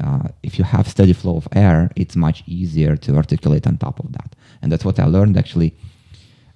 Uh, 0.03 0.29
if 0.43 0.59
you 0.59 0.65
have 0.65 0.89
steady 0.89 1.13
flow 1.13 1.37
of 1.37 1.47
air, 1.53 1.91
it's 1.95 2.17
much 2.17 2.43
easier 2.47 2.97
to 2.97 3.17
articulate 3.17 3.67
on 3.67 3.77
top 3.77 4.01
of 4.01 4.13
that. 4.13 4.35
And 4.63 4.73
that's 4.73 4.85
what 4.85 4.99
I 4.99 5.05
learned 5.05 5.37
actually 5.37 5.75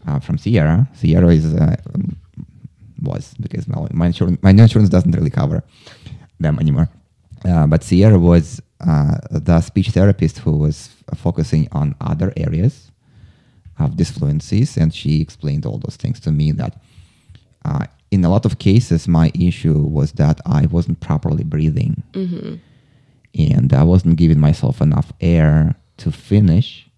uh, 0.06 0.18
from 0.18 0.38
Sierra. 0.38 0.88
Sierra 0.94 1.28
is 1.28 1.54
uh, 1.54 1.76
um, 1.94 2.16
was 3.02 3.34
because 3.40 3.68
well, 3.68 3.88
my 3.92 4.06
insurance 4.06 4.42
my 4.42 4.50
insurance 4.50 4.88
doesn't 4.88 5.12
really 5.12 5.30
cover 5.30 5.62
them 6.40 6.58
anymore. 6.58 6.88
Uh, 7.44 7.66
but 7.66 7.82
Sierra 7.82 8.18
was 8.18 8.62
uh, 8.80 9.18
the 9.30 9.60
speech 9.60 9.90
therapist 9.90 10.38
who 10.38 10.56
was 10.56 10.88
focusing 11.14 11.68
on 11.72 11.94
other 12.00 12.32
areas 12.36 12.90
of 13.78 13.90
disfluencies, 13.92 14.76
and 14.78 14.94
she 14.94 15.20
explained 15.20 15.66
all 15.66 15.78
those 15.78 15.96
things 15.96 16.18
to 16.20 16.30
me. 16.30 16.52
That 16.52 16.80
in 18.10 18.24
a 18.24 18.30
lot 18.30 18.46
of 18.46 18.58
cases, 18.58 19.08
my 19.08 19.30
issue 19.34 19.78
was 19.78 20.12
that 20.12 20.40
I 20.46 20.66
wasn't 20.66 21.00
properly 21.00 21.44
breathing 21.44 22.02
and 23.36 23.72
I 23.72 23.82
wasn't 23.82 24.16
giving 24.16 24.40
myself 24.40 24.80
enough 24.80 25.12
air 25.20 25.74
to 25.98 26.10
finish 26.12 26.88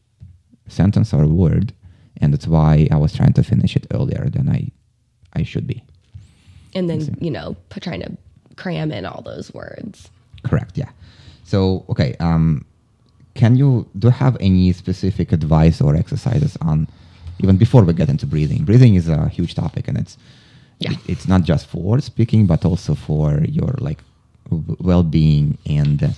sentence 0.68 1.12
or 1.14 1.26
word, 1.26 1.72
and 2.20 2.32
that's 2.32 2.46
why 2.46 2.88
I 2.90 2.96
was 2.96 3.12
trying 3.14 3.32
to 3.34 3.42
finish 3.42 3.76
it 3.76 3.86
earlier 3.92 4.28
than 4.30 4.48
I 4.48 4.70
I 5.34 5.42
should 5.44 5.66
be. 5.66 5.82
And 6.74 6.88
then, 6.90 7.16
you 7.20 7.30
know, 7.30 7.56
p- 7.70 7.80
trying 7.80 8.00
to 8.00 8.16
cram 8.56 8.90
in 8.92 9.04
all 9.06 9.22
those 9.22 9.52
words. 9.54 10.10
Correct. 10.42 10.76
Yeah. 10.78 10.90
So 11.44 11.84
okay. 11.88 12.14
Um, 12.20 12.64
can 13.34 13.56
you 13.56 13.86
do 13.98 14.08
you 14.08 14.12
have 14.12 14.36
any 14.40 14.72
specific 14.72 15.32
advice 15.32 15.80
or 15.80 15.94
exercises 15.94 16.56
on 16.62 16.88
even 17.40 17.56
before 17.58 17.82
we 17.84 17.92
get 17.92 18.08
into 18.08 18.26
breathing? 18.26 18.64
Breathing 18.64 18.94
is 18.94 19.08
a 19.08 19.28
huge 19.28 19.54
topic, 19.54 19.88
and 19.88 19.98
it's 19.98 20.16
Yeah. 20.78 20.92
it- 20.92 21.04
it's 21.12 21.26
not 21.28 21.42
just 21.44 21.66
for 21.66 22.00
speaking, 22.00 22.46
but 22.46 22.64
also 22.64 22.94
for 22.94 23.42
your 23.44 23.74
like 23.80 24.02
well-being 24.50 25.58
and 25.66 26.14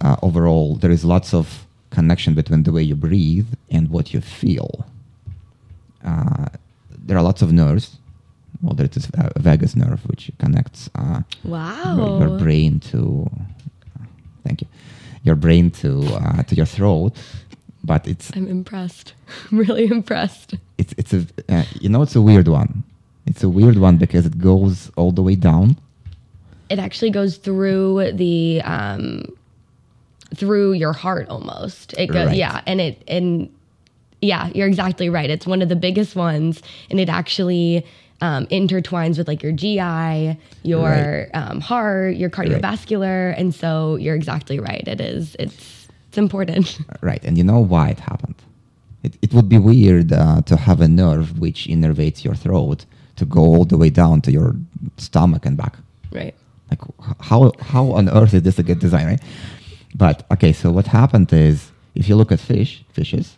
uh, 0.00 0.16
overall. 0.22 0.76
There 0.76 0.90
is 0.90 1.04
lots 1.04 1.34
of 1.34 1.66
connection 1.90 2.34
between 2.34 2.62
the 2.64 2.72
way 2.72 2.82
you 2.82 2.94
breathe 2.94 3.48
and 3.70 3.88
what 3.90 4.12
you 4.12 4.20
feel. 4.20 4.86
Uh, 6.04 6.46
there 6.96 7.16
are 7.16 7.22
lots 7.22 7.42
of 7.42 7.52
nerves. 7.52 7.96
Well, 8.62 8.74
there 8.74 8.88
is 8.92 9.08
a 9.14 9.38
vagus 9.40 9.76
nerve 9.76 10.00
which 10.06 10.30
connects 10.38 10.90
uh, 10.94 11.22
Wow. 11.44 11.96
your, 11.96 12.28
your 12.28 12.38
brain 12.38 12.80
to 12.90 13.30
thank 14.44 14.62
you 14.62 14.68
your 15.24 15.34
brain 15.36 15.70
to 15.70 16.00
uh, 16.14 16.42
to 16.44 16.54
your 16.54 16.64
throat 16.66 17.12
but 17.84 18.06
it's 18.08 18.30
I'm 18.34 18.48
impressed. 18.48 19.12
I'm 19.50 19.58
really 19.66 19.86
impressed. 19.86 20.54
it's 20.78 20.94
it's 20.96 21.12
a 21.12 21.26
uh, 21.48 21.64
you 21.80 21.88
know 21.88 22.02
it's 22.02 22.16
a 22.16 22.22
weird 22.22 22.48
one 22.48 22.82
it's 23.26 23.42
a 23.44 23.48
weird 23.48 23.76
one 23.78 23.96
because 23.96 24.26
it 24.26 24.38
goes 24.38 24.90
all 24.96 25.12
the 25.12 25.22
way 25.22 25.34
down 25.36 25.76
It 26.70 26.78
actually 26.78 27.10
goes 27.10 27.36
through 27.36 28.12
the 28.12 28.60
um 28.62 29.24
through 30.34 30.72
your 30.74 30.92
heart 30.92 31.28
almost. 31.28 31.94
It 31.94 32.08
goes 32.08 32.28
Right. 32.28 32.36
yeah, 32.36 32.60
and 32.66 32.80
it 32.80 33.02
and 33.08 33.48
yeah, 34.20 34.50
you're 34.54 34.66
exactly 34.66 35.08
right. 35.08 35.30
It's 35.30 35.46
one 35.46 35.62
of 35.62 35.68
the 35.68 35.76
biggest 35.76 36.16
ones 36.16 36.62
and 36.90 36.98
it 37.00 37.08
actually 37.08 37.86
um, 38.20 38.46
intertwines 38.46 39.16
with 39.16 39.28
like 39.28 39.44
your 39.44 39.52
GI, 39.52 40.36
your 40.64 40.90
Right. 40.90 41.30
um, 41.34 41.60
heart, 41.60 42.16
your 42.16 42.28
cardiovascular, 42.30 43.32
and 43.38 43.54
so 43.54 43.94
you're 43.96 44.16
exactly 44.16 44.58
right. 44.58 44.82
It 44.88 45.00
is. 45.00 45.36
It's 45.38 45.88
it's 46.08 46.18
important. 46.18 46.78
right 47.02 47.22
and 47.24 47.36
you 47.38 47.44
know 47.44 47.60
why 47.60 47.90
it 47.90 48.00
happened 48.00 48.34
it, 49.04 49.14
it 49.22 49.32
would 49.34 49.48
be 49.48 49.58
weird 49.58 50.12
uh, 50.12 50.40
to 50.42 50.56
have 50.56 50.80
a 50.80 50.88
nerve 50.88 51.38
which 51.38 51.66
innervates 51.66 52.24
your 52.24 52.34
throat 52.34 52.84
to 53.16 53.24
go 53.24 53.40
all 53.40 53.64
the 53.64 53.76
way 53.78 53.90
down 53.90 54.20
to 54.22 54.32
your 54.32 54.54
stomach 54.96 55.44
and 55.46 55.56
back 55.56 55.76
right. 56.12 56.34
Like 56.70 56.80
how 57.20 57.52
how 57.60 57.84
on 57.98 58.08
earth 58.08 58.34
is 58.34 58.42
this 58.42 58.58
a 58.58 58.62
good 58.62 58.78
design 58.78 59.06
right? 59.06 59.22
But 59.94 60.16
okay 60.34 60.52
so 60.52 60.70
what 60.70 60.86
happened 60.86 61.32
is 61.32 61.70
if 61.94 62.08
you 62.08 62.14
look 62.16 62.30
at 62.32 62.40
fish 62.40 62.84
fishes 62.92 63.36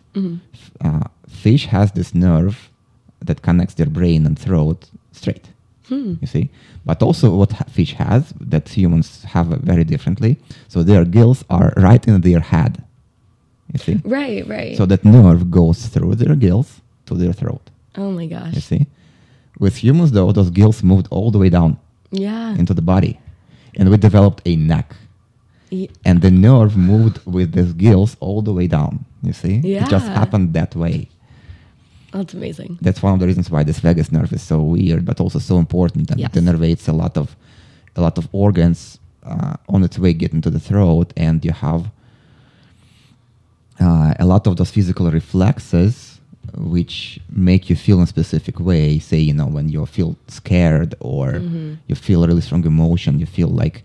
f- 0.53 0.71
uh, 0.87 1.03
fish 1.43 1.65
has 1.67 1.91
this 1.93 2.13
nerve 2.13 2.69
that 3.27 3.41
connects 3.41 3.75
their 3.75 3.89
brain 3.99 4.25
and 4.25 4.37
throat 4.37 4.89
straight. 5.11 5.47
You 6.21 6.27
see? 6.35 6.49
But 6.85 7.03
also 7.03 7.35
what 7.35 7.51
ha- 7.51 7.65
fish 7.77 7.93
has 7.95 8.33
that 8.53 8.69
humans 8.69 9.23
have 9.33 9.47
very 9.71 9.83
differently 9.83 10.37
so 10.69 10.83
their 10.83 11.03
gills 11.03 11.43
are 11.49 11.73
right 11.87 12.03
in 12.07 12.21
their 12.21 12.39
head. 12.39 12.73
You 13.73 13.79
see? 13.79 13.97
Right. 14.05 14.47
Right. 14.47 14.75
so 14.77 14.85
that 14.85 15.03
nerve 15.03 15.41
goes 15.59 15.79
through 15.93 16.15
their 16.15 16.35
gills 16.45 16.69
to 17.07 17.13
their 17.15 17.33
throat. 17.33 17.63
Oh 17.97 18.09
my 18.19 18.25
gosh! 18.35 18.53
you 18.55 18.61
see? 18.61 18.83
With 19.59 19.75
humans 19.83 20.11
though 20.11 20.31
those 20.31 20.49
gills 20.49 20.81
moved 20.91 21.07
all 21.15 21.29
the 21.31 21.39
way 21.43 21.49
down 21.49 21.71
Yeah. 22.11 22.55
into 22.55 22.73
the 22.73 22.81
body 22.81 23.19
and 23.77 23.89
we 23.89 23.97
developed 23.97 24.41
a 24.45 24.55
neck 24.55 24.95
and 26.05 26.21
the 26.21 26.29
nerve 26.31 26.75
moved 26.75 27.19
with 27.25 27.53
the 27.53 27.63
gills 27.83 28.17
all 28.19 28.41
the 28.41 28.51
way 28.53 28.67
down 28.67 29.05
you 29.23 29.33
see 29.33 29.55
it 29.63 29.87
just 29.89 30.07
happened 30.07 30.53
that 30.53 30.75
way 30.75 31.07
That's 32.11 32.33
amazing. 32.33 32.77
that's 32.81 33.01
one 33.01 33.13
of 33.13 33.19
the 33.21 33.27
reasons 33.27 33.49
why 33.49 33.63
this 33.63 33.79
vagus 33.79 34.11
nerve 34.11 34.33
is 34.33 34.41
so 34.41 34.57
weird 34.61 35.05
but 35.05 35.19
also 35.21 35.39
so 35.39 35.57
important 35.57 36.11
and 36.11 36.19
Yes. 36.19 36.29
it 36.35 36.43
innervates 36.43 36.89
a 36.89 36.91
lot 36.91 37.15
of 37.17 37.27
a 37.95 38.01
lot 38.01 38.17
of 38.17 38.27
organs 38.33 38.99
uh, 39.23 39.55
on 39.69 39.83
its 39.83 39.97
way 39.97 40.11
get 40.13 40.33
into 40.33 40.49
the 40.49 40.59
throat 40.59 41.13
and 41.15 41.45
you 41.45 41.51
have 41.53 41.89
uh, 43.79 44.13
a 44.19 44.25
lot 44.25 44.47
of 44.47 44.57
those 44.57 44.71
physical 44.71 45.09
reflexes 45.11 46.10
which 46.57 47.19
make 47.29 47.69
you 47.69 47.75
feel 47.75 47.97
in 47.97 48.03
a 48.03 48.07
specific 48.07 48.59
way 48.59 48.99
say 48.99 49.17
you 49.19 49.33
know 49.33 49.45
when 49.47 49.69
you 49.69 49.85
feel 49.85 50.15
scared 50.27 50.95
or 50.99 51.35
you 51.87 51.95
feel 51.95 52.23
a 52.23 52.27
really 52.27 52.41
strong 52.41 52.65
emotion 52.65 53.19
you 53.19 53.25
feel 53.25 53.47
like 53.47 53.83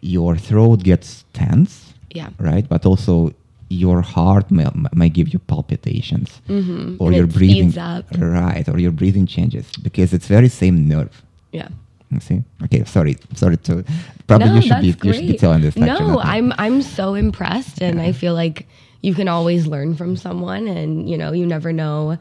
your 0.00 0.36
throat 0.36 0.82
gets 0.82 1.24
tense 1.32 1.72
Yeah. 2.14 2.30
right 2.38 2.66
but 2.68 2.84
also 2.86 3.32
your 3.68 4.02
heart 4.02 4.50
may, 4.50 4.66
may 4.94 5.08
give 5.08 5.28
you 5.32 5.38
palpitations 5.38 6.40
Mhm. 6.48 6.96
or 7.00 7.08
And 7.08 7.16
your 7.16 7.26
breathing 7.26 7.78
up. 7.78 8.04
right 8.18 8.68
or 8.68 8.78
your 8.78 8.92
breathing 8.92 9.26
changes 9.26 9.66
because 9.82 10.12
it's 10.16 10.26
very 10.26 10.48
same 10.48 10.76
nerve 10.88 11.14
Yeah. 11.52 11.68
you 12.10 12.20
see 12.20 12.42
okay 12.64 12.84
sorry 12.84 13.16
sorry 13.34 13.56
to 13.68 13.84
probably 14.26 14.50
you 14.56 14.62
should 14.62 14.80
be 14.86 14.94
you 15.06 15.12
should 15.14 15.28
be 15.34 15.38
telling 15.44 15.62
this 15.62 15.76
No. 15.76 16.18
I'm 16.34 16.52
I'm 16.64 16.82
so 16.82 17.14
impressed, 17.14 17.76
and 17.86 18.00
I 18.08 18.12
feel 18.12 18.34
like 18.34 18.66
you 19.02 19.14
can 19.14 19.28
always 19.28 19.66
learn 19.66 19.94
from 19.94 20.16
someone, 20.16 20.66
and 20.66 21.10
you 21.10 21.18
know 21.18 21.32
you 21.32 21.44
never 21.44 21.72
know 21.72 22.18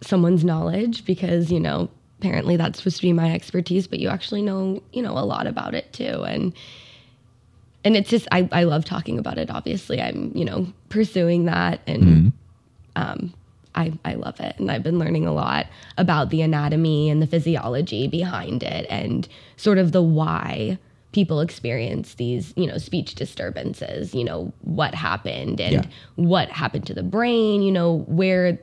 someone's 0.00 0.44
knowledge 0.44 1.04
because 1.04 1.50
you 1.50 1.60
know 1.60 1.88
apparently 2.20 2.56
that's 2.56 2.78
supposed 2.78 2.96
to 2.96 3.02
be 3.02 3.12
my 3.12 3.32
expertise, 3.32 3.86
but 3.86 4.00
you 4.00 4.08
actually 4.08 4.42
know 4.42 4.82
you 4.92 5.02
know 5.02 5.16
a 5.16 5.24
lot 5.24 5.46
about 5.46 5.74
it 5.74 5.92
too, 5.92 6.22
and 6.24 6.52
and 7.84 7.96
it's 7.96 8.10
just 8.10 8.28
I 8.32 8.48
I 8.52 8.64
love 8.64 8.84
talking 8.84 9.18
about 9.18 9.38
it. 9.38 9.50
Obviously, 9.50 10.02
I'm 10.02 10.32
you 10.34 10.44
know 10.44 10.66
pursuing 10.88 11.46
that 11.46 11.80
and. 11.86 12.02
Mm-hmm. 12.02 12.28
Um, 12.96 13.34
I, 13.76 13.92
I 14.04 14.14
love 14.14 14.38
it. 14.38 14.54
And 14.58 14.70
I've 14.70 14.84
been 14.84 15.00
learning 15.00 15.26
a 15.26 15.32
lot 15.32 15.66
about 15.98 16.30
the 16.30 16.42
anatomy 16.42 17.10
and 17.10 17.20
the 17.20 17.26
physiology 17.26 18.06
behind 18.06 18.62
it 18.62 18.86
and 18.88 19.26
sort 19.56 19.78
of 19.78 19.90
the 19.90 20.00
why 20.00 20.78
people 21.14 21.40
experience 21.40 22.14
these, 22.14 22.52
you 22.56 22.66
know, 22.66 22.76
speech 22.76 23.14
disturbances, 23.14 24.14
you 24.14 24.24
know, 24.24 24.52
what 24.62 24.94
happened 24.94 25.60
and 25.60 25.72
Yeah. 25.72 25.84
what 26.16 26.48
happened 26.50 26.86
to 26.88 26.94
the 26.94 27.04
brain, 27.04 27.62
you 27.62 27.70
know, 27.72 27.98
where 28.08 28.58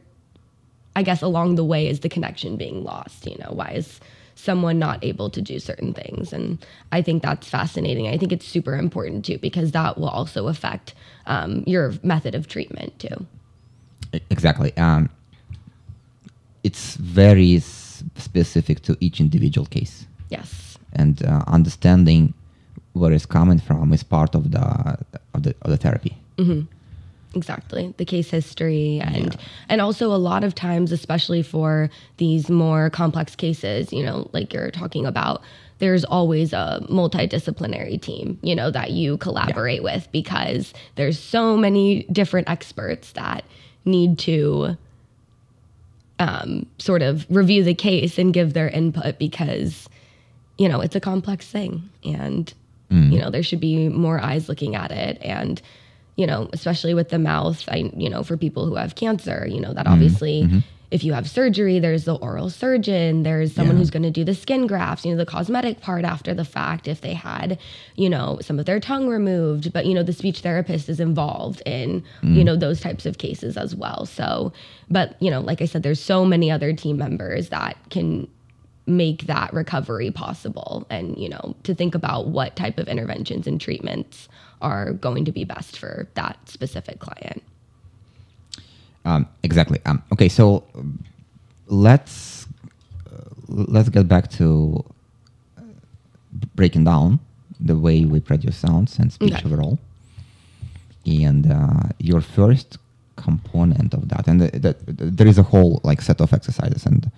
I 0.95 1.03
guess 1.03 1.21
along 1.21 1.55
the 1.55 1.63
way 1.63 1.87
is 1.87 2.01
the 2.01 2.09
connection 2.09 2.57
being 2.57 2.83
lost, 2.83 3.25
you 3.25 3.37
know, 3.39 3.51
why 3.53 3.71
is 3.71 4.01
someone 4.35 4.77
not 4.77 5.01
able 5.03 5.29
to 5.29 5.41
do 5.41 5.59
certain 5.59 5.93
things. 5.93 6.33
And 6.33 6.63
I 6.91 7.01
think 7.01 7.23
that's 7.23 7.47
fascinating. 7.47 8.07
I 8.07 8.17
think 8.17 8.31
it's 8.33 8.45
super 8.45 8.75
important 8.75 9.23
too 9.23 9.37
because 9.37 9.71
that 9.71 9.97
will 9.97 10.09
also 10.09 10.47
affect 10.47 10.93
um, 11.27 11.63
your 11.65 11.93
method 12.03 12.35
of 12.35 12.47
treatment 12.47 12.99
too. 12.99 13.25
Exactly. 14.29 14.75
Um, 14.75 15.09
it's 16.63 16.95
very 16.95 17.59
specific 17.59 18.81
to 18.81 18.97
each 18.99 19.19
individual 19.21 19.65
case, 19.67 20.05
Yes. 20.29 20.77
and 20.93 21.23
uh, 21.23 21.43
understanding 21.47 22.33
where 22.93 23.11
it's 23.11 23.25
coming 23.25 23.59
from 23.59 23.93
is 23.93 24.03
part 24.03 24.35
of 24.35 24.51
the 24.51 24.97
of 25.33 25.43
the, 25.43 25.55
of 25.61 25.71
the 25.71 25.77
therapy. 25.77 26.17
Exactly. 27.33 27.93
The 27.97 28.03
case 28.03 28.29
history 28.29 28.99
and 29.01 29.37
and 29.69 29.79
also 29.79 30.13
a 30.13 30.17
lot 30.17 30.43
of 30.43 30.53
times 30.53 30.91
especially 30.91 31.41
for 31.43 31.89
these 32.17 32.49
more 32.49 32.89
complex 32.89 33.35
cases, 33.35 33.93
you 33.93 34.03
know, 34.03 34.29
like 34.33 34.53
you're 34.53 34.71
talking 34.71 35.05
about 35.05 35.41
there's 35.79 36.03
always 36.03 36.53
a 36.53 36.85
multidisciplinary 36.89 37.99
team, 37.99 38.37
you 38.43 38.53
know, 38.53 38.69
that 38.69 38.91
you 38.91 39.17
collaborate 39.17 39.81
with 39.81 40.07
because 40.11 40.73
there's 40.95 41.17
so 41.17 41.57
many 41.57 42.03
different 42.11 42.49
experts 42.49 43.13
that 43.13 43.45
need 43.85 44.19
to 44.19 44.77
um, 46.19 46.67
sort 46.77 47.01
of 47.01 47.25
review 47.29 47.63
the 47.63 47.73
case 47.73 48.19
and 48.19 48.33
give 48.33 48.53
their 48.53 48.69
input 48.69 49.17
because 49.17 49.89
you 50.57 50.69
know 50.69 50.79
it's 50.79 50.95
a 50.95 50.99
complex 50.99 51.47
thing 51.47 51.89
and 52.03 52.53
Mm. 52.91 53.11
you 53.13 53.19
know 53.19 53.29
there 53.29 53.43
should 53.43 53.61
be 53.61 53.89
more 53.89 54.19
eyes 54.19 54.49
looking 54.49 54.75
at 54.75 54.91
it. 54.91 55.17
And 55.21 55.61
you 56.15 56.27
know 56.27 56.49
especially 56.53 56.93
with 56.93 57.09
the 57.09 57.19
mouth 57.19 57.63
i 57.69 57.89
you 57.95 58.09
know 58.09 58.23
for 58.23 58.37
people 58.37 58.65
who 58.65 58.75
have 58.75 58.95
cancer 58.95 59.47
you 59.49 59.59
know 59.59 59.73
that 59.73 59.85
mm-hmm. 59.85 59.93
obviously 59.93 60.43
mm-hmm. 60.43 60.59
if 60.91 61.03
you 61.03 61.13
have 61.13 61.29
surgery 61.29 61.79
there's 61.79 62.03
the 62.03 62.15
oral 62.15 62.49
surgeon 62.49 63.23
there's 63.23 63.53
someone 63.53 63.75
Yeah. 63.75 63.79
who's 63.79 63.89
going 63.89 64.03
to 64.03 64.11
do 64.11 64.23
the 64.23 64.35
skin 64.35 64.67
grafts 64.67 65.05
you 65.05 65.11
know 65.11 65.17
the 65.17 65.25
cosmetic 65.25 65.79
part 65.79 66.03
after 66.03 66.33
the 66.33 66.45
fact 66.45 66.87
if 66.87 67.01
they 67.01 67.13
had 67.13 67.57
you 67.95 68.09
know 68.09 68.39
some 68.41 68.59
of 68.59 68.65
their 68.65 68.79
tongue 68.79 69.07
removed. 69.07 69.71
But 69.73 69.85
you 69.85 69.93
know 69.93 70.03
the 70.03 70.13
speech 70.13 70.41
therapist 70.41 70.89
is 70.89 70.99
involved 70.99 71.61
in 71.65 72.03
mm. 72.21 72.35
you 72.35 72.43
know 72.43 72.55
those 72.55 72.81
types 72.81 73.05
of 73.05 73.17
cases 73.17 73.57
as 73.57 73.75
well. 73.75 74.05
So 74.05 74.51
but 74.89 75.15
you 75.21 75.31
know 75.31 75.39
like 75.39 75.61
i 75.61 75.65
said 75.65 75.81
there's 75.83 75.99
so 75.99 76.25
many 76.25 76.51
other 76.51 76.73
team 76.73 76.97
members 76.97 77.49
that 77.49 77.77
can 77.89 78.27
make 78.87 79.27
that 79.27 79.53
recovery 79.53 80.11
possible 80.11 80.85
and 80.89 81.17
you 81.17 81.29
know 81.29 81.55
to 81.63 81.73
think 81.75 81.93
about 81.95 82.27
what 82.27 82.55
type 82.55 82.77
of 82.79 82.87
interventions 82.87 83.45
and 83.47 83.61
treatments 83.61 84.27
are 84.61 84.91
going 84.93 85.23
to 85.25 85.31
be 85.31 85.43
best 85.43 85.77
for 85.77 86.07
that 86.15 86.37
specific 86.49 86.99
client 86.99 87.41
Um, 89.05 89.25
exactly. 89.43 89.79
Um, 89.85 90.03
okay, 90.13 90.29
so 90.29 90.63
let's 91.67 92.45
uh, 93.11 93.29
let's 93.47 93.89
get 93.89 94.07
back 94.07 94.29
to 94.39 94.83
uh, 95.57 95.61
breaking 96.55 96.83
down 96.85 97.19
the 97.59 97.75
way 97.75 98.05
we 98.05 98.19
produce 98.19 98.57
sounds 98.57 98.99
and 98.99 99.11
speech 99.11 99.33
Okay. 99.33 99.45
overall. 99.47 99.77
And 101.05 101.43
uh, 101.51 101.83
your 101.99 102.21
first 102.21 102.77
component 103.15 103.93
of 103.93 104.03
that, 104.09 104.27
and 104.27 104.39
the, 104.41 104.49
the, 104.65 104.71
the- 104.91 105.09
there 105.17 105.27
is 105.27 105.37
a 105.39 105.43
whole 105.51 105.81
like 105.83 106.01
set 106.01 106.21
of 106.21 106.31
exercises, 106.33 106.85
and 106.85 107.09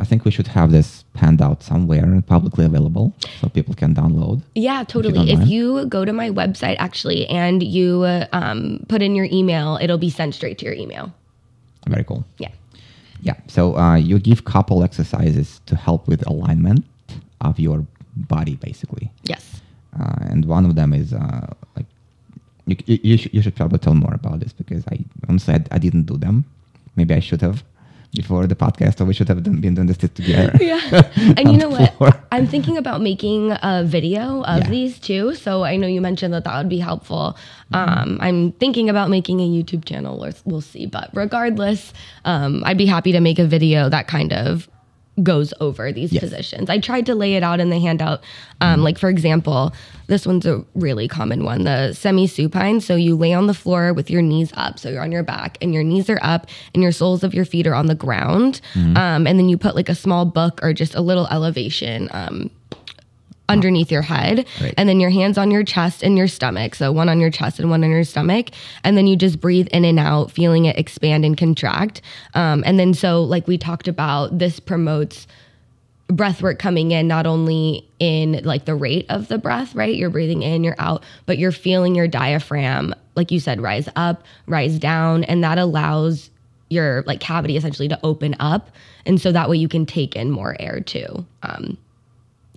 I 0.00 0.04
think 0.04 0.24
we 0.24 0.30
should 0.30 0.46
have 0.58 0.70
this 0.72 1.04
panned 1.14 1.40
out 1.46 1.62
somewhere 1.62 2.04
and 2.04 2.26
publicly 2.26 2.64
available 2.64 3.06
so 3.40 3.48
people 3.48 3.74
can 3.74 3.94
download. 3.94 4.36
yeah 4.54 4.80
totally 4.94 5.30
if 5.34 5.40
you 5.52 5.84
go 5.96 6.04
to 6.04 6.12
my 6.22 6.28
website 6.40 6.76
actually 6.86 7.26
and 7.42 7.62
you 7.76 7.86
um, 8.32 8.60
put 8.88 9.00
in 9.02 9.12
your 9.18 9.28
email 9.38 9.78
it'll 9.82 9.98
be 10.08 10.10
sent 10.10 10.34
straight 10.34 10.56
to 10.60 10.64
your 10.68 10.74
email 10.84 11.06
Very 11.94 12.04
cool. 12.10 12.22
yeah 12.44 12.52
Yeah. 13.28 13.36
So 13.54 13.62
uh, 13.76 13.96
you 14.08 14.16
give 14.18 14.38
couple 14.56 14.78
exercises 14.88 15.60
to 15.68 15.74
help 15.86 16.02
with 16.10 16.20
alignment 16.32 16.80
of 17.48 17.54
your 17.66 17.78
body, 18.34 18.54
basically. 18.68 19.06
yes 19.32 19.44
Uh, 20.00 20.30
and 20.32 20.40
one 20.56 20.64
of 20.68 20.72
them 20.80 20.90
is 21.02 21.08
uh, 21.12 21.46
like 21.76 21.88
you, 22.70 22.76
you, 22.90 22.96
you, 23.10 23.16
should, 23.20 23.32
you 23.34 23.40
should 23.42 23.56
probably 23.60 23.78
tell 23.86 23.94
more 24.04 24.14
about 24.20 24.36
this 24.42 24.52
because 24.62 24.82
I 24.94 24.96
honestly 25.28 25.52
I, 25.58 25.60
I 25.76 25.78
didn't 25.86 26.06
do 26.12 26.16
them. 26.26 26.36
Maybe 26.96 27.12
I 27.20 27.22
should 27.28 27.42
have 27.48 27.58
before 28.14 28.46
the 28.46 28.56
podcast, 28.56 29.00
or 29.00 29.04
we 29.04 29.14
should 29.14 29.28
have 29.28 29.42
done, 29.42 29.60
been 29.60 29.74
doing 29.74 29.86
this 29.86 29.96
together. 29.98 30.52
yeah. 30.60 30.80
And 31.36 31.52
you 31.52 31.56
know 31.62 31.68
what? 31.70 32.20
I'm 32.32 32.46
thinking 32.46 32.76
about 32.76 33.00
making 33.00 33.52
a 33.62 33.84
video 33.86 34.42
of 34.44 34.64
Yeah. 34.64 34.70
these 34.70 34.98
too. 34.98 35.34
So 35.34 35.62
i 35.64 35.76
know 35.76 35.86
you 35.86 36.00
mentioned 36.00 36.34
that 36.34 36.44
that 36.44 36.56
would 36.58 36.68
be 36.68 36.78
helpful. 36.80 37.36
Um, 37.72 38.18
i'm 38.20 38.50
thinking 38.52 38.90
about 38.90 39.10
making 39.10 39.40
a 39.40 39.48
youtube 39.48 39.84
channel. 39.84 40.18
We'll, 40.18 40.32
we'll 40.44 40.60
see. 40.60 40.86
But 40.86 41.10
regardless 41.14 41.92
um, 42.24 42.62
i'd 42.66 42.78
be 42.78 42.86
happy 42.86 43.12
to 43.12 43.20
make 43.20 43.38
a 43.38 43.46
video 43.46 43.88
that 43.88 44.08
kind 44.08 44.32
of 44.32 44.68
goes 45.22 45.52
over 45.60 45.92
these 45.92 46.12
Yes. 46.12 46.22
positions. 46.22 46.70
I 46.70 46.78
tried 46.78 47.06
to 47.06 47.14
lay 47.14 47.34
it 47.34 47.42
out 47.42 47.60
in 47.60 47.70
the 47.70 47.78
handout 47.78 48.22
um, 48.60 48.82
like 48.82 48.98
for 48.98 49.08
example 49.08 49.72
this 50.06 50.26
one's 50.26 50.44
a 50.46 50.64
really 50.74 51.08
common 51.08 51.44
one 51.44 51.64
the 51.64 51.92
semi 51.92 52.26
supine 52.26 52.80
so 52.80 52.94
you 52.96 53.16
lay 53.16 53.32
on 53.32 53.46
the 53.46 53.54
floor 53.54 53.92
with 53.92 54.10
your 54.10 54.22
knees 54.22 54.52
up 54.54 54.78
so 54.78 54.88
you're 54.90 55.02
on 55.02 55.12
your 55.12 55.22
back 55.22 55.56
and 55.62 55.72
your 55.74 55.82
knees 55.82 56.10
are 56.10 56.18
up 56.22 56.46
and 56.74 56.82
your 56.82 56.92
soles 56.92 57.22
of 57.24 57.32
your 57.34 57.44
feet 57.44 57.66
are 57.66 57.74
on 57.74 57.86
the 57.86 57.94
ground. 57.94 58.60
Um, 58.74 59.26
and 59.26 59.38
then 59.38 59.48
you 59.48 59.56
put 59.58 59.74
like 59.74 59.88
a 59.88 59.94
small 59.94 60.24
book 60.24 60.60
or 60.62 60.72
just 60.72 60.94
a 60.94 61.00
little 61.00 61.26
elevation 61.28 62.08
um, 62.12 62.50
underneath 63.50 63.90
your 63.90 64.02
head 64.02 64.46
Right. 64.60 64.74
and 64.76 64.88
then 64.88 65.00
your 65.00 65.10
hands 65.10 65.36
on 65.38 65.50
your 65.50 65.64
chest 65.64 66.02
and 66.02 66.16
your 66.16 66.28
stomach. 66.28 66.74
So 66.74 66.92
one 66.92 67.08
on 67.08 67.20
your 67.20 67.30
chest 67.30 67.58
and 67.60 67.70
one 67.70 67.82
on 67.84 67.90
your 67.90 68.04
stomach. 68.04 68.50
And 68.84 68.96
then 68.96 69.06
you 69.06 69.16
just 69.16 69.40
breathe 69.40 69.68
in 69.68 69.84
and 69.84 69.98
out 69.98 70.30
feeling 70.30 70.64
it 70.66 70.78
expand 70.78 71.24
and 71.24 71.36
contract. 71.36 72.00
Um, 72.34 72.62
and 72.66 72.78
then 72.78 72.94
so 72.94 73.22
like 73.22 73.46
we 73.46 73.58
talked 73.58 73.88
about 73.88 74.38
this 74.38 74.60
promotes 74.60 75.26
breath 76.08 76.42
work 76.42 76.58
coming 76.58 76.90
in 76.90 77.06
not 77.06 77.24
only 77.24 77.86
in 78.00 78.40
like 78.42 78.64
the 78.64 78.74
rate 78.74 79.06
of 79.08 79.28
the 79.28 79.38
breath 79.38 79.74
right? 79.76 79.94
You're 79.94 80.10
breathing 80.10 80.42
in 80.42 80.64
you're 80.64 80.74
out 80.78 81.04
but 81.26 81.38
you're 81.38 81.52
feeling 81.52 81.94
your 81.94 82.08
diaphragm 82.08 82.92
like 83.14 83.30
you 83.30 83.38
said 83.38 83.60
rise 83.60 83.88
up 83.94 84.24
rise 84.46 84.78
down. 84.78 85.22
And 85.24 85.44
that 85.44 85.58
allows 85.58 86.30
your 86.68 87.02
like 87.06 87.20
cavity 87.20 87.56
essentially 87.56 87.88
to 87.88 87.98
open 88.02 88.34
up. 88.40 88.70
And 89.06 89.20
so 89.20 89.30
that 89.32 89.48
way 89.48 89.56
you 89.56 89.68
can 89.68 89.86
take 89.86 90.14
in 90.16 90.30
more 90.30 90.56
air 90.60 90.80
too. 90.80 91.24
Um, 91.42 91.76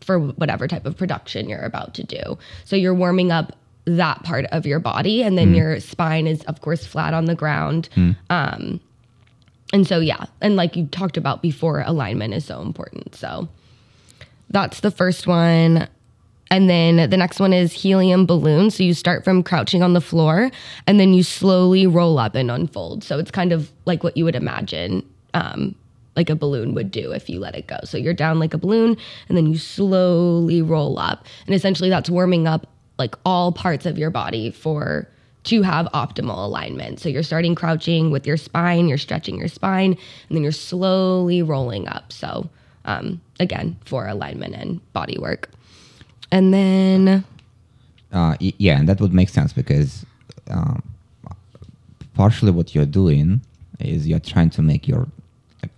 for 0.03 0.19
whatever 0.19 0.67
type 0.67 0.85
of 0.85 0.97
production 0.97 1.49
you're 1.49 1.61
about 1.61 1.93
to 1.95 2.03
do. 2.03 2.37
So 2.65 2.75
you're 2.75 2.93
warming 2.93 3.31
up 3.31 3.57
that 3.85 4.23
part 4.23 4.45
of 4.45 4.65
your 4.65 4.79
body, 4.79 5.23
and 5.23 5.37
then 5.37 5.53
your 5.55 5.79
spine 5.79 6.27
is, 6.27 6.41
of 6.43 6.61
course, 6.61 6.85
flat 6.85 7.13
on 7.13 7.25
the 7.25 7.35
ground. 7.35 7.89
Um, 8.29 8.79
and 9.73 9.87
so, 9.87 9.99
yeah, 9.99 10.25
and 10.39 10.55
like 10.55 10.75
you 10.75 10.85
talked 10.85 11.17
about 11.17 11.41
before, 11.41 11.81
alignment 11.85 12.33
is 12.33 12.45
so 12.45 12.61
important. 12.61 13.15
So 13.15 13.49
that's 14.49 14.81
the 14.81 14.91
first 14.91 15.25
one. 15.27 15.87
And 16.51 16.69
then 16.69 17.09
the 17.09 17.17
next 17.17 17.39
one 17.39 17.51
is 17.51 17.73
helium 17.73 18.27
balloon. 18.27 18.69
So 18.69 18.83
you 18.83 18.93
start 18.93 19.23
from 19.23 19.41
crouching 19.41 19.81
on 19.81 19.93
the 19.93 20.01
floor 20.01 20.51
and 20.85 20.99
then 20.99 21.15
you 21.15 21.23
slowly 21.23 21.87
roll 21.87 22.19
up 22.19 22.35
and 22.35 22.51
unfold. 22.51 23.03
So 23.03 23.17
it's 23.17 23.31
kind 23.31 23.51
of 23.51 23.71
like 23.85 24.03
what 24.03 24.15
you 24.15 24.23
would 24.25 24.35
imagine 24.35 25.03
um, 25.33 25.73
like 26.15 26.29
a 26.29 26.35
balloon 26.35 26.73
would 26.73 26.91
do 26.91 27.11
if 27.11 27.29
you 27.29 27.39
let 27.39 27.55
it 27.55 27.67
go. 27.67 27.77
So 27.83 27.97
you're 27.97 28.13
down 28.13 28.39
like 28.39 28.53
a 28.53 28.57
balloon 28.57 28.97
and 29.27 29.37
then 29.37 29.47
you 29.47 29.57
slowly 29.57 30.61
roll 30.61 30.99
up. 30.99 31.25
And 31.45 31.55
essentially 31.55 31.89
that's 31.89 32.09
warming 32.09 32.47
up 32.47 32.67
like 32.99 33.15
all 33.25 33.51
parts 33.51 33.85
of 33.85 33.97
your 33.97 34.11
body 34.11 34.51
for 34.51 35.07
to 35.45 35.61
have 35.61 35.87
optimal 35.87 36.45
alignment. 36.45 36.99
So 36.99 37.09
you're 37.09 37.23
starting 37.23 37.55
crouching 37.55 38.11
with 38.11 38.25
your 38.25 38.37
spine, 38.37 38.87
you're 38.87 38.97
stretching 38.97 39.37
your 39.37 39.49
spine, 39.49 39.91
and 39.91 40.35
then 40.35 40.43
you're 40.43 40.51
slowly 40.51 41.41
rolling 41.41 41.87
up. 41.87 42.13
So 42.13 42.49
um, 42.85 43.19
again, 43.39 43.75
for 43.83 44.07
alignment 44.07 44.55
and 44.55 44.93
body 44.93 45.17
work. 45.17 45.49
And 46.31 46.53
then 46.53 47.25
Uh, 48.11 48.35
yeah, 48.39 48.77
and 48.79 48.87
that 48.87 49.01
would 49.01 49.13
make 49.13 49.29
sense 49.29 49.51
because 49.53 50.05
um, 50.49 50.83
partially 52.13 52.51
what 52.51 52.75
you're 52.75 52.85
doing 52.85 53.41
is 53.79 54.07
you're 54.07 54.19
trying 54.19 54.49
to 54.51 54.61
make 54.61 54.87
your 54.87 55.07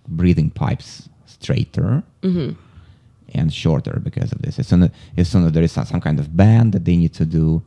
breathing 0.08 0.50
pipes 0.50 1.08
straighter 1.26 2.02
and 3.34 3.52
shorter 3.52 4.00
because 4.02 4.32
of 4.32 4.42
this. 4.42 4.58
As 4.58 4.66
soon 4.68 4.84
as, 4.84 4.90
as 5.16 5.28
soon 5.28 5.44
as 5.46 5.52
there 5.52 5.62
is 5.62 5.72
some, 5.72 5.84
some 5.86 6.00
kind 6.00 6.18
of 6.18 6.36
bend 6.36 6.72
that 6.72 6.84
they 6.84 6.96
need 6.96 7.14
to 7.14 7.26
do, 7.26 7.62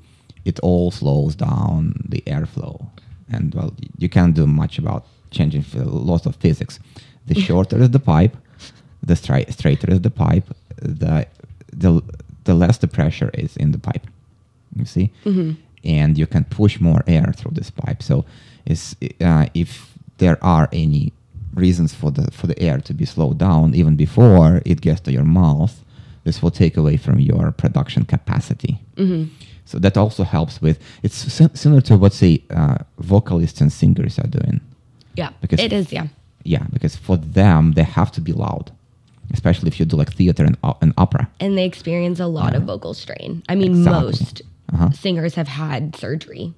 it 0.45 0.59
all 0.61 0.91
slows 0.91 1.35
down 1.35 1.93
the 2.07 2.21
airflow. 2.25 2.85
And 3.31 3.53
well, 3.53 3.73
you 3.97 4.09
can't 4.09 4.33
do 4.33 4.47
much 4.47 4.79
about 4.79 5.05
changing 5.31 5.65
lots 5.75 6.25
of 6.25 6.35
physics. 6.37 6.79
The 7.27 7.35
shorter 7.47 7.81
is 7.81 7.91
the 7.91 7.99
pipe, 7.99 8.35
the 9.03 9.13
stri- 9.13 9.51
straighter 9.51 9.91
is 9.91 10.01
the 10.01 10.09
pipe, 10.09 10.45
the, 10.81 11.27
the, 11.71 12.01
the 12.45 12.53
less 12.53 12.77
the 12.77 12.87
pressure 12.87 13.29
is 13.33 13.55
in 13.57 13.71
the 13.71 13.77
pipe. 13.77 14.07
You 14.75 14.85
see? 14.85 15.11
And 15.83 16.17
you 16.17 16.25
can 16.27 16.45
push 16.45 16.79
more 16.79 17.03
air 17.07 17.33
through 17.35 17.51
this 17.53 17.69
pipe. 17.69 18.01
So 18.01 18.25
it's, 18.65 18.95
uh, 19.21 19.45
if 19.53 19.97
there 20.17 20.37
are 20.43 20.67
any 20.73 21.13
reasons 21.59 21.93
for 21.93 22.11
the 22.11 22.31
for 22.31 22.47
the 22.47 22.57
air 22.59 22.79
to 22.81 22.93
be 22.93 23.05
slowed 23.05 23.37
down 23.37 23.73
even 23.75 23.95
before 23.95 24.61
it 24.65 24.81
gets 24.81 25.01
to 25.01 25.11
your 25.11 25.25
mouth, 25.25 25.73
this 26.23 26.41
will 26.41 26.51
take 26.51 26.77
away 26.77 26.97
from 26.97 27.19
your 27.19 27.51
production 27.51 28.05
capacity. 28.05 28.73
So 29.65 29.77
that 29.79 29.97
also 29.97 30.23
helps 30.23 30.61
with. 30.61 30.77
It's 31.03 31.15
sim- 31.33 31.55
similar 31.55 31.81
to 31.81 31.95
what 31.97 32.13
say 32.13 32.41
uh, 32.49 32.77
vocalists 32.97 33.61
and 33.61 33.71
singers 33.71 34.17
are 34.19 34.27
doing. 34.27 34.59
yeah, 35.17 35.29
Because- 35.41 35.59
it 35.65 35.71
is, 35.73 35.91
yeah. 35.93 36.07
Yeah, 36.43 36.65
because 36.73 36.95
for 36.95 37.17
them 37.17 37.73
they 37.73 37.83
have 37.83 38.11
to 38.11 38.21
be 38.21 38.33
loud. 38.33 38.71
especially 39.31 39.67
if 39.67 39.79
you 39.79 39.85
do 39.85 39.95
like 39.95 40.11
theater 40.13 40.43
and, 40.43 40.57
o- 40.63 40.77
and 40.81 40.91
opera. 40.97 41.27
and 41.39 41.55
they 41.57 41.65
experience 41.65 42.19
a 42.19 42.25
lot 42.39 42.55
of 42.55 42.63
vocal 42.63 42.93
strain. 42.95 43.31
I 43.51 43.53
mean, 43.55 43.71
Exactly. 43.77 44.01
most 44.05 44.41
Uh-huh. 44.73 44.89
singers 44.91 45.35
have 45.35 45.47
had 45.47 45.95
surgery, 45.95 46.53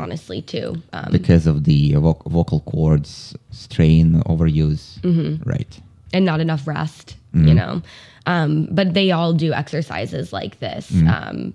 honestly, 0.00 0.42
too. 0.42 0.82
Um, 0.92 1.08
because 1.12 1.46
of 1.46 1.64
the 1.64 1.92
voc- 1.92 2.28
vocal 2.30 2.60
cords 2.60 3.36
strain 3.50 4.22
overuse 4.26 4.98
Mm-hmm. 5.00 5.48
right 5.48 5.80
and 6.12 6.24
not 6.24 6.40
enough 6.40 6.66
rest, 6.66 7.16
Mm-hmm. 7.34 7.48
you 7.48 7.54
know. 7.54 7.82
Um, 8.26 8.66
but 8.72 8.94
they 8.94 9.12
all 9.12 9.32
do 9.32 9.52
exercises 9.52 10.32
like 10.32 10.58
this 10.60 10.90
Mm-hmm. 10.90 11.08
um, 11.08 11.54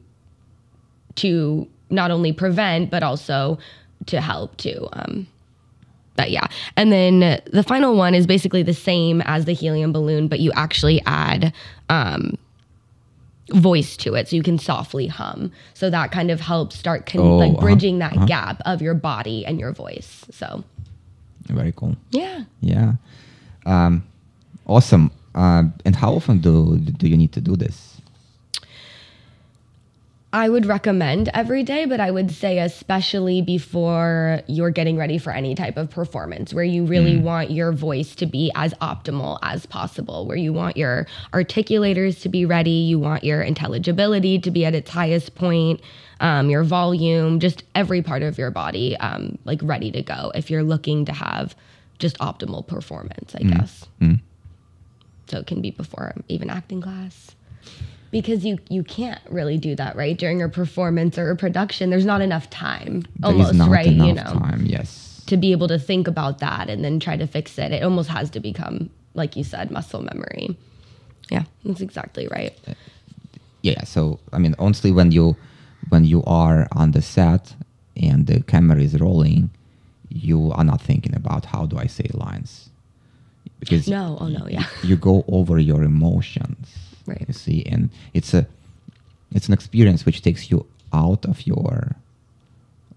to 1.16 1.68
not 1.90 2.12
only 2.12 2.34
prevent, 2.34 2.90
but 2.92 3.04
also 3.04 3.58
to 4.08 4.20
help 4.22 4.58
too. 4.58 4.88
Um, 4.94 5.28
but 6.16 6.32
yeah. 6.32 6.48
And 6.78 6.92
then 6.92 7.42
the 7.52 7.64
final 7.64 7.96
one 7.96 8.16
is 8.16 8.26
basically 8.26 8.64
the 8.64 8.74
same 8.74 9.22
as 9.26 9.46
the 9.46 9.54
helium 9.54 9.92
balloon, 9.92 10.28
but 10.28 10.40
you 10.40 10.52
actually 10.56 11.02
add 11.06 11.54
um, 11.90 12.38
voice 13.54 13.96
to 13.98 14.16
it 14.16 14.28
so 14.28 14.36
you 14.36 14.44
can 14.44 14.58
softly 14.58 15.08
hum. 15.08 15.52
So 15.74 15.90
that 15.90 16.12
kind 16.12 16.32
of 16.32 16.40
helps 16.42 16.78
start 16.78 17.06
con- 17.06 17.22
Oh, 17.22 17.38
like 17.38 17.52
uh-huh, 17.52 17.62
bridging 17.62 18.00
that 18.00 18.28
gap 18.28 18.62
of 18.66 18.82
your 18.82 18.96
body 18.96 19.46
and 19.46 19.60
your 19.60 19.72
voice. 19.72 20.26
So 20.32 20.64
very 21.48 21.72
cool 21.76 21.96
yeah. 22.10 22.44
yeah 22.62 22.94
um, 23.68 24.04
awesome 24.66 25.12
uh, 25.36 25.64
and 25.86 25.96
how 25.96 26.14
often 26.14 26.40
do 26.40 26.78
do 26.78 27.08
you 27.08 27.16
need 27.16 27.32
to 27.34 27.40
do 27.42 27.56
this 27.56 27.95
I 30.36 30.50
would 30.50 30.66
recommend 30.66 31.30
every 31.34 31.64
day, 31.64 31.86
but 31.86 32.02
I 32.02 32.12
would 32.12 32.30
say 32.30 32.60
especially 32.60 33.42
before 33.42 34.42
you're 34.48 34.70
getting 34.70 34.98
ready 34.98 35.18
for 35.18 35.32
any 35.32 35.56
type 35.56 35.78
of 35.78 35.90
performance 35.90 36.54
where 36.54 36.66
you 36.66 36.84
really 36.84 37.18
want 37.18 37.52
your 37.52 37.72
voice 37.72 38.16
to 38.16 38.26
be 38.26 38.52
as 38.54 38.74
optimal 38.76 39.40
as 39.44 39.66
possible, 39.66 40.28
where 40.28 40.36
you 40.36 40.52
want 40.52 40.76
your 40.76 41.08
articulators 41.32 42.22
to 42.24 42.28
be 42.28 42.46
ready, 42.46 42.70
you 42.70 43.00
want 43.00 43.24
your 43.24 43.42
intelligibility 43.42 44.38
to 44.40 44.52
be 44.52 44.66
at 44.66 44.76
its 44.76 44.92
highest 44.92 45.36
point, 45.36 45.80
um, 46.20 46.50
your 46.50 46.66
volume, 46.66 47.40
just 47.40 47.64
every 47.74 48.02
part 48.02 48.22
of 48.22 48.38
your 48.38 48.52
body 48.52 48.98
um, 48.98 49.38
like 49.46 49.62
ready 49.64 49.90
to 49.90 50.02
go 50.02 50.34
if 50.36 50.52
you're 50.52 50.64
looking 50.64 51.06
to 51.06 51.14
have 51.14 51.56
just 51.98 52.18
optimal 52.18 52.68
performance, 52.68 53.34
I 53.36 53.44
guess. 53.44 53.86
So 55.28 55.38
it 55.38 55.48
can 55.48 55.62
be 55.62 55.72
before 55.72 56.14
even 56.28 56.50
acting 56.50 56.82
class 56.82 57.35
because 58.16 58.46
you 58.46 58.58
you 58.70 58.82
can't 58.82 59.20
really 59.30 59.58
do 59.58 59.76
that 59.76 59.94
right? 59.98 60.18
During 60.18 60.42
a 60.42 60.48
performance 60.48 61.18
or 61.18 61.30
a 61.32 61.36
production 61.36 61.90
there's 61.90 62.06
not 62.06 62.22
enough 62.22 62.50
time 62.50 63.04
almost 63.24 63.54
not 63.54 63.70
right 63.70 63.88
enough 63.88 64.08
you 64.08 64.14
know? 64.14 64.24
time 64.24 64.66
yes. 64.66 65.22
To 65.28 65.36
be 65.36 65.52
able 65.52 65.68
to 65.68 65.78
think 65.78 66.08
about 66.08 66.40
that 66.40 66.70
and 66.70 66.82
then 66.84 67.00
try 67.02 67.18
to 67.18 67.28
fix 67.28 67.58
it. 67.58 67.74
It 67.74 67.84
almost 67.84 68.10
has 68.10 68.30
to 68.30 68.40
become 68.40 68.90
like 69.16 69.36
you 69.36 69.44
said 69.44 69.70
muscle 69.70 70.02
memory. 70.02 70.58
Yeah. 71.30 71.44
That's 71.66 71.82
exactly 71.82 72.28
right. 72.30 72.58
Uh, 72.66 72.74
yeah 73.64 73.84
so 73.84 74.20
i 74.32 74.38
mean 74.38 74.54
honestly 74.60 74.92
when 74.92 75.12
you 75.12 75.36
when 75.90 76.06
you 76.06 76.24
are 76.26 76.68
on 76.74 76.92
the 76.92 77.02
set 77.02 77.56
and 77.98 78.28
the 78.28 78.40
camera 78.44 78.80
is 78.80 78.94
rolling 79.00 79.50
you 80.10 80.52
are 80.52 80.64
not 80.64 80.80
thinking 80.80 81.16
about 81.16 81.46
how 81.46 81.66
do 81.66 81.78
i 81.78 81.88
say 81.88 82.08
lines. 82.14 82.70
Because 83.60 83.88
no 83.88 84.18
oh 84.22 84.28
no 84.28 84.48
yeah. 84.48 84.66
you 84.84 84.96
go 84.96 85.26
over 85.28 85.58
your 85.58 85.82
emotions 85.84 86.85
Right. 87.08 87.24
you 87.28 87.34
see 87.34 87.64
and 87.72 87.90
it's 88.14 88.34
a 88.34 88.46
it's 89.32 89.48
an 89.48 89.54
experience 89.54 90.06
which 90.06 90.22
takes 90.22 90.50
you 90.52 90.66
out 90.94 91.26
of 91.26 91.46
your 91.46 91.96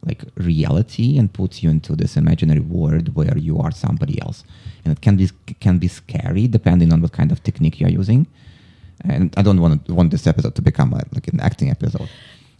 like 0.07 0.23
reality 0.37 1.19
and 1.19 1.33
puts 1.33 1.63
you 1.63 1.69
into 1.71 1.95
this 1.97 2.17
imaginary 2.17 2.61
world 2.61 3.15
where 3.17 3.37
you 3.37 3.59
are 3.59 3.71
somebody 3.73 4.21
else 4.23 4.45
and 4.85 4.93
it 4.93 5.01
can 5.01 5.17
be 5.17 5.29
can 5.61 5.79
be 5.79 5.89
scary 5.89 6.47
depending 6.47 6.93
on 6.93 7.03
what 7.03 7.13
kind 7.13 7.33
of 7.33 7.43
technique 7.43 7.81
you're 7.81 7.91
using 7.91 8.27
and 9.05 9.35
i 9.37 9.43
don't 9.43 9.61
want 9.61 9.89
want 9.91 10.11
this 10.11 10.27
episode 10.27 10.55
to 10.55 10.63
become 10.63 10.93
a, 10.95 11.03
like 11.15 11.27
an 11.29 11.41
acting 11.41 11.69
episode 11.71 12.09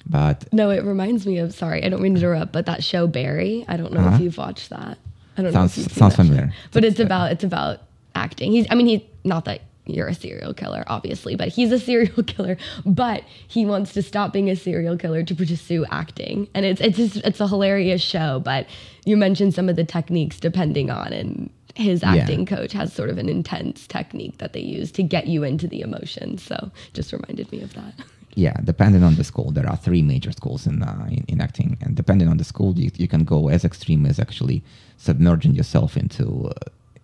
but 0.07 0.45
no 0.53 0.71
it 0.71 0.83
reminds 0.85 1.27
me 1.27 1.39
of 1.39 1.55
sorry 1.55 1.83
i 1.85 1.89
don't 1.89 2.03
mean 2.03 2.15
to 2.15 2.21
interrupt 2.21 2.53
but 2.53 2.67
that 2.67 2.83
show 2.83 3.07
barry 3.07 3.65
i 3.69 3.77
don't 3.77 3.93
know 3.93 4.01
Uh-huh. 4.01 4.17
if 4.17 4.21
you've 4.21 4.39
watched 4.39 4.69
that 4.71 4.99
i 5.37 5.43
don't 5.43 5.53
Sounds- 5.53 5.77
know 5.77 5.81
if 5.83 5.87
you've 5.87 5.93
seen 5.93 5.99
sounds 5.99 6.17
that 6.17 6.23
show. 6.25 6.29
familiar. 6.29 6.53
but 6.73 6.85
it's 6.85 7.01
about 7.01 7.33
it's 7.33 7.45
about 7.45 7.81
acting 8.17 8.51
he's 8.53 8.67
i 8.71 8.75
mean 8.75 8.87
he's 8.89 9.03
not 9.25 9.45
that 9.45 9.61
you're 9.89 10.09
a 10.09 10.15
serial 10.15 10.53
killer 10.55 10.85
obviously 10.87 11.35
but 11.35 11.49
he's 11.49 11.73
a 11.73 11.79
serial 11.91 12.23
killer. 12.23 12.57
But 12.87 13.25
he 13.49 13.65
wants 13.67 13.93
to 13.95 14.03
stop 14.03 14.33
being 14.33 14.49
a 14.51 14.57
serial 14.57 14.97
killer 14.97 15.23
to 15.23 15.35
pursue 15.35 15.85
acting. 15.91 16.49
And 16.55 16.65
it's 16.67 16.81
it's 16.81 16.97
just, 16.97 17.17
it's 17.25 17.41
a 17.41 17.49
hilarious 17.49 18.03
show 18.03 18.41
but 18.41 18.67
you 19.05 19.17
mentioned 19.17 19.55
some 19.55 19.69
of 19.69 19.77
the 19.77 19.85
techniques 19.85 20.39
depending 20.39 20.91
on 20.91 21.13
and 21.13 21.51
his 21.75 22.03
Yeah. 22.03 22.15
acting 22.17 22.45
coach 22.45 22.73
has 22.73 22.93
sort 22.93 23.09
of 23.09 23.19
an 23.19 23.29
intense 23.29 23.87
technique 23.87 24.39
that 24.39 24.53
they 24.53 24.61
use 24.61 24.91
to 24.93 25.03
get 25.03 25.27
you 25.29 25.45
into 25.45 25.67
the 25.69 25.81
emotions 25.81 26.43
so 26.43 26.71
just 26.93 27.13
reminded 27.13 27.51
me 27.53 27.61
of 27.63 27.73
that. 27.75 27.95
Yeah 28.35 28.57
depending 28.63 29.03
on 29.03 29.15
the 29.17 29.25
school 29.25 29.51
there 29.51 29.69
are 29.69 29.77
three 29.77 30.03
major 30.03 30.31
schools 30.33 30.67
in 30.67 30.83
uh, 30.83 31.07
in, 31.11 31.25
in 31.29 31.41
acting. 31.41 31.77
And 31.81 31.97
depending 31.97 32.29
on 32.29 32.37
the 32.37 32.45
school 32.45 32.79
you, 32.79 32.91
you 32.97 33.09
can 33.09 33.25
go 33.25 33.49
as 33.49 33.65
extreme 33.65 34.07
as 34.07 34.19
actually 34.21 34.63
submerging 34.97 35.55
yourself 35.55 35.97
into 35.97 36.27
uh, 36.49 36.53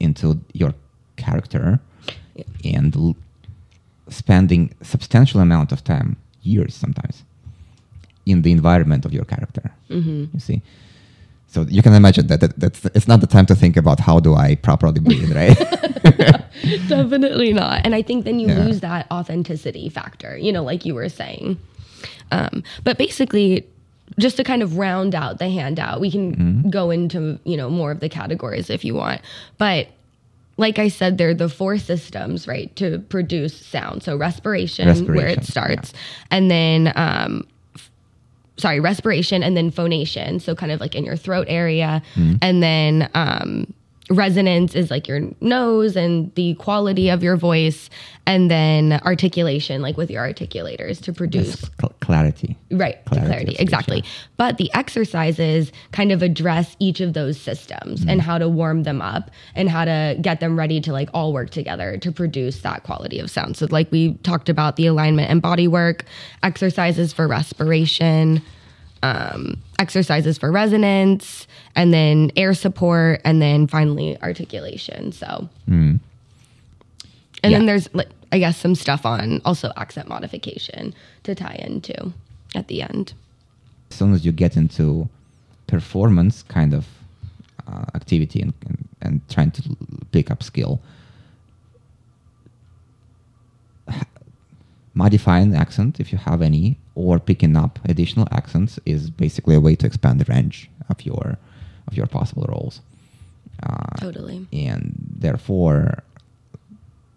into 0.01 0.27
your 0.53 0.75
character 1.16 1.81
and 2.64 2.95
l- 2.97 3.17
spending 4.09 4.75
substantial 4.83 5.40
amount 5.40 5.73
of 5.73 5.83
time 5.85 6.17
years 6.43 6.75
sometimes 6.75 7.23
in 8.27 8.43
the 8.43 8.53
environment 8.53 9.05
of 9.05 9.12
your 9.12 9.25
character 9.25 9.71
Mm-hmm. 9.90 10.25
you 10.35 10.40
see 10.40 10.62
so 11.47 11.62
you 11.69 11.83
can 11.83 11.95
imagine 11.95 12.27
that, 12.27 12.40
that 12.40 12.59
that's 12.59 12.85
it's 12.97 13.07
not 13.07 13.21
the 13.21 13.27
time 13.29 13.47
to 13.47 13.55
think 13.55 13.77
about 13.77 14.01
how 14.01 14.19
do 14.21 14.35
i 14.35 14.55
properly 14.57 15.01
breathe 15.01 15.33
right 15.35 15.57
Definitely 16.88 17.53
not. 17.53 17.81
And 17.85 17.95
I 17.95 18.03
think 18.03 18.25
then 18.25 18.38
you 18.40 18.49
Yeah. 18.49 18.64
lose 18.64 18.81
that 18.81 19.07
authenticity 19.11 19.88
factor, 19.88 20.37
you 20.37 20.53
know, 20.53 20.62
like 20.62 20.85
you 20.85 20.95
were 20.95 21.09
saying. 21.09 21.59
Um, 22.31 22.62
but 22.85 22.99
basically, 22.99 23.67
just 24.19 24.37
to 24.37 24.45
kind 24.45 24.62
of 24.62 24.77
round 24.79 25.14
out 25.14 25.38
the 25.38 25.49
handout, 25.49 26.01
we 26.01 26.11
can 26.11 26.35
Mm-hmm. 26.37 26.71
go 26.71 26.90
into, 26.90 27.38
you 27.45 27.57
know, 27.57 27.71
more 27.71 27.90
of 27.90 28.01
the 28.01 28.09
categories 28.09 28.71
if 28.71 28.85
you 28.85 28.95
want. 28.95 29.21
But 29.59 29.88
like 30.57 30.79
I 30.79 30.88
said, 30.88 31.19
they're 31.19 31.35
the 31.35 31.49
four 31.49 31.79
systems, 31.79 32.47
right, 32.47 32.75
to 32.77 32.99
produce 33.09 33.55
sound. 33.67 34.03
So 34.03 34.17
respiration, 34.17 34.88
where 35.17 35.27
it 35.27 35.45
starts, 35.45 35.93
and 36.31 36.51
then 36.51 36.93
um, 36.97 37.47
sorry, 38.57 38.79
respiration 38.81 39.43
and 39.43 39.57
then 39.57 39.71
phonation. 39.71 40.38
So 40.40 40.55
kind 40.55 40.71
of 40.71 40.81
like 40.81 40.95
in 40.95 41.05
your 41.05 41.17
throat 41.17 41.47
area. 41.49 42.03
And 42.40 42.62
then 42.62 43.11
um, 43.14 43.75
resonance 44.11 44.75
is 44.75 44.90
like 44.90 45.09
your 45.09 45.21
nose 45.40 45.97
and 45.97 46.35
the 46.35 46.55
quality 46.55 47.09
of 47.09 47.23
your 47.23 47.37
voice. 47.37 47.88
And 48.27 48.51
then 48.51 49.01
articulation, 49.05 49.83
like 49.83 49.97
with 49.99 50.11
your 50.11 50.27
articulators 50.27 51.01
to 51.03 51.12
produce. 51.12 51.61
Cl- 51.79 51.93
clarity 52.01 52.57
Right, 52.71 53.03
Clarity 53.05 53.05
clarity, 53.05 53.19
of 53.21 53.27
clarity 53.29 53.55
speech, 53.55 53.61
exactly. 53.61 54.05
But 54.38 54.57
the 54.57 54.73
exercises 54.75 55.73
kind 55.93 56.11
of 56.11 56.23
address 56.23 56.75
each 56.79 57.01
of 57.01 57.12
those 57.12 57.38
systems 57.40 58.01
Mm-hmm. 58.01 58.09
and 58.09 58.21
how 58.23 58.38
to 58.38 58.49
warm 58.49 58.83
them 58.85 59.03
up 59.03 59.31
and 59.55 59.69
how 59.69 59.85
to 59.85 60.17
get 60.21 60.40
them 60.40 60.59
ready 60.59 60.81
to 60.81 60.93
like 60.93 61.09
all 61.14 61.33
work 61.33 61.51
together 61.51 61.97
to 61.99 62.11
produce 62.12 62.61
that 62.62 62.83
quality 62.83 63.19
of 63.19 63.31
sound. 63.31 63.57
So, 63.57 63.67
like 63.71 63.90
we 63.93 64.14
talked 64.23 64.49
about 64.49 64.77
the 64.77 64.87
alignment 64.87 65.31
and 65.31 65.40
body 65.43 65.69
work, 65.69 66.05
exercises 66.43 67.12
for 67.12 67.29
respiration, 67.29 68.43
um, 69.09 69.43
exercises 69.79 70.38
for 70.38 70.51
resonance, 70.51 71.47
and 71.77 71.93
then 71.93 72.31
air 72.37 72.55
support, 72.55 73.21
and 73.25 73.37
then 73.43 73.67
finally 73.67 74.17
articulation. 74.23 75.12
So, 75.12 75.49
and 75.67 76.01
Yeah. 77.43 77.51
then 77.59 77.67
there's 77.67 77.87
like 77.95 78.09
I 78.33 78.38
guess 78.38 78.57
some 78.57 78.75
stuff 78.75 79.03
on 79.07 79.40
also 79.45 79.69
accent 79.77 80.09
modification 80.09 80.95
to 81.25 81.35
tie 81.35 81.59
into 81.69 81.97
at 82.55 82.67
the 82.69 82.79
end. 82.90 83.12
as 83.91 83.97
soon 83.99 84.12
as 84.14 84.24
you 84.26 84.33
get 84.33 84.57
into 84.57 85.09
performance 85.66 86.43
kind 86.57 86.72
of 86.74 86.85
uh, 87.68 87.85
activity 87.95 88.41
and, 88.45 88.53
and, 88.68 88.78
and 89.05 89.12
trying 89.35 89.51
to 89.53 89.62
pick 90.12 90.31
up 90.33 90.43
skill, 90.43 90.81
modifying 94.95 95.51
the 95.51 95.59
accent 95.59 96.01
if 96.01 96.12
you 96.12 96.18
have 96.18 96.41
any, 96.43 96.76
or 96.95 97.18
picking 97.18 97.57
up 97.57 97.78
additional 97.88 98.28
accents 98.30 98.78
is 98.86 99.11
basically 99.11 99.55
a 99.55 99.61
way 99.61 99.74
to 99.76 99.86
expand 99.86 100.20
the 100.20 100.32
range 100.32 100.70
of 100.88 101.05
your 101.05 101.38
of 101.86 101.97
your 101.97 102.07
possible 102.07 102.47
roles. 102.49 102.80
Uh, 103.62 103.97
Totally. 103.99 104.47
and 104.53 104.95
therefore 105.18 106.03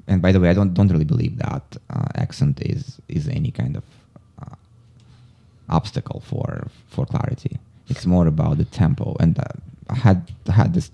and 0.07 0.21
by 0.21 0.31
the 0.31 0.39
way 0.39 0.49
i 0.49 0.53
don't 0.53 0.73
don't 0.73 0.87
really 0.89 1.03
believe 1.03 1.37
that 1.37 1.63
uh, 1.89 2.05
accent 2.15 2.61
is 2.61 3.01
is 3.09 3.27
any 3.27 3.51
kind 3.51 3.75
of 3.75 3.83
uh, 4.41 4.55
obstacle 5.67 6.21
for 6.21 6.67
for 6.89 7.05
clarity 7.05 7.57
it's 7.89 8.05
more 8.05 8.27
about 8.27 8.57
the 8.59 8.65
tempo 8.65 9.15
and 9.19 9.39
uh, 9.39 9.43
i 9.89 9.95
had 9.95 10.31
had 10.47 10.73
this 10.73 10.91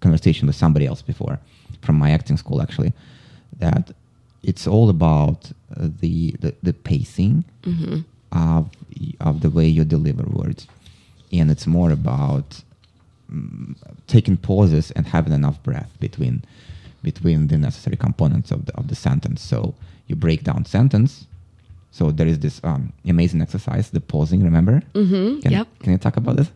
conversation 0.00 0.46
with 0.46 0.56
somebody 0.56 0.86
else 0.86 1.02
before 1.02 1.38
from 1.82 1.96
my 1.96 2.10
acting 2.12 2.36
school 2.36 2.62
actually 2.62 2.92
that 3.58 3.90
it's 4.42 4.66
all 4.66 4.88
about 4.90 5.52
uh, 5.76 5.88
the, 6.00 6.32
the 6.40 6.54
the 6.62 6.72
pacing 6.72 7.44
of 8.32 8.70
of 9.20 9.40
the 9.40 9.50
way 9.50 9.66
you 9.66 9.84
deliver 9.84 10.24
words 10.24 10.66
and 11.32 11.50
it's 11.50 11.66
more 11.66 11.90
about 11.90 12.62
mm, 13.32 13.74
taking 14.06 14.36
pauses 14.36 14.90
and 14.92 15.06
having 15.06 15.32
enough 15.32 15.62
breath 15.62 15.90
between 16.00 16.42
between 17.02 17.48
the 17.48 17.58
necessary 17.58 17.96
components 17.96 18.50
of 18.50 18.66
the 18.66 18.72
of 18.76 18.88
the 18.88 18.94
sentence. 18.94 19.42
So 19.42 19.74
you 20.06 20.16
break 20.16 20.44
down 20.44 20.64
sentence. 20.64 21.26
So 21.90 22.10
there 22.10 22.26
is 22.26 22.38
this 22.38 22.60
um, 22.64 22.92
amazing 23.06 23.42
exercise, 23.42 23.90
the 23.90 24.00
pausing. 24.00 24.42
Remember? 24.42 24.82
Mm-hmm. 24.94 25.40
Can, 25.40 25.52
Yep. 25.52 25.68
Can 25.80 25.92
you 25.92 25.98
talk 25.98 26.16
about 26.16 26.36
this? 26.36 26.50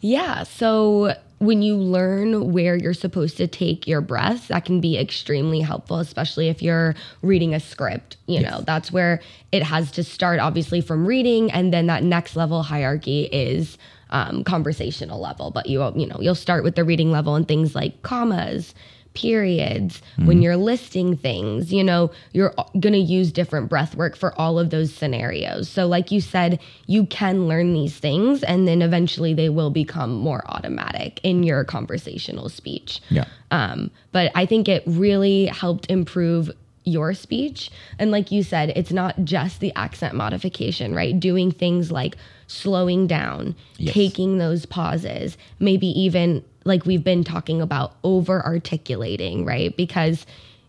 Yeah. 0.00 0.42
So 0.44 1.14
when 1.38 1.60
you 1.60 1.76
learn 1.76 2.52
where 2.52 2.76
you're 2.76 2.94
supposed 2.94 3.36
to 3.36 3.46
take 3.46 3.86
your 3.86 4.00
breaths, 4.00 4.48
that 4.48 4.64
can 4.64 4.80
be 4.80 4.96
extremely 4.98 5.60
helpful, 5.60 5.98
especially 5.98 6.48
if 6.48 6.62
you're 6.62 6.94
reading 7.22 7.54
a 7.54 7.60
script. 7.60 8.16
You 8.26 8.40
Yes. 8.40 8.50
know, 8.50 8.60
that's 8.62 8.90
where 8.90 9.20
it 9.52 9.62
has 9.62 9.90
to 9.92 10.02
start, 10.04 10.40
obviously, 10.40 10.80
from 10.80 11.06
reading, 11.06 11.50
and 11.52 11.72
then 11.72 11.86
that 11.88 12.02
next 12.04 12.36
level 12.36 12.62
hierarchy 12.62 13.24
is 13.24 13.76
um, 14.10 14.44
conversational 14.44 15.20
level. 15.20 15.50
But 15.50 15.66
you, 15.66 15.82
you 15.94 16.06
know, 16.06 16.16
you'll 16.20 16.34
start 16.34 16.64
with 16.64 16.74
the 16.74 16.84
reading 16.84 17.10
level 17.10 17.34
and 17.34 17.46
things 17.46 17.74
like 17.74 18.00
commas, 18.02 18.74
periods. 19.16 20.00
When 20.24 20.40
you're 20.42 20.56
listing 20.56 21.16
things, 21.16 21.72
you 21.72 21.82
know, 21.82 22.10
you're 22.32 22.54
going 22.78 22.92
to 22.92 22.98
use 22.98 23.32
different 23.32 23.68
breath 23.68 23.94
work 23.96 24.14
for 24.16 24.38
all 24.38 24.58
of 24.60 24.70
those 24.70 24.94
scenarios. 24.94 25.68
So, 25.68 25.86
like 25.86 26.10
you 26.12 26.20
said, 26.20 26.60
you 26.86 27.06
can 27.06 27.48
learn 27.48 27.72
these 27.72 27.96
things 27.98 28.42
and 28.44 28.68
then 28.68 28.80
eventually 28.82 29.34
they 29.34 29.48
will 29.48 29.70
become 29.70 30.12
more 30.14 30.42
automatic 30.48 31.18
in 31.24 31.42
your 31.42 31.64
conversational 31.64 32.48
speech. 32.48 33.00
Yeah. 33.08 33.24
Um, 33.50 33.90
but 34.12 34.30
I 34.34 34.46
think 34.46 34.68
it 34.68 34.84
really 34.86 35.46
helped 35.46 35.90
improve 35.90 36.50
your 36.84 37.14
speech. 37.14 37.70
And 37.98 38.10
like 38.12 38.30
you 38.30 38.44
said, 38.44 38.70
it's 38.76 38.92
not 38.92 39.24
just 39.24 39.58
the 39.60 39.72
accent 39.74 40.14
modification, 40.14 40.94
right? 40.94 41.18
Doing 41.18 41.50
things 41.50 41.90
like 41.90 42.16
slowing 42.46 43.08
down, 43.08 43.56
Yes. 43.78 43.92
taking 43.92 44.38
those 44.38 44.66
pauses, 44.66 45.36
maybe 45.58 45.88
even 45.88 46.44
like 46.66 46.84
we've 46.84 47.04
been 47.04 47.24
talking 47.24 47.62
about 47.62 47.94
over 48.04 48.44
articulating, 48.44 49.44
right? 49.44 49.76
Because 49.76 50.26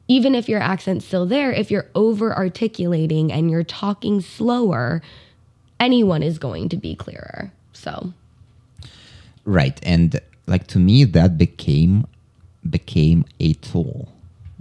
even 0.07 0.35
if 0.35 0.47
your 0.47 0.61
accent's 0.61 1.05
still 1.05 1.25
there, 1.25 1.51
if 1.51 1.69
you're 1.69 1.87
over 1.95 2.33
articulating 2.35 3.31
and 3.31 3.51
you're 3.51 3.63
talking 3.63 4.21
slower, 4.21 5.01
anyone 5.79 6.23
is 6.23 6.37
going 6.37 6.69
to 6.69 6.77
be 6.77 6.95
clearer. 6.95 7.51
So, 7.73 8.13
Right, 9.47 9.79
and 9.83 10.19
like 10.45 10.67
to 10.67 10.79
me, 10.79 11.05
that 11.05 11.37
became 11.37 12.05
became 12.69 13.23
a 13.39 13.53
tool 13.53 14.09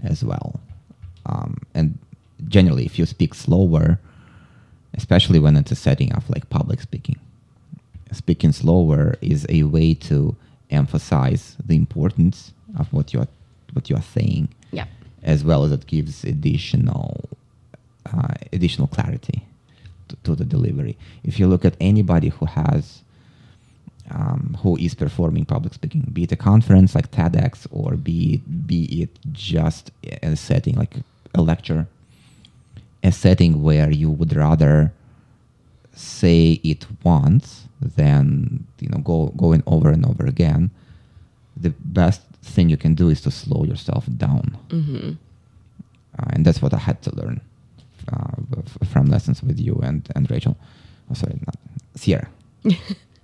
as 0.02 0.22
well. 0.22 0.60
Um, 1.26 1.58
and 1.74 1.98
generally, 2.46 2.86
if 2.86 2.96
you 2.96 3.04
speak 3.04 3.34
slower, 3.34 3.98
especially 4.94 5.40
when 5.40 5.56
it's 5.56 5.72
a 5.72 5.74
setting 5.74 6.12
of 6.12 6.30
like 6.30 6.48
public 6.50 6.80
speaking, 6.80 7.18
speaking 8.12 8.52
slower 8.52 9.16
is 9.20 9.44
a 9.48 9.64
way 9.64 9.94
to 9.94 10.36
emphasize 10.70 11.56
the 11.64 11.76
importance 11.76 12.52
of 12.78 12.92
what 12.92 13.12
you're 13.12 13.28
what 13.72 13.90
you're 13.90 14.00
saying, 14.00 14.48
yeah. 14.72 14.86
as 15.22 15.44
well 15.44 15.64
as 15.64 15.72
it 15.72 15.86
gives 15.86 16.24
additional 16.24 17.28
uh, 18.06 18.34
additional 18.52 18.86
clarity 18.86 19.44
to, 20.08 20.16
to 20.24 20.34
the 20.34 20.44
delivery. 20.44 20.96
If 21.24 21.38
you 21.38 21.46
look 21.46 21.64
at 21.64 21.76
anybody 21.80 22.28
who 22.28 22.46
has 22.46 23.02
um, 24.10 24.56
who 24.62 24.76
is 24.76 24.94
performing 24.94 25.44
public 25.44 25.74
speaking, 25.74 26.02
be 26.12 26.24
it 26.24 26.32
a 26.32 26.36
conference 26.36 26.94
like 26.94 27.10
TEDx 27.10 27.66
or 27.70 27.96
be 27.96 28.34
it, 28.34 28.66
be 28.66 29.02
it 29.02 29.18
just 29.32 29.90
a 30.22 30.36
setting 30.36 30.76
like 30.76 30.96
a 31.34 31.42
lecture, 31.42 31.86
a 33.02 33.12
setting 33.12 33.62
where 33.62 33.90
you 33.90 34.10
would 34.10 34.34
rather 34.34 34.92
say 35.96 36.60
it 36.62 36.86
once 37.02 37.64
than 37.80 38.64
you 38.80 38.88
know 38.88 38.98
go 38.98 39.32
going 39.36 39.62
over 39.66 39.90
and 39.90 40.04
over 40.06 40.24
again. 40.26 40.70
The 41.56 41.70
best 41.84 42.20
thing 42.42 42.68
you 42.70 42.76
can 42.76 42.94
do 42.94 43.08
is 43.08 43.20
to 43.22 43.30
slow 43.30 43.64
yourself 43.64 44.06
down, 44.16 44.56
Mm-hmm. 44.68 45.12
uh, 46.18 46.26
and 46.30 46.44
that's 46.44 46.60
what 46.62 46.72
I 46.74 46.78
had 46.78 47.00
to 47.02 47.14
learn 47.16 47.40
uh, 48.12 48.36
from 48.84 49.06
lessons 49.06 49.42
with 49.42 49.58
you 49.58 49.80
and 49.82 50.06
and 50.14 50.30
Rachael. 50.30 50.56
Oh, 51.10 51.14
sorry, 51.14 51.38
not 51.46 51.56
Sierra. 51.94 52.28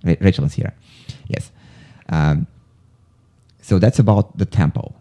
Ra- 0.03 0.15
Rachael 0.19 0.43
and 0.45 0.51
Sierra. 0.51 0.73
Yes. 1.27 1.51
Um, 2.09 2.47
so 3.61 3.79
that's 3.79 3.99
about 3.99 4.37
the 4.37 4.45
tempo. 4.45 4.93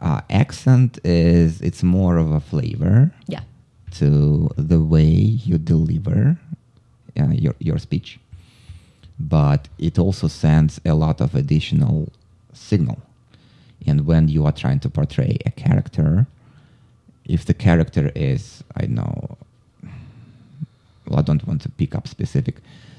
Uh, 0.00 0.20
accent 0.30 0.98
is 1.04 1.60
it's 1.60 1.82
more 1.82 2.16
of 2.16 2.30
a 2.30 2.40
flavor 2.40 3.12
Yeah. 3.26 3.40
to 3.98 4.48
the 4.56 4.80
way 4.80 5.10
you 5.46 5.58
deliver 5.58 6.38
uh, 7.18 7.28
your 7.32 7.54
your 7.58 7.78
speech, 7.78 8.18
but 9.18 9.68
it 9.78 9.98
also 9.98 10.28
sends 10.28 10.80
a 10.84 10.94
lot 10.94 11.20
of 11.20 11.34
additional 11.34 12.08
signal. 12.52 12.98
And 13.86 14.06
when 14.06 14.28
you 14.28 14.44
are 14.46 14.52
trying 14.52 14.80
to 14.80 14.90
portray 14.90 15.38
a 15.46 15.50
character, 15.50 16.26
if 17.24 17.44
the 17.44 17.54
character 17.54 18.10
is 18.14 18.62
I 18.76 18.86
know, 18.86 19.36
well, 21.06 21.18
I 21.18 21.22
don't 21.22 21.46
want 21.46 21.62
to 21.62 21.68
pick 21.68 21.94
up 21.94 22.06
specific 22.08 22.56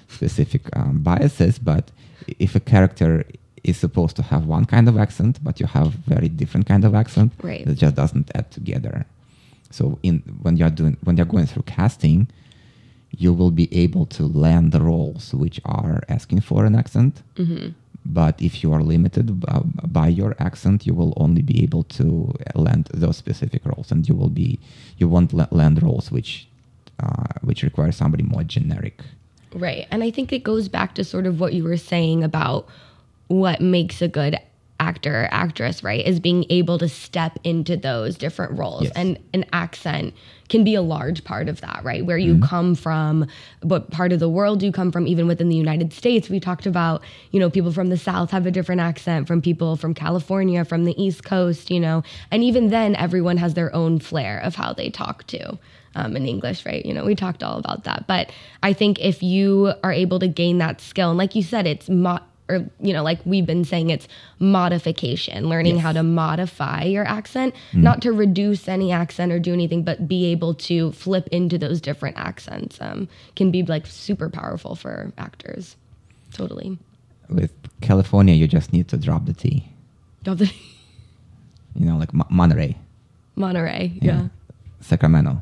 specific 0.08 0.62
um, 0.76 1.00
biases, 1.02 1.58
but 1.60 1.92
if 2.40 2.56
a 2.56 2.60
character 2.60 3.24
is 3.64 3.78
supposed 3.78 4.16
to 4.18 4.24
have 4.24 4.46
one 4.46 4.66
kind 4.66 4.90
of 4.90 4.98
accent, 4.98 5.40
but 5.44 5.60
you 5.60 5.68
have 5.68 5.94
very 6.08 6.28
different 6.28 6.66
kind 6.66 6.84
of 6.84 6.94
accent, 6.96 7.32
Right. 7.44 7.66
it 7.66 7.76
just 7.76 7.96
doesn't 7.96 8.30
add 8.36 8.52
together. 8.52 9.06
So 9.70 10.00
in 10.04 10.20
when 10.42 10.58
you're 10.58 10.70
doing 10.72 10.98
when 11.04 11.16
you're 11.18 11.26
going 11.36 11.46
through 11.46 11.64
casting, 11.64 12.28
you 13.18 13.34
will 13.34 13.52
be 13.52 13.74
able 13.76 14.06
to 14.06 14.24
land 14.24 14.72
the 14.72 14.82
roles 14.82 15.34
which 15.34 15.60
are 15.66 16.02
asking 16.10 16.42
for 16.42 16.66
an 16.66 16.76
accent. 16.76 17.22
Mm-hmm. 17.36 17.70
But 18.06 18.42
if 18.42 18.64
you 18.64 18.74
are 18.74 18.82
limited 18.82 19.42
b- 19.42 19.48
by 19.86 20.08
your 20.08 20.36
accent, 20.40 20.88
you 20.88 20.94
will 20.94 21.14
only 21.18 21.44
be 21.44 21.62
able 21.62 21.84
to 21.84 22.34
land 22.56 22.90
those 22.94 23.18
specific 23.18 23.64
roles, 23.66 23.92
and 23.92 24.08
you 24.08 24.16
will 24.16 24.30
be 24.30 24.60
you 24.98 25.08
won't 25.08 25.34
la- 25.34 25.48
land 25.52 25.84
roles 25.84 26.12
which 26.12 26.48
uh, 27.00 27.26
which 27.42 27.62
require 27.64 27.92
somebody 27.92 28.24
more 28.24 28.44
generic. 28.44 29.02
Right. 29.54 29.88
And 29.92 30.04
I 30.04 30.12
think 30.12 30.32
it 30.32 30.44
goes 30.44 30.68
back 30.68 30.96
to 30.96 31.04
sort 31.04 31.28
of 31.28 31.40
what 31.40 31.54
you 31.54 31.64
were 31.64 31.78
saying 31.78 32.24
about 32.24 32.68
what 33.28 33.62
makes 33.62 34.02
a 34.02 34.08
good 34.08 34.40
actor, 34.82 35.30
actress, 35.32 35.84
right? 35.84 36.06
Is 36.06 36.20
being 36.20 36.46
able 36.50 36.80
to 36.80 36.90
step 36.90 37.38
into 37.44 37.78
those 37.78 38.18
different 38.18 38.58
roles. 38.58 38.84
Yes. 38.84 38.94
And 38.96 39.20
an 39.34 39.46
accent 39.54 40.16
can 40.50 40.64
be 40.64 40.74
a 40.76 40.82
large 40.82 41.24
part 41.24 41.48
of 41.48 41.62
that, 41.62 41.82
right? 41.84 42.06
Where 42.06 42.18
you 42.18 42.40
come 42.42 42.76
from, 42.76 43.28
what 43.62 43.92
part 43.92 44.12
of 44.12 44.20
the 44.20 44.28
world 44.28 44.64
you 44.64 44.72
come 44.72 44.92
from, 44.92 45.08
even 45.08 45.28
within 45.28 45.50
the 45.50 45.56
United 45.56 45.94
States. 45.94 46.30
We 46.30 46.40
talked 46.40 46.66
about, 46.66 47.04
you 47.30 47.40
know, 47.40 47.50
people 47.50 47.72
from 47.72 47.90
the 47.90 47.98
South 47.98 48.32
have 48.32 48.46
a 48.46 48.52
different 48.52 48.82
accent 48.82 49.28
from 49.28 49.42
people 49.42 49.78
from 49.78 49.94
California, 49.94 50.66
from 50.66 50.84
the 50.84 51.02
East 51.02 51.24
Coast, 51.24 51.70
you 51.70 51.80
know, 51.80 52.04
and 52.32 52.44
even 52.44 52.70
then, 52.70 52.96
everyone 52.96 53.38
has 53.38 53.54
their 53.54 53.74
own 53.74 54.00
flair 54.00 54.40
of 54.40 54.56
how 54.56 54.74
they 54.74 54.90
talk 54.90 55.26
to 55.28 55.58
um, 55.96 56.16
in 56.16 56.26
English, 56.26 56.66
right? 56.66 56.86
You 56.86 56.94
know, 56.94 57.06
we 57.06 57.16
talked 57.16 57.44
all 57.44 57.58
about 57.58 57.84
that. 57.84 58.08
But 58.08 58.32
I 58.64 58.74
think 58.74 59.00
if 59.00 59.22
you 59.22 59.74
are 59.84 59.92
able 59.92 60.20
to 60.20 60.28
gain 60.28 60.58
that 60.58 60.82
skill, 60.82 61.10
and 61.10 61.18
like 61.18 61.36
you 61.36 61.44
said, 61.44 61.68
it's 61.68 61.90
mo- 61.90 62.20
or 62.52 62.70
you 62.80 62.94
know, 62.94 63.04
like 63.04 63.20
we've 63.26 63.46
been 63.46 63.64
saying, 63.66 63.90
it's 63.90 64.08
modification, 64.40 65.48
learning 65.50 65.76
Yes. 65.76 65.84
how 65.84 65.92
to 65.94 66.04
modify 66.04 66.84
your 66.84 67.06
accent, 67.08 67.56
not 67.74 68.02
to 68.02 68.12
reduce 68.12 68.68
any 68.68 68.92
accent 68.92 69.32
or 69.32 69.40
do 69.40 69.54
anything, 69.54 69.84
but 69.84 70.08
be 70.08 70.26
able 70.32 70.54
to 70.56 70.92
flip 70.92 71.28
into 71.32 71.58
those 71.58 71.80
different 71.82 72.18
accents. 72.18 72.78
Um, 72.82 73.08
can 73.36 73.52
be 73.52 73.64
like 73.64 73.86
super 73.88 74.30
powerful 74.30 74.76
for 74.76 75.12
actors. 75.18 75.76
Totally. 76.34 76.78
With 77.30 77.52
California, 77.82 78.34
you 78.36 78.48
just 78.48 78.74
need 78.74 78.88
to 78.90 78.98
drop 78.98 79.26
the 79.26 79.34
T. 79.34 79.68
Of 80.26 80.38
the 80.38 80.48
t 80.48 80.56
You 81.76 81.86
know, 81.88 81.98
like 81.98 82.14
Mo- 82.14 82.28
Monterey, 82.30 82.78
Monterey, 83.36 83.94
yeah. 84.02 84.28
Sacramento. 84.82 85.42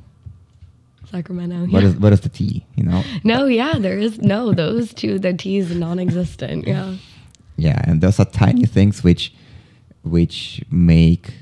Sacramento. 1.12 1.72
What 1.72 1.84
yeah. 1.84 1.89
is 1.89 1.95
what 1.95 2.14
is 2.14 2.22
the 2.22 2.30
T? 2.30 2.66
You 2.76 2.84
know? 2.84 3.03
No, 3.24 3.45
yeah, 3.45 3.76
there 3.78 3.97
is 3.97 4.20
no 4.20 4.53
those 4.53 4.93
two. 4.93 5.20
The 5.20 5.34
T 5.34 5.57
is 5.57 5.76
non-existent. 5.76 6.68
Yeah. 6.68 6.95
Yeah, 7.57 7.82
and 7.84 7.99
those 8.01 8.20
are 8.20 8.26
tiny 8.26 8.66
things 8.66 9.03
which 9.03 9.34
which 10.03 10.64
make 10.72 11.34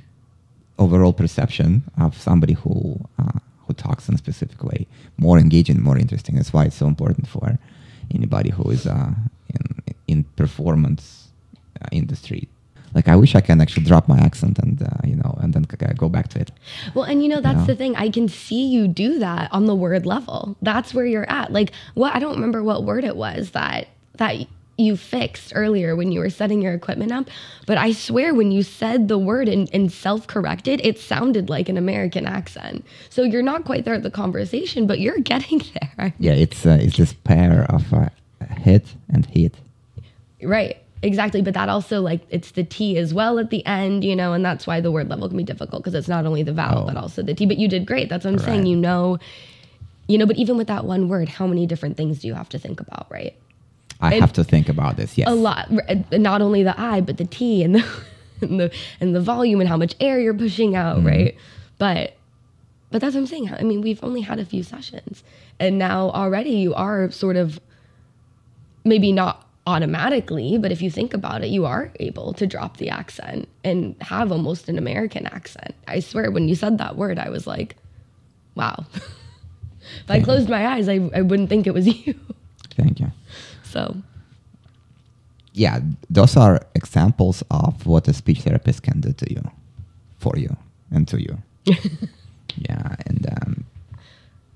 overall 0.80 1.14
perception 1.14 1.84
of 2.00 2.18
somebody 2.18 2.54
who 2.54 3.00
uh, 3.20 3.40
who 3.66 3.74
talks 3.74 4.08
in 4.10 4.16
a 4.16 4.18
specific 4.18 4.64
way 4.64 4.88
more 5.18 5.38
engaging, 5.38 5.82
more 5.82 5.98
interesting. 5.98 6.36
That's 6.36 6.54
why 6.54 6.66
it's 6.66 6.76
so 6.76 6.88
important 6.88 7.28
for 7.28 7.60
anybody 8.14 8.50
who 8.50 8.70
is 8.72 8.88
uh, 8.88 9.14
in 9.50 9.96
in 10.08 10.24
performance 10.36 11.28
uh, 11.82 11.88
industry. 11.92 12.48
Like 12.94 13.08
I 13.08 13.16
wish 13.16 13.36
I 13.36 13.42
can 13.42 13.62
actually 13.62 13.86
drop 13.86 14.08
my 14.08 14.18
accent 14.20 14.60
and 14.60 14.82
uh, 14.82 14.88
you 15.04 15.16
know 15.16 15.38
and 15.42 15.54
then 15.54 15.64
go 15.98 16.10
back 16.10 16.28
to 16.30 16.40
it. 16.40 16.52
Well, 16.94 17.04
and 17.06 17.22
you 17.24 17.30
know 17.30 17.42
that's 17.42 17.60
Yeah. 17.60 17.66
the 17.68 17.76
thing. 17.76 17.96
I 17.96 18.10
can 18.10 18.28
see 18.28 18.68
you 18.68 18.88
do 18.88 19.20
that 19.20 19.52
on 19.52 19.66
the 19.66 19.76
word 19.76 20.06
level. 20.06 20.56
That's 20.62 20.94
where 20.94 21.06
you're 21.06 21.30
at. 21.30 21.52
Like 21.52 21.72
what 21.96 22.16
I 22.16 22.20
don't 22.20 22.36
remember 22.36 22.64
what 22.64 22.84
word 22.84 23.04
it 23.04 23.16
was 23.16 23.52
that 23.52 23.88
that 24.18 24.36
you 24.80 24.96
fixed 24.96 25.54
earlier 25.56 25.96
when 25.96 26.12
you 26.12 26.20
were 26.20 26.30
setting 26.30 26.62
your 26.62 26.74
equipment 26.74 27.12
up, 27.12 27.26
but 27.66 27.80
I 27.80 27.94
swear 27.94 28.36
when 28.36 28.52
you 28.52 28.62
said 28.62 29.08
the 29.08 29.18
word 29.18 29.50
and, 29.50 29.68
and 29.74 29.92
self-corrected, 29.92 30.82
it 30.84 31.00
sounded 31.00 31.50
like 31.50 31.68
an 31.68 31.78
American 31.78 32.28
accent. 32.28 32.86
So 33.10 33.24
you're 33.24 33.42
not 33.42 33.66
quite 33.66 33.86
there 33.86 33.96
at 33.96 34.04
the 34.04 34.12
conversation, 34.12 34.86
but 34.86 35.00
you're 35.00 35.18
getting 35.34 35.64
there. 35.98 36.14
Yeah, 36.20 36.34
it's 36.34 36.66
uh, 36.66 36.78
it's 36.80 36.98
this 36.98 37.14
pair 37.14 37.66
of 37.70 37.92
uh, 37.92 38.10
hit 38.58 38.86
and 39.10 39.26
hit. 39.26 39.56
Right. 40.44 40.78
Exactly, 41.04 41.42
but 41.44 41.54
that 41.54 41.70
also 41.70 42.02
like 42.02 42.22
it's 42.30 42.52
the 42.52 42.64
T 42.64 42.98
as 42.98 43.14
well 43.14 43.38
at 43.40 43.50
the 43.52 43.64
end, 43.66 44.04
you 44.04 44.16
know, 44.16 44.34
and 44.34 44.44
that's 44.44 44.66
why 44.66 44.82
the 44.82 44.92
word 44.92 45.10
level 45.10 45.28
can 45.28 45.38
be 45.38 45.44
difficult 45.44 45.84
because 45.84 45.94
it's 45.94 46.08
not 46.08 46.26
only 46.26 46.42
the 46.44 46.54
vowel 46.54 46.84
Oh. 46.84 46.86
but 46.88 46.98
also 46.98 47.22
the 47.22 47.34
T. 47.36 47.46
But 47.46 47.58
you 47.58 47.68
did 47.68 47.86
great. 47.86 48.10
That's 48.10 48.26
what 48.26 48.32
I'm 48.32 48.40
saying. 48.40 48.66
You 48.66 48.76
know, 48.78 49.20
you 50.08 50.18
know, 50.18 50.26
but 50.26 50.38
even 50.38 50.58
with 50.58 50.68
that 50.68 50.86
one 50.86 51.08
word, 51.08 51.30
how 51.30 51.46
many 51.46 51.68
different 51.68 51.98
things 51.98 52.20
do 52.20 52.28
you 52.28 52.34
have 52.34 52.50
to 52.50 52.58
think 52.60 52.80
about, 52.80 53.06
right? 53.12 53.36
I 54.02 54.14
And- 54.14 54.22
have 54.22 54.34
to 54.34 54.44
think 54.44 54.70
about 54.70 54.98
this. 54.98 55.18
Yes. 55.18 55.28
A 55.30 55.34
lot. 55.36 55.70
Not 56.12 56.42
only 56.42 56.64
the 56.64 56.80
I, 56.80 57.02
but 57.02 57.18
the 57.18 57.26
T 57.26 57.62
and 57.64 57.76
the 57.76 57.86
and 58.42 58.60
the 58.60 58.72
and 59.00 59.16
the 59.16 59.22
volume 59.22 59.60
and 59.62 59.70
how 59.70 59.78
much 59.78 59.96
air 60.00 60.20
you're 60.20 60.34
pushing 60.34 60.76
out, 60.76 60.98
Mm-hmm. 60.98 61.08
right? 61.08 61.36
But 61.78 62.14
but 62.90 63.02
that's 63.02 63.14
what 63.16 63.22
I'm 63.22 63.28
saying. 63.28 63.52
I 63.54 63.64
mean, 63.64 63.82
we've 63.82 64.04
only 64.04 64.22
had 64.22 64.40
a 64.40 64.46
few 64.46 64.64
sessions, 64.64 65.24
and 65.60 65.78
now 65.78 66.10
already 66.12 66.52
you 66.52 66.74
are 66.74 67.12
sort 67.12 67.36
of 67.36 67.60
maybe 68.86 69.12
not 69.12 69.47
automatically, 69.68 70.58
but 70.58 70.72
if 70.72 70.82
you 70.82 70.90
think 70.90 71.14
about 71.14 71.44
it, 71.44 71.50
you 71.50 71.66
are 71.66 71.92
able 72.00 72.32
to 72.34 72.48
drop 72.48 72.78
the 72.78 72.90
accent 72.90 73.50
and 73.66 73.96
have 74.00 74.32
almost 74.32 74.70
an 74.70 74.78
American 74.78 75.28
accent. 75.28 75.76
I 75.90 76.00
swear, 76.00 76.32
when 76.32 76.48
you 76.48 76.56
said 76.56 76.78
that 76.78 76.96
word, 76.96 77.20
I 77.20 77.30
was 77.30 77.46
like, 77.46 77.76
wow. 78.56 78.86
if 78.96 80.10
I 80.10 80.22
closed 80.22 80.48
my 80.48 80.66
eyes, 80.66 80.88
I, 80.88 81.10
I 81.14 81.22
wouldn't 81.22 81.50
think 81.50 81.68
it 81.68 81.74
was 81.74 81.86
you. 82.08 82.16
Thank 82.78 83.02
you. 83.02 83.12
So, 83.64 83.98
Yeah, 85.54 85.82
those 86.10 86.38
are 86.38 86.62
examples 86.74 87.44
of 87.52 87.86
what 87.86 88.08
a 88.08 88.14
speech 88.14 88.42
therapist 88.42 88.84
can 88.84 89.02
do 89.02 89.12
to 89.12 89.34
you, 89.34 89.44
for 90.18 90.38
you, 90.38 90.56
and 90.92 91.06
to 91.10 91.22
you. 91.22 91.38
yeah, 92.56 92.96
and 93.06 93.28
um, 93.42 93.66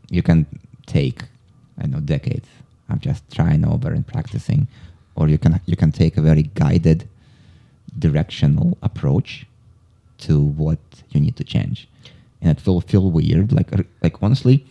you 0.10 0.24
can 0.24 0.46
take, 0.86 1.24
I 1.82 1.88
know, 1.88 2.00
decades 2.00 2.48
of 2.90 3.02
just 3.02 3.30
trying 3.30 3.66
over 3.66 3.92
and 3.92 4.08
practicing, 4.08 4.68
or 5.22 5.30
you 5.30 5.38
can 5.38 5.62
you 5.66 5.76
can 5.76 5.92
take 5.92 6.18
a 6.18 6.22
very 6.22 6.44
guided, 6.64 7.08
directional 8.06 8.78
approach 8.82 9.46
to 10.26 10.34
what 10.62 10.80
you 11.12 11.20
need 11.26 11.36
to 11.42 11.44
change, 11.44 11.88
and 12.42 12.58
it 12.58 12.66
will 12.66 12.82
feel 12.82 13.12
weird. 13.12 13.52
Like 13.52 13.70
like 14.04 14.16
honestly, 14.22 14.66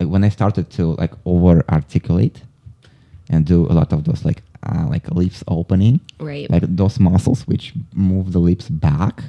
like 0.00 0.08
when 0.08 0.24
I 0.24 0.30
started 0.38 0.66
to 0.76 0.82
like 1.02 1.14
over 1.24 1.64
articulate 1.78 2.42
and 3.30 3.46
do 3.46 3.58
a 3.66 3.74
lot 3.80 3.92
of 3.92 4.04
those 4.04 4.24
like 4.24 4.42
uh, 4.68 4.86
like 4.88 5.06
lips 5.10 5.44
opening, 5.46 6.00
right. 6.18 6.50
like 6.50 6.64
those 6.82 6.98
muscles 6.98 7.46
which 7.46 7.72
move 7.94 8.32
the 8.32 8.40
lips 8.50 8.68
back 8.68 9.22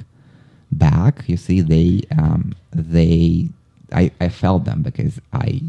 back 0.70 1.24
you 1.26 1.36
see 1.36 1.62
they 1.62 2.02
um 2.18 2.54
they 2.72 3.48
i 3.92 4.10
i 4.20 4.28
felt 4.28 4.66
them 4.66 4.82
because 4.82 5.18
i 5.32 5.62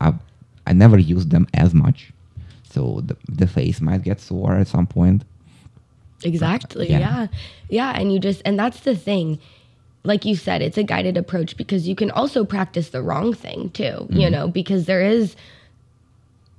i, 0.00 0.14
I 0.66 0.72
never 0.72 0.96
used 0.96 1.30
them 1.30 1.46
as 1.52 1.74
much 1.74 2.10
so 2.68 3.00
the, 3.04 3.16
the 3.28 3.46
face 3.46 3.80
might 3.80 4.02
get 4.02 4.20
sore 4.20 4.54
at 4.54 4.68
some 4.68 4.86
point 4.86 5.24
Exactly. 6.24 6.90
Yeah. 6.90 6.98
Yeah. 6.98 7.26
yeah. 7.68 7.92
And 7.98 8.12
you 8.12 8.18
just, 8.18 8.42
and 8.44 8.58
that's 8.58 8.80
the 8.80 8.96
thing. 8.96 9.38
Like 10.04 10.24
you 10.24 10.36
said, 10.36 10.62
it's 10.62 10.78
a 10.78 10.82
guided 10.82 11.16
approach 11.16 11.56
because 11.56 11.88
you 11.88 11.94
can 11.94 12.10
also 12.10 12.44
practice 12.44 12.90
the 12.90 13.02
wrong 13.02 13.34
thing 13.34 13.70
too, 13.70 13.82
you 13.84 14.20
mm-hmm. 14.20 14.32
know, 14.32 14.48
because 14.48 14.86
there 14.86 15.02
is, 15.02 15.36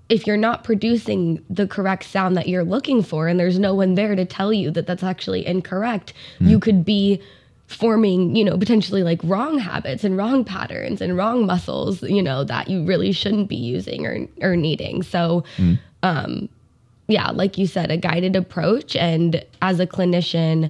if 0.08 0.28
you're 0.28 0.38
not 0.38 0.64
producing 0.64 1.44
the 1.50 1.68
correct 1.68 2.04
sound 2.04 2.36
that 2.36 2.48
you're 2.48 2.64
looking 2.64 3.02
for 3.02 3.28
and 3.28 3.40
there's 3.40 3.60
no 3.60 3.74
one 3.74 3.96
there 3.96 4.16
to 4.16 4.26
tell 4.26 4.52
you 4.52 4.72
that 4.72 4.88
that's 4.88 5.04
actually 5.04 5.46
incorrect, 5.46 6.14
mm. 6.40 6.50
you 6.50 6.60
could 6.60 6.84
be 6.84 7.22
forming, 7.68 8.36
you 8.36 8.44
know, 8.44 8.58
potentially 8.58 9.04
like 9.04 9.20
wrong 9.24 9.60
habits 9.60 10.04
and 10.04 10.18
wrong 10.18 10.44
patterns 10.44 11.00
and 11.00 11.16
wrong 11.16 11.46
muscles, 11.46 12.02
you 12.02 12.24
know, 12.24 12.44
that 12.44 12.68
you 12.68 12.84
really 12.84 13.12
shouldn't 13.12 13.48
be 13.48 13.56
using 13.56 14.06
or, 14.06 14.28
or 14.42 14.56
needing. 14.56 15.04
So, 15.04 15.44
mm. 15.58 15.80
Um, 16.04 16.50
yeah, 17.08 17.32
like 17.32 17.58
you 17.58 17.66
said, 17.68 17.92
a 17.92 17.98
guided 17.98 18.36
approach. 18.36 18.96
And 18.96 19.44
as 19.62 19.80
a 19.80 19.88
clinician, 19.88 20.70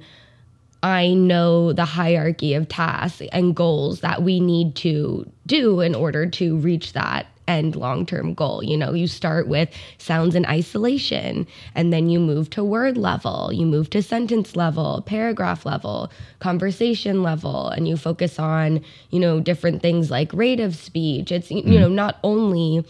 I 0.82 1.14
know 1.14 1.74
the 1.74 1.86
hierarchy 1.86 2.54
of 2.54 2.70
tasks 2.70 3.22
and 3.34 3.56
goals 3.56 4.00
that 4.00 4.24
we 4.24 4.40
need 4.40 4.76
to 4.78 5.30
do 5.46 5.82
in 5.82 5.94
order 5.94 6.26
to 6.26 6.58
reach 6.58 6.94
that 6.94 7.28
end 7.50 7.76
long 7.76 8.06
term 8.06 8.34
goal. 8.34 8.64
You 8.64 8.78
know, 8.78 8.94
you 8.94 9.08
start 9.08 9.48
with 9.50 9.70
sounds 9.98 10.36
in 10.36 10.46
isolation, 10.46 11.46
and 11.76 11.92
then 11.92 12.08
you 12.08 12.20
move 12.20 12.50
to 12.52 12.64
word 12.64 12.98
level, 12.98 13.52
you 13.52 13.66
move 13.66 13.90
to 13.90 14.02
sentence 14.02 14.56
level, 14.56 15.02
paragraph 15.06 15.66
level, 15.66 16.12
conversation 16.40 17.24
level, 17.24 17.68
and 17.70 17.88
you 17.88 17.98
focus 17.98 18.40
on, 18.40 18.82
you 19.10 19.20
know, 19.20 19.42
different 19.42 19.82
things 19.82 20.10
like 20.10 20.32
rate 20.32 20.62
of 20.62 20.76
speech. 20.76 21.32
It's, 21.32 21.52
you 21.52 21.64
mm-hmm. 21.64 21.74
know, 21.74 21.90
not 21.90 22.20
only 22.24 22.86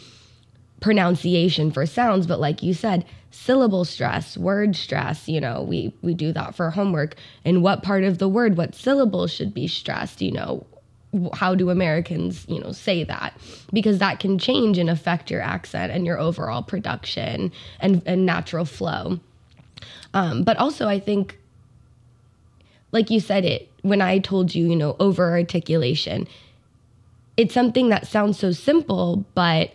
pronunciation 0.79 1.71
for 1.71 1.85
sounds 1.85 2.25
but 2.25 2.39
like 2.39 2.63
you 2.63 2.73
said 2.73 3.05
syllable 3.31 3.85
stress 3.85 4.37
word 4.37 4.75
stress 4.75 5.27
you 5.27 5.39
know 5.39 5.61
we 5.61 5.93
we 6.01 6.13
do 6.13 6.31
that 6.31 6.55
for 6.55 6.69
homework. 6.71 7.15
And 7.45 7.61
what 7.61 7.83
part 7.83 8.03
of 8.03 8.17
the 8.17 8.27
word 8.27 8.57
what 8.57 8.75
syllable 8.75 9.27
should 9.27 9.53
be 9.53 9.67
stressed 9.67 10.21
you 10.21 10.31
know 10.31 10.65
how 11.33 11.55
do 11.55 11.69
americans 11.69 12.45
you 12.47 12.59
know 12.59 12.71
say 12.71 13.03
that? 13.03 13.33
Because 13.73 13.99
that 13.99 14.19
can 14.19 14.37
change 14.39 14.77
and 14.77 14.89
affect 14.89 15.31
your 15.31 15.41
accent 15.41 15.91
and 15.91 16.05
your 16.05 16.19
overall 16.19 16.61
production 16.61 17.51
and, 17.79 18.01
and 18.05 18.25
natural 18.25 18.65
flow. 18.65 19.19
Um, 20.13 20.43
but 20.43 20.57
also 20.57 20.87
i 20.87 20.99
think 20.99 21.37
like 22.91 23.09
you 23.09 23.19
said 23.19 23.45
it 23.45 23.69
when 23.83 24.01
i 24.01 24.17
told 24.17 24.55
you 24.55 24.67
you 24.67 24.75
know 24.75 24.95
over 24.99 25.29
articulation 25.29 26.27
it's 27.37 27.53
something 27.53 27.89
that 27.89 28.07
sounds 28.07 28.37
so 28.37 28.51
simple 28.51 29.23
but 29.35 29.71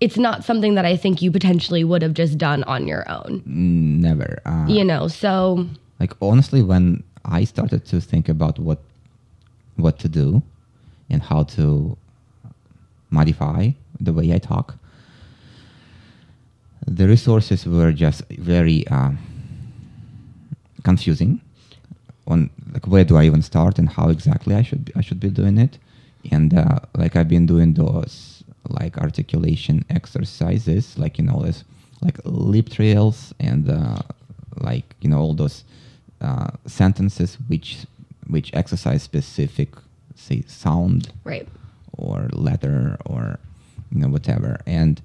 it's 0.00 0.16
not 0.16 0.44
something 0.44 0.74
that 0.74 0.84
I 0.84 0.96
think 0.96 1.22
you 1.22 1.30
potentially 1.30 1.82
would 1.84 2.02
have 2.02 2.14
just 2.14 2.38
done 2.38 2.62
on 2.64 2.86
your 2.86 3.08
own, 3.10 3.42
never 3.46 4.40
uh, 4.46 4.66
you 4.68 4.84
know. 4.84 5.08
So, 5.08 5.66
like 6.00 6.12
honestly 6.20 6.62
when 6.62 7.02
i 7.24 7.44
started 7.44 7.84
to 7.84 8.00
think 8.00 8.28
about 8.28 8.58
what 8.58 8.78
what 9.76 9.98
to 9.98 10.08
do 10.08 10.42
and 11.10 11.22
how 11.22 11.42
to 11.42 11.96
modify 13.10 13.70
the 14.00 14.12
way 14.12 14.32
i 14.32 14.38
talk 14.38 14.76
the 16.86 17.06
resources 17.06 17.66
were 17.66 17.92
just 17.92 18.22
very 18.30 18.86
uh, 18.88 19.10
confusing 20.84 21.40
on 22.26 22.50
like 22.72 22.86
where 22.86 23.04
do 23.04 23.16
i 23.16 23.24
even 23.24 23.42
start 23.42 23.78
and 23.78 23.88
how 23.90 24.08
exactly 24.08 24.54
i 24.54 24.62
should 24.62 24.84
be, 24.84 24.92
i 24.96 25.00
should 25.00 25.20
be 25.20 25.30
doing 25.30 25.58
it 25.58 25.78
and 26.30 26.54
uh, 26.54 26.78
like 26.96 27.16
i've 27.16 27.28
been 27.28 27.46
doing 27.46 27.74
those 27.74 28.37
like 28.68 28.98
articulation 28.98 29.84
exercises 29.90 30.98
like 30.98 31.18
you 31.18 31.24
know 31.24 31.40
this 31.42 31.64
like 32.00 32.18
lip 32.24 32.68
trills 32.68 33.34
and 33.40 33.68
uh, 33.70 33.98
like 34.60 34.94
you 35.00 35.08
know 35.10 35.18
all 35.18 35.34
those 35.34 35.64
uh, 36.20 36.50
sentences 36.66 37.36
which 37.48 37.86
which 38.28 38.50
exercise 38.54 39.02
specific 39.02 39.70
say 40.14 40.42
sound 40.46 41.12
right, 41.24 41.48
or 41.96 42.28
letter 42.32 42.96
or 43.06 43.38
you 43.92 44.00
know 44.00 44.08
whatever. 44.08 44.60
And 44.66 45.00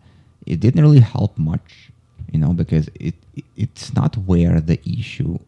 it 0.46 0.60
didn't 0.60 0.82
really 0.82 1.00
help 1.00 1.38
much 1.38 1.90
you 2.32 2.40
know 2.40 2.54
because 2.54 2.90
it, 3.00 3.16
it 3.36 3.46
it's 3.56 3.94
not 3.94 4.16
where 4.18 4.60
the 4.60 4.80
issue 4.88 5.40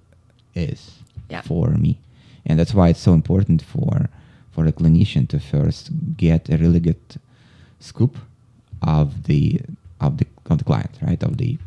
is 0.55 0.99
Yeah. 1.29 1.41
for 1.41 1.69
me. 1.71 1.97
And 2.45 2.59
that's 2.59 2.73
why 2.73 2.89
it's 2.89 2.99
so 3.01 3.13
important 3.13 3.61
for 3.61 4.07
for 4.51 4.65
a 4.67 4.71
clinician 4.71 5.27
to 5.29 5.39
first 5.39 5.89
get 6.15 6.49
a 6.49 6.57
really 6.57 6.79
good 6.79 7.01
scoop 7.85 8.17
of 8.81 9.07
the 9.29 9.61
of 10.01 10.17
the 10.17 10.27
of 10.49 10.57
the 10.57 10.63
client 10.63 10.91
right? 11.01 11.21
Of 11.23 11.37
the 11.37 11.57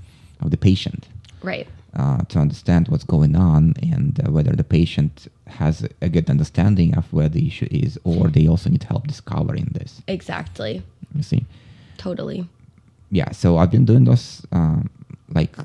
of 0.41 0.51
the 0.51 0.57
patient. 0.57 1.09
Right, 1.43 1.69
uh, 1.95 2.23
to 2.31 2.39
understand 2.39 2.89
what's 2.89 3.05
going 3.05 3.35
on 3.37 3.75
and 3.81 4.21
uh, 4.21 4.31
whether 4.31 4.55
the 4.62 4.64
patient 4.64 5.29
has 5.47 5.87
a 6.03 6.09
good 6.09 6.29
understanding 6.29 6.97
of 6.97 7.05
where 7.12 7.29
the 7.29 7.47
issue 7.47 7.69
is 7.71 7.99
or 8.05 8.29
they 8.29 8.47
also 8.49 8.69
need 8.71 8.83
help 8.83 9.07
discovering 9.07 9.69
this. 9.73 10.03
Exactly, 10.09 10.83
you 11.14 11.23
see? 11.23 11.47
Totally, 11.97 12.41
yeah 13.11 13.31
so 13.33 13.59
i've 13.59 13.71
been 13.71 13.85
doing 13.85 14.05
those 14.05 14.45
um, 14.53 14.91
like 15.31 15.57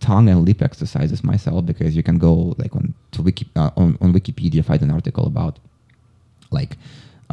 tongue 0.00 0.28
and 0.28 0.44
lip 0.44 0.62
exercises 0.62 1.22
myself 1.22 1.64
because 1.64 1.94
you 1.94 2.02
can 2.02 2.18
go 2.18 2.54
like 2.58 2.74
on 2.74 2.94
to 3.12 3.22
Wiki, 3.22 3.46
uh, 3.56 3.70
on, 3.76 3.96
on 4.00 4.12
wikipedia 4.12 4.64
find 4.64 4.82
an 4.82 4.90
article 4.90 5.26
about 5.26 5.58
like 6.50 6.76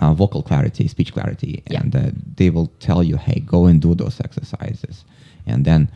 uh, 0.02 0.14
vocal 0.14 0.42
clarity 0.44 0.88
speech 0.88 1.12
clarity 1.14 1.62
Yeah. 1.70 1.82
and 1.82 1.96
uh, 1.96 2.02
they 2.38 2.50
will 2.50 2.70
tell 2.80 3.04
you 3.04 3.18
hey 3.18 3.40
go 3.46 3.66
and 3.68 3.82
do 3.82 3.96
those 3.96 4.20
exercises. 4.24 5.06
And 5.46 5.66
then 5.66 5.88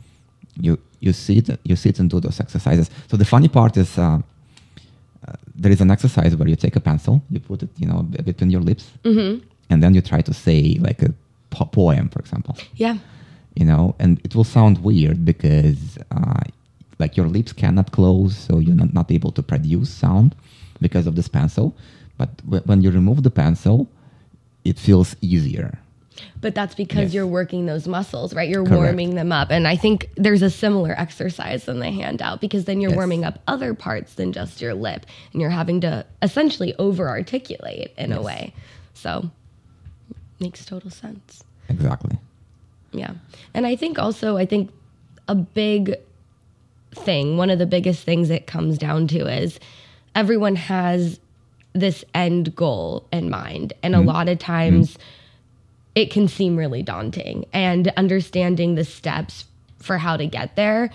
you 0.66 0.78
you 1.00 1.14
sit 1.14 1.50
you 1.64 1.76
sit 1.76 2.00
and 2.00 2.10
do 2.10 2.20
those 2.20 2.40
exercises. 2.44 2.90
So 3.10 3.18
the 3.18 3.26
funny 3.26 3.48
part 3.48 3.78
is 3.78 3.98
uh, 3.98 4.04
uh, 5.28 5.34
there 5.56 5.72
is 5.72 5.82
an 5.82 5.90
exercise 5.92 6.36
where 6.36 6.50
you 6.50 6.56
take 6.56 6.76
a 6.76 6.80
pencil 6.80 7.22
you 7.30 7.40
put 7.40 7.64
it 7.64 7.70
you 7.78 7.88
know 7.88 8.02
between 8.26 8.52
your 8.52 8.62
lips 8.62 8.86
Mm-hmm. 9.04 9.40
and 9.70 9.82
then 9.84 9.94
you 9.96 10.02
try 10.02 10.22
to 10.22 10.34
say 10.34 10.78
like 10.88 11.02
a 11.02 11.14
po- 11.50 11.66
poem 11.72 12.10
for 12.10 12.20
example. 12.20 12.56
Yeah, 12.76 12.98
you 13.60 13.66
know 13.66 13.96
and 14.00 14.20
it 14.26 14.36
will 14.36 14.44
sound 14.58 14.78
weird 14.84 15.24
because 15.26 15.98
uh, 16.12 16.42
like 17.00 17.18
your 17.18 17.28
lips 17.38 17.54
cannot 17.54 17.92
close 17.92 18.36
so 18.48 18.60
you're 18.60 18.76
not, 18.84 18.94
not 18.94 19.12
able 19.12 19.32
to 19.32 19.42
produce 19.44 19.90
sound 19.90 20.36
because 20.82 21.08
of 21.10 21.16
this 21.16 21.28
pencil 21.30 21.76
but 22.18 22.30
w- 22.46 22.64
when 22.66 22.82
you 22.82 22.92
remove 22.92 23.24
the 23.24 23.32
pencil 23.32 23.88
it 24.64 24.78
feels 24.80 25.16
easier 25.22 25.78
But 26.42 26.54
that's 26.56 26.76
because 26.76 27.06
Yes. 27.06 27.14
you're 27.16 27.28
working 27.28 27.66
those 27.66 27.88
muscles, 27.88 28.34
right? 28.36 28.48
You're 28.48 28.64
Correct. 28.66 28.82
warming 28.84 29.16
them 29.16 29.32
up. 29.32 29.50
And 29.50 29.68
I 29.68 29.76
think 29.76 30.10
there's 30.16 30.44
a 30.44 30.50
similar 30.50 30.94
exercise 31.06 31.68
in 31.68 31.80
the 31.80 31.90
handout 31.90 32.40
because 32.40 32.66
then 32.66 32.80
you're 32.82 32.92
Yes. 32.92 32.98
warming 33.02 33.24
up 33.26 33.40
other 33.48 33.74
parts 33.74 34.14
than 34.14 34.32
just 34.32 34.62
your 34.62 34.74
lip 34.76 35.06
and 35.32 35.42
you're 35.42 35.50
having 35.62 35.82
to 35.82 36.06
essentially 36.22 36.76
over 36.78 37.10
articulate 37.10 37.92
in 37.98 38.12
a 38.14 38.22
way. 38.22 38.54
So 38.94 39.32
makes 40.40 40.64
total 40.66 40.92
sense. 40.92 41.44
Exactly. 41.68 42.18
Yeah. 42.92 43.14
And 43.56 43.66
I 43.66 43.76
think 43.76 43.98
also, 43.98 44.38
I 44.38 44.46
think 44.46 44.70
a 45.28 45.36
big 45.36 45.96
thing, 46.92 47.38
one 47.38 47.50
of 47.50 47.58
the 47.58 47.66
biggest 47.66 48.04
things 48.04 48.30
it 48.30 48.46
comes 48.46 48.78
down 48.78 49.08
to 49.08 49.26
is 49.28 49.60
everyone 50.14 50.56
has 50.58 51.20
this 51.74 52.06
end 52.14 52.56
goal 52.56 53.08
in 53.12 53.30
mind. 53.30 53.74
And 53.84 53.96
a 53.96 53.98
mm-hmm. 53.98 54.08
lot 54.08 54.30
of 54.30 54.38
mm-hmm. 54.38 54.46
times 54.46 54.98
it 55.96 56.12
can 56.12 56.28
seem 56.28 56.56
really 56.56 56.84
daunting. 56.84 57.46
And 57.54 57.92
understanding 57.98 58.76
the 58.76 58.86
steps 58.86 59.46
for 59.80 59.98
how 59.98 60.18
to 60.18 60.26
get 60.26 60.56
there 60.56 60.90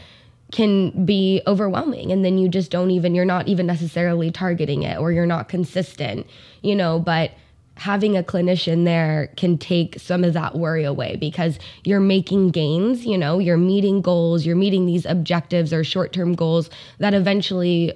can 0.51 1.05
be 1.05 1.43
overwhelming. 1.47 2.11
And 2.11 2.25
then 2.25 2.39
you 2.39 2.49
just 2.49 2.71
don't 2.71 2.91
even, 2.91 3.15
you're 3.15 3.25
not 3.25 3.49
even 3.49 3.67
necessarily 3.67 4.31
targeting 4.31 4.83
it 4.83 4.99
or 4.99 5.13
you're 5.13 5.27
not 5.27 5.49
consistent, 5.49 6.27
you 6.63 6.75
know, 6.75 6.99
but 6.99 7.33
having 7.75 8.17
a 8.17 8.23
clinician 8.23 8.85
there 8.85 9.33
can 9.37 9.57
take 9.57 9.99
some 10.01 10.25
of 10.25 10.33
that 10.33 10.57
worry 10.57 10.85
away 10.85 11.17
because 11.17 11.59
you're 11.85 12.01
making 12.01 12.49
gains, 12.51 13.07
you 13.07 13.17
know, 13.17 13.39
you're 13.39 13.57
meeting 13.57 14.01
goals, 14.01 14.45
you're 14.45 14.57
meeting 14.57 14.87
these 14.87 15.07
objectives 15.07 15.73
or 15.73 15.85
short 15.85 16.13
term 16.13 16.35
goals 16.35 16.71
that 16.99 17.15
eventually 17.15 17.93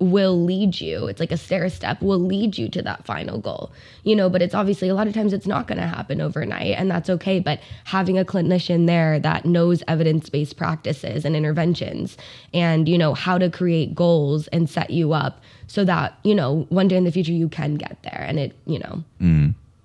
will 0.00 0.42
lead 0.42 0.80
you 0.80 1.06
it's 1.06 1.20
like 1.20 1.32
a 1.32 1.36
stair 1.36 1.68
step 1.68 2.00
will 2.02 2.18
lead 2.18 2.56
you 2.56 2.68
to 2.68 2.82
that 2.82 3.04
final 3.04 3.38
goal 3.38 3.70
you 4.02 4.16
know 4.16 4.28
but 4.28 4.42
it's 4.42 4.54
obviously 4.54 4.88
a 4.88 4.94
lot 4.94 5.06
of 5.06 5.14
times 5.14 5.32
it's 5.32 5.46
not 5.46 5.66
going 5.66 5.78
to 5.78 5.86
happen 5.86 6.20
overnight 6.20 6.74
and 6.76 6.90
that's 6.90 7.10
okay 7.10 7.38
but 7.38 7.60
having 7.84 8.18
a 8.18 8.24
clinician 8.24 8.86
there 8.86 9.18
that 9.18 9.44
knows 9.44 9.82
evidence-based 9.86 10.56
practices 10.56 11.24
and 11.24 11.36
interventions 11.36 12.16
and 12.54 12.88
you 12.88 12.98
know 12.98 13.14
how 13.14 13.38
to 13.38 13.50
create 13.50 13.94
goals 13.94 14.48
and 14.48 14.68
set 14.68 14.90
you 14.90 15.12
up 15.12 15.42
so 15.66 15.84
that 15.84 16.18
you 16.24 16.34
know 16.34 16.66
one 16.70 16.88
day 16.88 16.96
in 16.96 17.04
the 17.04 17.12
future 17.12 17.32
you 17.32 17.48
can 17.48 17.76
get 17.76 17.98
there 18.02 18.24
and 18.26 18.38
it 18.38 18.56
you 18.66 18.78
know. 18.78 19.04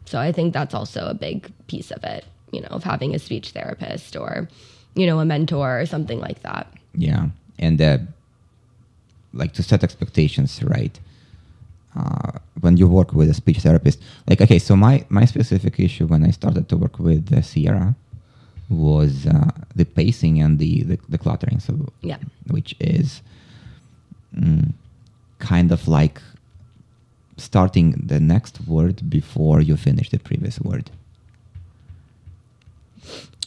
So 0.05 0.19
i 0.19 0.31
think 0.31 0.53
that's 0.53 0.73
also 0.73 1.07
a 1.07 1.13
big 1.13 1.51
piece 1.67 1.91
of 1.91 2.03
it 2.03 2.25
you 2.51 2.61
know 2.61 2.69
of 2.69 2.83
having 2.83 3.13
a 3.13 3.19
speech 3.19 3.51
therapist 3.51 4.15
or 4.15 4.47
you 4.95 5.05
know 5.05 5.19
a 5.19 5.25
mentor 5.25 5.79
or 5.81 5.85
something 5.85 6.19
like 6.19 6.41
that. 6.43 6.71
Yeah, 6.93 7.27
and 7.59 7.81
uh, 7.81 7.97
like 9.35 9.53
to 9.53 9.63
set 9.63 9.83
expectations 9.83 10.63
right. 10.63 10.99
Uh, 11.95 12.31
when 12.59 12.75
you 12.75 12.87
work 12.87 13.13
with 13.13 13.29
a 13.29 13.33
speech 13.33 13.59
therapist, 13.59 14.01
like 14.29 14.41
okay, 14.41 14.59
so 14.59 14.75
my 14.75 15.05
my 15.09 15.25
specific 15.25 15.79
issue 15.79 16.05
when 16.07 16.23
I 16.25 16.31
started 16.31 16.67
to 16.69 16.77
work 16.77 16.99
with 16.99 17.31
uh, 17.31 17.41
Sierra 17.41 17.95
was 18.69 19.25
uh, 19.27 19.51
the 19.75 19.85
pacing 19.85 20.41
and 20.41 20.59
the, 20.59 20.83
the 20.83 20.97
the 21.09 21.17
cluttering. 21.17 21.59
So 21.59 21.73
yeah 22.01 22.17
which 22.55 22.75
is 22.79 23.21
mm, 24.35 24.73
kind 25.39 25.71
of 25.71 25.87
like 25.87 26.21
starting 27.37 27.91
the 27.91 28.19
next 28.19 28.55
word 28.67 29.09
before 29.09 29.61
you 29.61 29.75
finish 29.77 30.09
the 30.09 30.19
previous 30.19 30.59
word. 30.59 30.89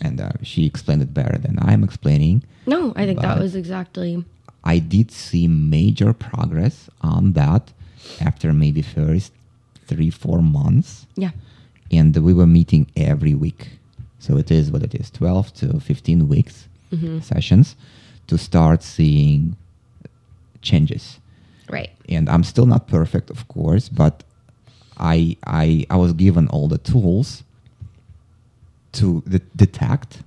And 0.01 0.21
uh, 0.21 0.33
she 0.43 0.65
explained 0.67 1.03
it 1.03 1.13
better 1.13 1.39
than 1.39 1.59
I'm 1.61 1.83
explaining. 1.85 2.45
no 2.67 2.93
i 2.97 3.07
think 3.07 3.21
that 3.21 3.39
was 3.39 3.55
exactly 3.55 4.13
I 4.65 4.79
did 4.79 5.11
see 5.11 5.49
major 5.49 6.13
progress 6.13 6.91
on 7.01 7.33
that 7.33 7.73
after 8.21 8.53
maybe 8.53 8.83
first 8.83 9.33
three, 9.87 10.11
four 10.11 10.43
months. 10.43 11.07
yeah 11.17 11.31
And 11.91 12.17
we 12.17 12.35
were 12.35 12.47
meeting 12.47 12.87
every 12.97 13.35
week. 13.35 13.79
So 14.19 14.37
it 14.37 14.51
is 14.51 14.71
what 14.71 14.83
it 14.83 14.95
is 14.95 15.11
12 15.11 15.55
to 15.55 15.81
15 15.81 16.29
weeks 16.29 16.69
mm-hmm. 16.93 17.21
sessions 17.21 17.77
to 18.27 18.37
start 18.37 18.83
seeing 18.83 19.57
changes. 20.61 21.19
right 21.71 21.91
And 22.09 22.29
I'm 22.29 22.45
still 22.45 22.67
not 22.67 22.89
perfect, 22.89 23.31
of 23.31 23.49
course, 23.49 23.89
but 23.89 24.25
I, 24.99 25.37
I, 25.47 25.87
I 25.89 25.97
was 25.97 26.13
given 26.13 26.49
all 26.49 26.69
the 26.69 26.79
tools 26.79 27.45
to 28.93 29.23
de- 29.29 29.41
detect 29.57 30.23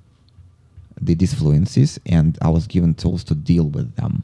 the 1.01 1.15
disfluencies 1.15 1.97
and 2.05 2.37
I 2.41 2.49
was 2.49 2.67
given 2.67 2.93
tools 2.93 3.23
to 3.25 3.35
deal 3.35 3.65
with 3.65 3.95
them. 3.95 4.23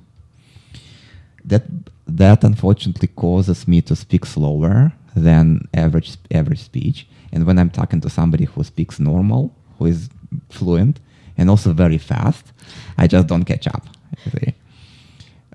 That 1.43 1.63
that 2.05 2.43
unfortunately 2.43 3.07
causes 3.07 3.67
me 3.67 3.81
to 3.81 3.95
speak 3.95 4.25
slower 4.25 4.93
than 5.15 5.67
average 5.73 6.17
average 6.31 6.61
speech. 6.61 7.07
And 7.31 7.45
when 7.45 7.57
I'm 7.59 7.69
talking 7.69 8.01
to 8.01 8.09
somebody 8.09 8.45
who 8.45 8.63
speaks 8.63 8.99
normal, 8.99 9.55
who 9.77 9.85
is 9.87 10.09
fluent 10.49 10.99
and 11.37 11.49
also 11.49 11.73
very 11.73 11.97
fast, 11.97 12.53
I 12.97 13.07
just 13.07 13.27
don't 13.27 13.45
catch 13.45 13.67
up. 13.67 13.87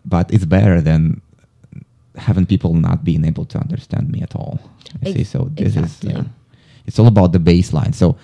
But 0.05 0.33
it's 0.33 0.45
better 0.45 0.81
than 0.81 1.21
having 2.17 2.47
people 2.47 2.75
not 2.75 3.05
being 3.05 3.25
able 3.25 3.45
to 3.47 3.59
understand 3.59 4.11
me 4.11 4.21
at 4.23 4.35
all. 4.35 4.61
you 5.03 5.13
see. 5.13 5.25
So 5.25 5.49
this 5.53 5.77
exactly. 5.77 6.11
is 6.11 6.17
yeah. 6.17 6.25
It's 6.87 6.99
all 6.99 7.07
about 7.07 7.33
the 7.33 7.39
baseline. 7.39 7.95
So 7.95 8.17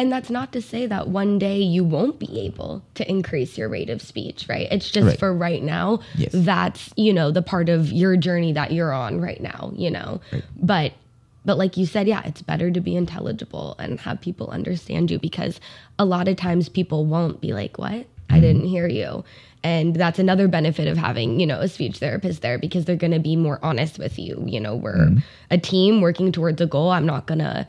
And 0.00 0.10
that's 0.10 0.30
not 0.30 0.50
to 0.52 0.62
say 0.62 0.86
that 0.86 1.08
one 1.08 1.38
day 1.38 1.58
you 1.58 1.84
won't 1.84 2.18
be 2.18 2.40
able 2.40 2.82
to 2.94 3.06
increase 3.06 3.58
your 3.58 3.68
rate 3.68 3.90
of 3.90 4.00
speech, 4.00 4.46
right? 4.48 4.66
It's 4.70 4.90
just 4.90 5.06
Right. 5.06 5.18
for 5.18 5.30
right 5.30 5.62
now. 5.62 6.00
Yes. 6.16 6.30
That's, 6.32 6.88
you 6.96 7.12
know, 7.12 7.30
the 7.30 7.42
part 7.42 7.68
of 7.68 7.92
your 7.92 8.16
journey 8.16 8.54
that 8.54 8.72
you're 8.72 8.94
on 8.94 9.20
right 9.20 9.42
now, 9.42 9.74
you 9.76 9.90
know. 9.90 10.22
Right. 10.32 10.42
But 10.56 10.92
but 11.44 11.58
like 11.58 11.76
you 11.76 11.84
said, 11.84 12.08
yeah, 12.08 12.22
it's 12.24 12.40
better 12.40 12.70
to 12.70 12.80
be 12.80 12.96
intelligible 12.96 13.76
and 13.78 14.00
have 14.00 14.22
people 14.22 14.48
understand 14.48 15.10
you 15.10 15.18
because 15.18 15.60
a 15.98 16.06
lot 16.06 16.28
of 16.28 16.36
times 16.36 16.70
people 16.70 17.04
won't 17.04 17.42
be 17.42 17.52
like, 17.52 17.76
"What? 17.76 17.90
I 17.90 18.02
mm-hmm. 18.02 18.40
didn't 18.40 18.64
hear 18.64 18.88
you." 18.88 19.22
And 19.62 19.94
that's 19.94 20.18
another 20.18 20.48
benefit 20.48 20.88
of 20.88 20.96
having, 20.96 21.40
you 21.40 21.46
know, 21.46 21.60
a 21.60 21.68
speech 21.68 21.98
therapist 21.98 22.40
there 22.40 22.58
because 22.58 22.86
they're 22.86 22.96
going 22.96 23.12
to 23.12 23.18
be 23.18 23.36
more 23.36 23.58
honest 23.62 23.98
with 23.98 24.18
you. 24.18 24.42
You 24.46 24.60
know, 24.60 24.76
we're 24.76 24.96
mm-hmm. 24.96 25.18
a 25.50 25.58
team 25.58 26.00
working 26.00 26.32
towards 26.32 26.58
a 26.62 26.66
goal. 26.66 26.90
I'm 26.90 27.04
not 27.04 27.26
going 27.26 27.40
to 27.40 27.66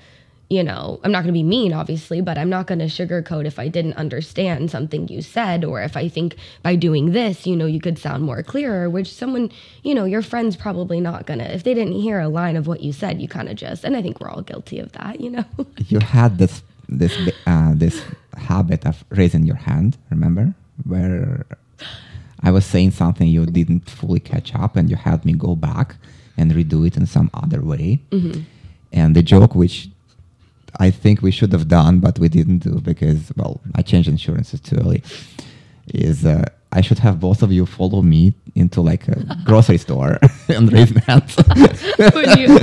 you 0.52 0.66
know, 0.66 1.00
I'm 1.06 1.14
not 1.14 1.24
going 1.24 1.34
to 1.34 1.40
be 1.40 1.44
mean, 1.44 1.72
obviously, 1.72 2.20
but 2.20 2.38
I'm 2.38 2.50
not 2.50 2.68
going 2.68 2.80
to 2.80 2.86
sugarcoat 2.86 3.46
if 3.46 3.58
I 3.58 3.70
didn't 3.70 3.94
understand 3.94 4.70
something 4.70 5.08
you 5.08 5.22
said, 5.22 5.64
or 5.64 5.82
if 5.82 5.96
I 5.96 6.10
think 6.10 6.36
by 6.62 6.76
doing 6.76 7.14
this, 7.14 7.48
you 7.48 7.56
know, 7.56 7.66
you 7.66 7.80
could 7.80 7.98
sound 7.98 8.24
more 8.24 8.44
clearer, 8.44 8.90
which 8.90 9.14
someone, 9.14 9.50
you 9.82 9.96
know, 9.96 10.04
your 10.04 10.22
friend's 10.22 10.58
probably 10.58 11.00
not 11.00 11.26
going 11.26 11.40
to, 11.40 11.56
if 11.56 11.64
they 11.64 11.74
didn't 11.74 11.94
hear 11.94 12.20
a 12.20 12.28
line 12.28 12.58
of 12.58 12.68
what 12.68 12.82
you 12.82 12.92
said, 12.92 13.22
you 13.22 13.30
kind 13.30 13.48
of 13.48 13.56
just, 13.56 13.86
and 13.86 13.96
I 13.96 14.02
think 14.02 14.20
we're 14.20 14.30
all 14.30 14.42
guilty 14.42 14.80
of 14.80 14.92
that, 14.92 15.22
you 15.22 15.30
know? 15.30 15.46
you 15.88 16.00
had 16.00 16.38
this 16.38 16.64
this 16.90 17.18
uh, 17.48 17.72
this 17.74 18.04
habit 18.36 18.86
of 18.86 19.06
raising 19.10 19.46
your 19.46 19.56
hand. 19.56 19.98
Remember 20.10 20.54
where 20.84 21.46
I 22.44 22.52
was 22.52 22.66
saying 22.66 22.92
something 22.92 23.26
you 23.26 23.46
didn't 23.46 23.90
fully 23.90 24.20
catch 24.20 24.54
up, 24.54 24.76
and 24.76 24.90
you 24.90 24.98
had 24.98 25.24
me 25.24 25.32
go 25.32 25.56
back 25.56 25.96
and 26.36 26.52
redo 26.52 26.86
it 26.86 26.98
in 26.98 27.06
some 27.06 27.30
other 27.34 27.62
way. 27.62 28.02
And 28.92 29.16
the 29.16 29.24
joke, 29.24 29.56
which 29.56 29.88
I 30.80 30.90
think 30.92 31.22
we 31.22 31.32
should 31.32 31.52
have 31.52 31.68
done, 31.68 32.00
but 32.00 32.18
we 32.20 32.30
didn't 32.30 32.60
do 32.60 32.80
because 32.82 33.32
well, 33.36 33.62
I 33.76 33.82
changed 33.82 34.08
insurances 34.10 34.60
too 34.62 34.78
early. 34.78 35.04
Is 35.94 36.26
uh, 36.26 36.46
I 36.72 36.80
should 36.82 37.00
have 37.00 37.20
both 37.20 37.42
of 37.44 37.52
you 37.52 37.66
follow 37.66 38.02
me 38.02 38.34
into 38.56 38.80
like 38.82 39.08
a 39.10 39.38
grocery 39.46 39.78
store 39.78 40.18
and 40.48 40.72
raise 40.72 40.92
hands. 41.06 41.36
You? 42.38 42.58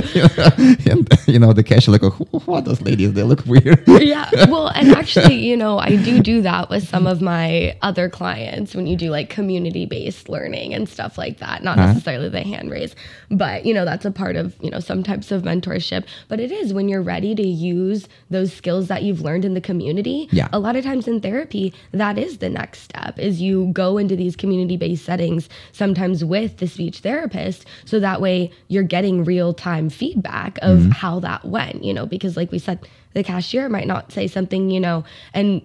and 0.91 1.07
you 1.27 1.39
know 1.39 1.53
the 1.53 1.63
cashier 1.63 1.91
like, 1.91 2.01
who, 2.01 2.25
who 2.39 2.53
are 2.53 2.61
those 2.61 2.81
ladies? 2.81 3.13
They 3.13 3.23
look 3.23 3.45
weird. 3.45 3.83
yeah. 3.87 4.29
Well, 4.49 4.67
and 4.69 4.91
actually, 4.91 5.35
you 5.35 5.55
know, 5.55 5.77
I 5.79 5.95
do 5.95 6.21
do 6.21 6.41
that 6.41 6.69
with 6.69 6.87
some 6.87 7.07
of 7.07 7.21
my 7.21 7.77
other 7.81 8.09
clients 8.09 8.73
when 8.75 8.87
you 8.87 8.95
do 8.97 9.09
like 9.11 9.29
community 9.29 9.85
based 9.85 10.29
learning 10.29 10.73
and 10.73 10.87
stuff 10.89 11.17
like 11.17 11.37
that. 11.39 11.63
Not 11.63 11.77
Uh-huh. 11.77 11.87
necessarily 11.93 12.29
the 12.29 12.41
hand 12.41 12.71
raise, 12.71 12.95
but 13.31 13.65
you 13.65 13.73
know, 13.73 13.85
that's 13.85 14.05
a 14.05 14.11
part 14.11 14.35
of, 14.35 14.55
you 14.61 14.69
know, 14.69 14.79
some 14.79 15.03
types 15.03 15.31
of 15.31 15.43
mentorship. 15.43 16.05
But 16.27 16.39
it 16.39 16.51
is 16.51 16.73
when 16.73 16.89
you're 16.89 17.01
ready 17.01 17.35
to 17.35 17.47
use 17.47 18.07
those 18.29 18.53
skills 18.53 18.87
that 18.87 19.03
you've 19.03 19.21
learned 19.21 19.45
in 19.45 19.53
the 19.53 19.61
community. 19.61 20.27
Yeah. 20.31 20.49
A 20.51 20.59
lot 20.59 20.75
of 20.75 20.83
times 20.83 21.07
in 21.07 21.21
therapy, 21.21 21.73
that 21.91 22.17
is 22.17 22.39
the 22.39 22.49
next 22.49 22.81
step 22.81 23.17
is 23.19 23.41
you 23.41 23.69
go 23.73 23.97
into 23.97 24.15
these 24.15 24.35
community 24.35 24.77
based 24.77 25.05
settings, 25.05 25.49
sometimes 25.71 26.23
with 26.25 26.57
the 26.57 26.67
speech 26.67 26.99
therapist. 26.99 27.65
So 27.85 27.99
that 27.99 28.21
way 28.21 28.51
you're 28.67 28.83
getting 28.83 29.23
real 29.23 29.53
time 29.53 29.89
feedback 29.89 30.57
of 30.61 30.79
mm-hmm. 30.79 30.91
how 30.91 31.19
that 31.19 31.45
went, 31.45 31.83
you 31.83 31.93
know, 31.93 32.05
because 32.05 32.35
like 32.35 32.51
we 32.51 32.59
said, 32.59 32.87
the 33.13 33.23
cashier 33.23 33.69
might 33.69 33.87
not 33.87 34.11
say 34.11 34.27
something, 34.27 34.69
you 34.69 34.79
know, 34.79 35.03
and 35.33 35.61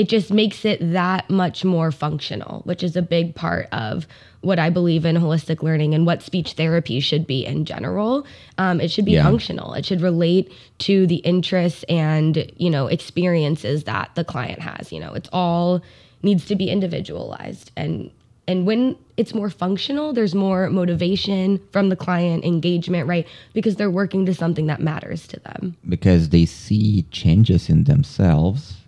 it 0.00 0.08
just 0.08 0.32
makes 0.32 0.64
it 0.64 0.78
that 0.94 1.28
much 1.28 1.62
more 1.62 1.92
functional, 1.92 2.62
which 2.64 2.82
is 2.82 2.96
a 2.96 3.02
big 3.02 3.34
part 3.34 3.68
of 3.70 4.06
what 4.40 4.58
I 4.58 4.70
believe 4.70 5.04
in 5.04 5.16
holistic 5.16 5.62
learning 5.62 5.92
and 5.92 6.06
what 6.06 6.22
speech 6.22 6.54
therapy 6.54 7.00
should 7.00 7.26
be 7.26 7.44
in 7.44 7.66
general. 7.66 8.24
Um, 8.56 8.80
it 8.80 8.90
should 8.90 9.04
be 9.04 9.12
Yeah. 9.12 9.24
functional. 9.24 9.74
It 9.74 9.84
should 9.84 10.00
relate 10.00 10.50
to 10.88 11.06
the 11.06 11.16
interests 11.16 11.82
and 11.86 12.50
you 12.56 12.70
know 12.70 12.86
experiences 12.86 13.84
that 13.84 14.10
the 14.14 14.24
client 14.24 14.60
has. 14.60 14.90
You 14.90 15.00
know, 15.00 15.12
it's 15.12 15.28
all 15.34 15.82
needs 16.22 16.46
to 16.46 16.56
be 16.56 16.70
individualized, 16.70 17.70
and 17.76 18.10
and 18.48 18.64
when 18.66 18.96
it's 19.18 19.34
more 19.34 19.50
functional, 19.50 20.14
there's 20.14 20.34
more 20.34 20.70
motivation 20.70 21.60
from 21.72 21.90
the 21.90 21.94
client, 21.94 22.42
engagement, 22.42 23.06
right? 23.06 23.26
Because 23.52 23.76
they're 23.76 23.90
working 23.90 24.24
to 24.26 24.34
something 24.34 24.66
that 24.66 24.80
matters 24.80 25.28
to 25.28 25.38
them. 25.40 25.76
Because 25.86 26.30
they 26.30 26.46
see 26.46 27.04
changes 27.10 27.68
in 27.68 27.84
themselves, 27.84 28.78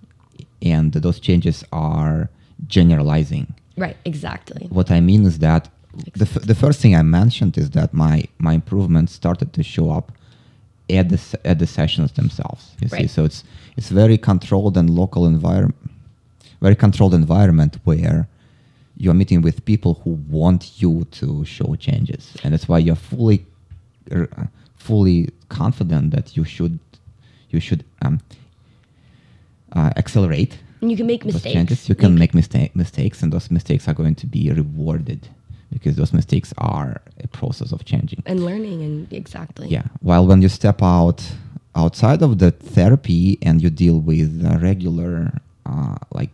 and 0.62 0.92
those 0.92 1.18
changes 1.20 1.64
are 1.72 2.28
generalizing. 2.66 3.52
Right, 3.76 3.96
exactly. 4.04 4.66
What 4.70 4.90
I 4.90 5.00
mean 5.00 5.24
is 5.26 5.38
that 5.40 5.68
the, 6.14 6.24
f- 6.24 6.42
the 6.42 6.54
first 6.54 6.80
thing 6.80 6.94
I 6.94 7.02
mentioned 7.02 7.58
is 7.58 7.70
that 7.70 7.92
my, 7.92 8.24
my 8.38 8.54
improvements 8.54 9.12
started 9.12 9.52
to 9.54 9.62
show 9.62 9.90
up 9.90 10.12
at 10.90 11.08
the, 11.08 11.20
at 11.44 11.58
the 11.58 11.66
sessions 11.66 12.12
themselves. 12.12 12.72
You 12.80 12.88
see, 12.88 12.96
Right. 12.96 13.10
so 13.10 13.24
it's 13.24 13.44
it's 13.76 13.88
very 13.88 14.18
controlled 14.18 14.76
and 14.76 14.90
local 14.90 15.24
environment, 15.26 15.76
very 16.60 16.76
controlled 16.76 17.14
environment 17.14 17.78
where 17.84 18.28
you're 18.98 19.14
meeting 19.14 19.40
with 19.40 19.64
people 19.64 19.94
who 20.04 20.10
want 20.28 20.82
you 20.82 21.06
to 21.12 21.44
show 21.46 21.74
changes, 21.76 22.36
and 22.44 22.52
that's 22.52 22.68
why 22.68 22.78
you're 22.78 22.94
fully 23.12 23.46
er, 24.12 24.28
fully 24.76 25.30
confident 25.48 26.10
that 26.14 26.36
you 26.36 26.44
should 26.44 26.78
you 27.50 27.60
should 27.60 27.82
um, 28.02 28.20
uh, 29.72 29.90
accelerate 29.96 30.58
And 30.80 30.90
you 30.90 30.96
can 30.96 31.06
make 31.06 31.24
mistakes. 31.24 31.54
changes. 31.54 31.88
You 31.88 31.94
can 31.94 32.14
make 32.18 32.34
mistake, 32.34 32.70
mistakes, 32.74 33.22
and 33.22 33.32
those 33.32 33.50
mistakes 33.50 33.86
are 33.88 33.94
going 33.94 34.14
to 34.16 34.26
be 34.26 34.50
rewarded 34.52 35.20
because 35.72 35.94
those 35.96 36.12
mistakes 36.12 36.52
are 36.58 37.00
a 37.24 37.28
process 37.28 37.72
of 37.72 37.84
changing. 37.84 38.22
and 38.26 38.38
learning 38.44 38.82
and 38.82 39.12
exactly. 39.12 39.68
Yeah. 39.68 39.84
While 40.00 40.26
when 40.26 40.42
you 40.42 40.48
step 40.48 40.82
out 40.82 41.20
outside 41.74 42.20
of 42.22 42.38
the 42.38 42.50
therapy 42.74 43.38
and 43.46 43.62
you 43.62 43.70
deal 43.70 43.98
with 44.00 44.30
uh, 44.44 44.58
regular 44.58 45.32
uh, 45.64 45.96
like 46.18 46.30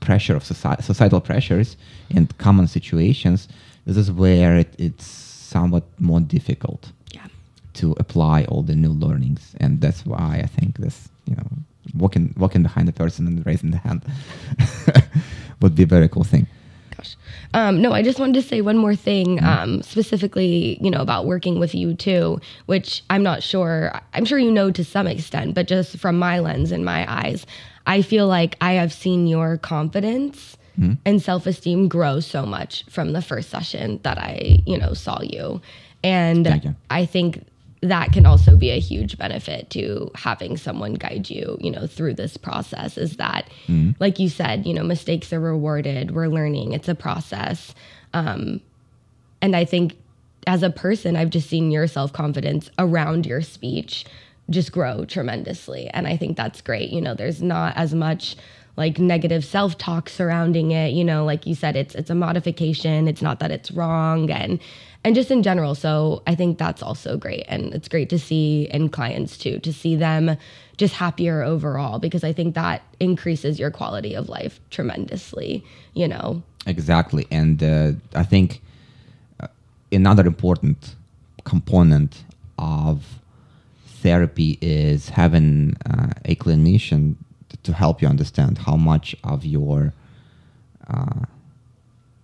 pressure 0.00 0.36
of 0.36 0.42
soci- 0.44 0.82
societal 0.82 1.20
pressures 1.20 1.76
and 2.16 2.36
common 2.38 2.66
situations, 2.68 3.48
this 3.86 3.96
is 3.96 4.10
where 4.10 4.56
it, 4.62 4.74
it's 4.78 5.06
somewhat 5.06 5.84
more 5.98 6.20
difficult 6.20 6.92
Yeah. 7.14 7.26
to 7.74 7.92
apply 7.98 8.44
all 8.50 8.62
the 8.62 8.74
new 8.76 8.92
learnings, 8.92 9.54
and 9.60 9.80
that's 9.80 10.04
why 10.04 10.40
I 10.44 10.46
think 10.46 10.76
this, 10.78 11.08
you 11.28 11.36
know, 11.36 11.48
walking 11.94 12.34
walking 12.36 12.62
behind 12.62 12.88
the 12.88 12.92
person 12.92 13.26
and 13.26 13.44
raising 13.46 13.70
the 13.70 13.78
hand 13.78 14.02
would 15.60 15.74
be 15.74 15.82
a 15.82 15.86
very 15.86 16.08
cool 16.08 16.24
thing. 16.24 16.46
Gosh. 16.96 17.16
Um, 17.52 17.80
no, 17.82 17.92
I 17.92 18.02
just 18.02 18.18
wanted 18.18 18.34
to 18.34 18.42
say 18.42 18.60
one 18.60 18.76
more 18.78 18.94
thing, 18.96 19.38
Mm-hmm. 19.38 19.46
um, 19.46 19.82
specifically, 19.82 20.78
you 20.80 20.90
know, 20.90 21.00
about 21.00 21.26
working 21.26 21.58
with 21.58 21.74
you 21.74 21.94
too, 21.94 22.40
which 22.66 23.02
I'm 23.10 23.22
not 23.22 23.42
sure. 23.42 23.92
I'm 24.12 24.24
sure 24.24 24.38
you 24.38 24.50
know 24.50 24.70
to 24.70 24.84
some 24.84 25.06
extent, 25.06 25.54
but 25.54 25.66
just 25.66 25.98
from 25.98 26.18
my 26.18 26.38
lens 26.38 26.72
and 26.72 26.84
my 26.84 27.04
eyes, 27.12 27.46
I 27.86 28.02
feel 28.02 28.26
like 28.26 28.56
I 28.60 28.72
have 28.74 28.92
seen 28.92 29.26
your 29.26 29.56
confidence 29.58 30.56
Mm-hmm. 30.76 30.94
and 31.06 31.22
self-esteem 31.22 31.86
grow 31.86 32.18
so 32.18 32.44
much 32.44 32.84
from 32.90 33.12
the 33.12 33.22
first 33.22 33.48
session 33.48 34.00
that 34.02 34.18
I, 34.18 34.58
you 34.66 34.76
know, 34.76 34.92
saw 34.92 35.22
you, 35.22 35.60
and. 36.02 36.74
I 36.90 37.06
think 37.06 37.46
that 37.84 38.12
can 38.12 38.24
also 38.24 38.56
be 38.56 38.70
a 38.70 38.80
huge 38.80 39.18
benefit 39.18 39.68
to 39.70 40.10
having 40.14 40.56
someone 40.56 40.94
guide 40.94 41.28
you, 41.28 41.58
you 41.60 41.70
know, 41.70 41.86
through 41.86 42.14
this 42.14 42.36
process 42.36 42.96
is 42.96 43.16
that, 43.18 43.48
like 44.00 44.18
you 44.18 44.28
said, 44.28 44.66
you 44.66 44.72
know, 44.72 44.82
mistakes 44.82 45.32
are 45.32 45.40
rewarded. 45.40 46.12
We're 46.12 46.28
learning. 46.28 46.72
It's 46.72 46.88
a 46.88 46.94
process. 46.94 47.74
Um, 48.14 48.60
and 49.42 49.54
I 49.54 49.66
think 49.66 49.96
as 50.46 50.62
a 50.62 50.70
person, 50.70 51.14
I've 51.14 51.30
just 51.30 51.48
seen 51.48 51.70
your 51.70 51.86
self 51.86 52.12
confidence 52.12 52.70
around 52.78 53.26
your 53.26 53.42
speech 53.42 54.06
just 54.50 54.72
grow 54.72 55.04
tremendously. 55.04 55.88
And 55.88 56.06
I 56.06 56.16
think 56.16 56.36
that's 56.36 56.60
great. 56.60 56.90
You 56.90 57.00
know, 57.00 57.14
there's 57.14 57.42
not 57.42 57.76
as 57.76 57.94
much 57.94 58.36
like 58.76 58.98
negative 58.98 59.44
self 59.44 59.76
talk 59.78 60.08
surrounding 60.08 60.70
it. 60.70 60.92
You 60.92 61.04
know, 61.04 61.24
like 61.24 61.46
you 61.46 61.54
said, 61.54 61.76
it's 61.76 61.94
it's 61.94 62.10
a 62.10 62.14
modification. 62.14 63.08
It's 63.08 63.22
not 63.22 63.40
that 63.40 63.50
it's 63.50 63.70
wrong 63.70 64.30
and 64.30 64.58
and 65.04 65.14
just 65.14 65.30
in 65.30 65.42
general. 65.42 65.74
So 65.74 66.22
I 66.26 66.34
think 66.34 66.58
that's 66.58 66.82
also 66.82 67.16
great. 67.16 67.44
And 67.46 67.74
it's 67.74 67.88
great 67.88 68.08
to 68.08 68.18
see 68.18 68.68
in 68.70 68.88
clients 68.88 69.36
too, 69.36 69.58
to 69.60 69.72
see 69.72 69.94
them 69.96 70.36
just 70.76 70.94
happier 70.94 71.42
overall, 71.42 71.98
because 71.98 72.24
I 72.24 72.32
think 72.32 72.54
that 72.54 72.82
increases 72.98 73.58
your 73.60 73.70
quality 73.70 74.14
of 74.14 74.28
life 74.28 74.58
tremendously, 74.70 75.64
you 75.92 76.08
know. 76.08 76.42
Exactly, 76.66 77.26
and 77.30 77.62
uh, 77.62 77.92
I 78.14 78.24
think 78.24 78.62
uh, 79.38 79.48
another 79.92 80.26
important 80.26 80.96
component 81.44 82.24
of 82.58 83.20
therapy 83.86 84.58
is 84.60 85.10
having 85.10 85.76
uh, 85.86 86.08
a 86.24 86.34
clinician 86.36 87.16
to 87.62 87.72
help 87.72 88.02
you 88.02 88.08
understand 88.08 88.58
how 88.58 88.76
much 88.76 89.14
of 89.24 89.44
your 89.44 89.92
uh, 90.88 91.26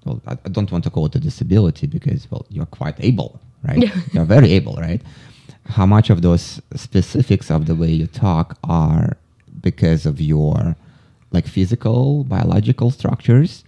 well, 0.04 0.20
I, 0.26 0.32
I 0.32 0.48
don't 0.48 0.70
want 0.70 0.84
to 0.84 0.90
call 0.90 1.06
it 1.06 1.14
a 1.14 1.20
disability 1.20 1.86
because 1.86 2.30
well, 2.30 2.46
you're 2.50 2.66
quite 2.66 2.96
able, 3.00 3.40
right? 3.66 3.78
Yeah. 3.78 3.94
you're 4.12 4.24
very 4.24 4.52
able, 4.52 4.74
right? 4.74 5.00
How 5.66 5.86
much 5.86 6.10
of 6.10 6.22
those 6.22 6.60
specifics 6.74 7.50
of 7.50 7.66
the 7.66 7.74
way 7.74 7.90
you 7.90 8.06
talk 8.06 8.58
are 8.64 9.16
because 9.60 10.06
of 10.06 10.20
your 10.20 10.76
like 11.32 11.46
physical, 11.46 12.24
biological 12.24 12.90
structures, 12.90 13.62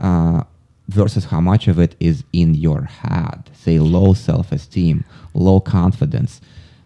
uh, 0.00 0.42
versus 0.88 1.26
how 1.26 1.40
much 1.40 1.68
of 1.68 1.78
it 1.78 1.94
is 2.00 2.24
in 2.32 2.54
your 2.54 2.82
head. 2.82 3.48
Say 3.54 3.78
low 3.78 4.12
self-esteem, 4.12 5.04
low 5.34 5.60
confidence, 5.60 6.40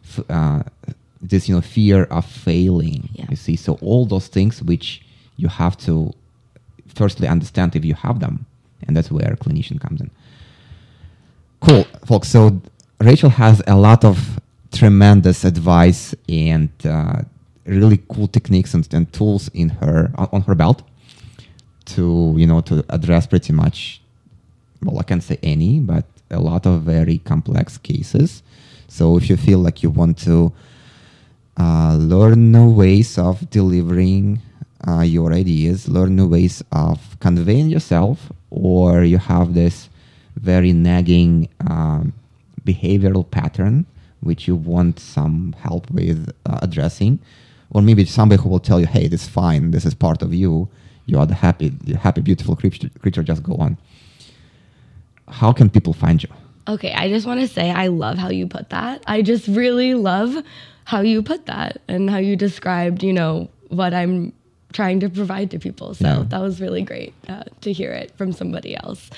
f- 0.04 0.30
uh, 0.30 0.62
this 1.22 1.48
you 1.48 1.54
know 1.54 1.62
fear 1.62 2.04
of 2.04 2.26
failing. 2.26 3.08
Yeah. 3.14 3.26
You 3.30 3.36
see, 3.36 3.56
so 3.56 3.74
all 3.80 4.04
those 4.04 4.28
things 4.28 4.62
which 4.62 5.02
you 5.36 5.48
have 5.48 5.76
to 5.78 6.12
firstly 6.94 7.26
understand 7.26 7.74
if 7.74 7.84
you 7.84 7.94
have 7.94 8.20
them, 8.20 8.46
and 8.86 8.96
that's 8.96 9.10
where 9.10 9.36
clinician 9.40 9.80
comes 9.80 10.00
in. 10.00 10.10
Cool, 11.60 11.84
folks. 12.06 12.28
So 12.28 12.60
Rachael 13.00 13.30
has 13.30 13.62
a 13.66 13.76
lot 13.76 14.04
of 14.04 14.40
tremendous 14.72 15.44
advice 15.44 16.14
and 16.28 16.70
uh, 16.84 17.22
really 17.66 18.00
cool 18.08 18.28
techniques 18.28 18.74
and, 18.74 18.86
and 18.92 19.12
tools 19.12 19.48
in 19.54 19.68
her 19.68 20.10
on, 20.16 20.28
on 20.32 20.42
her 20.42 20.54
belt 20.54 20.82
to 21.86 22.34
you 22.36 22.46
know 22.46 22.60
to 22.60 22.84
address 22.88 23.26
pretty 23.26 23.52
much 23.52 24.00
well 24.82 24.98
i 24.98 25.02
can't 25.02 25.22
say 25.22 25.38
any 25.42 25.78
but 25.78 26.04
a 26.30 26.40
lot 26.40 26.66
of 26.66 26.82
very 26.82 27.18
complex 27.18 27.78
cases 27.78 28.42
so 28.88 29.16
if 29.16 29.28
you 29.30 29.36
feel 29.36 29.58
like 29.58 29.82
you 29.82 29.90
want 29.90 30.18
to 30.18 30.52
uh, 31.58 31.94
learn 31.96 32.50
new 32.50 32.70
ways 32.70 33.16
of 33.18 33.48
delivering 33.50 34.40
uh, 34.86 35.00
your 35.00 35.32
ideas 35.32 35.88
learn 35.88 36.16
new 36.16 36.28
ways 36.28 36.62
of 36.72 37.16
conveying 37.20 37.68
yourself 37.68 38.32
or 38.50 39.02
you 39.04 39.18
have 39.18 39.54
this 39.54 39.88
very 40.36 40.72
nagging 40.72 41.48
um, 41.68 42.12
behavioral 42.64 43.28
pattern 43.30 43.86
which 44.20 44.48
you 44.48 44.56
want 44.56 44.98
some 44.98 45.54
help 45.60 45.90
with 45.90 46.32
uh, 46.46 46.58
addressing. 46.62 47.18
Or 47.70 47.82
maybe 47.82 48.04
somebody 48.04 48.40
who 48.40 48.48
will 48.48 48.60
tell 48.60 48.80
you 48.80 48.86
hey 48.86 49.08
this 49.08 49.24
is 49.24 49.28
fine 49.28 49.70
this 49.70 49.84
is 49.84 49.94
part 49.94 50.22
of 50.22 50.32
you. 50.32 50.68
You 51.06 51.18
are 51.18 51.26
the 51.26 51.34
happy 51.34 51.68
the 51.68 51.96
happy 51.98 52.20
beautiful 52.20 52.56
creature, 52.56 52.90
creature 53.00 53.22
just 53.22 53.42
go 53.42 53.54
on. 53.56 53.76
How 55.28 55.52
can 55.52 55.70
people 55.70 55.92
find 55.92 56.22
you? 56.22 56.28
Okay, 56.66 56.92
I 56.92 57.08
just 57.08 57.26
want 57.26 57.40
to 57.40 57.48
say 57.48 57.70
I 57.70 57.88
love 57.88 58.16
how 58.16 58.30
you 58.30 58.46
put 58.46 58.70
that. 58.70 59.02
I 59.06 59.20
just 59.22 59.48
really 59.48 59.94
love 59.94 60.42
how 60.84 61.00
you 61.00 61.22
put 61.22 61.46
that 61.46 61.80
and 61.88 62.08
how 62.08 62.18
you 62.18 62.36
described, 62.36 63.02
you 63.02 63.12
know, 63.12 63.50
what 63.68 63.92
I'm 63.92 64.32
trying 64.74 65.00
to 65.00 65.08
provide 65.08 65.50
to 65.52 65.58
people. 65.58 65.94
So 65.94 66.04
Yeah. 66.06 66.24
that 66.28 66.40
was 66.42 66.60
really 66.60 66.82
great 66.82 67.14
uh, 67.28 67.44
to 67.62 67.72
hear 67.72 67.92
it 67.92 68.12
from 68.18 68.32
somebody 68.32 68.76
else. 68.76 69.08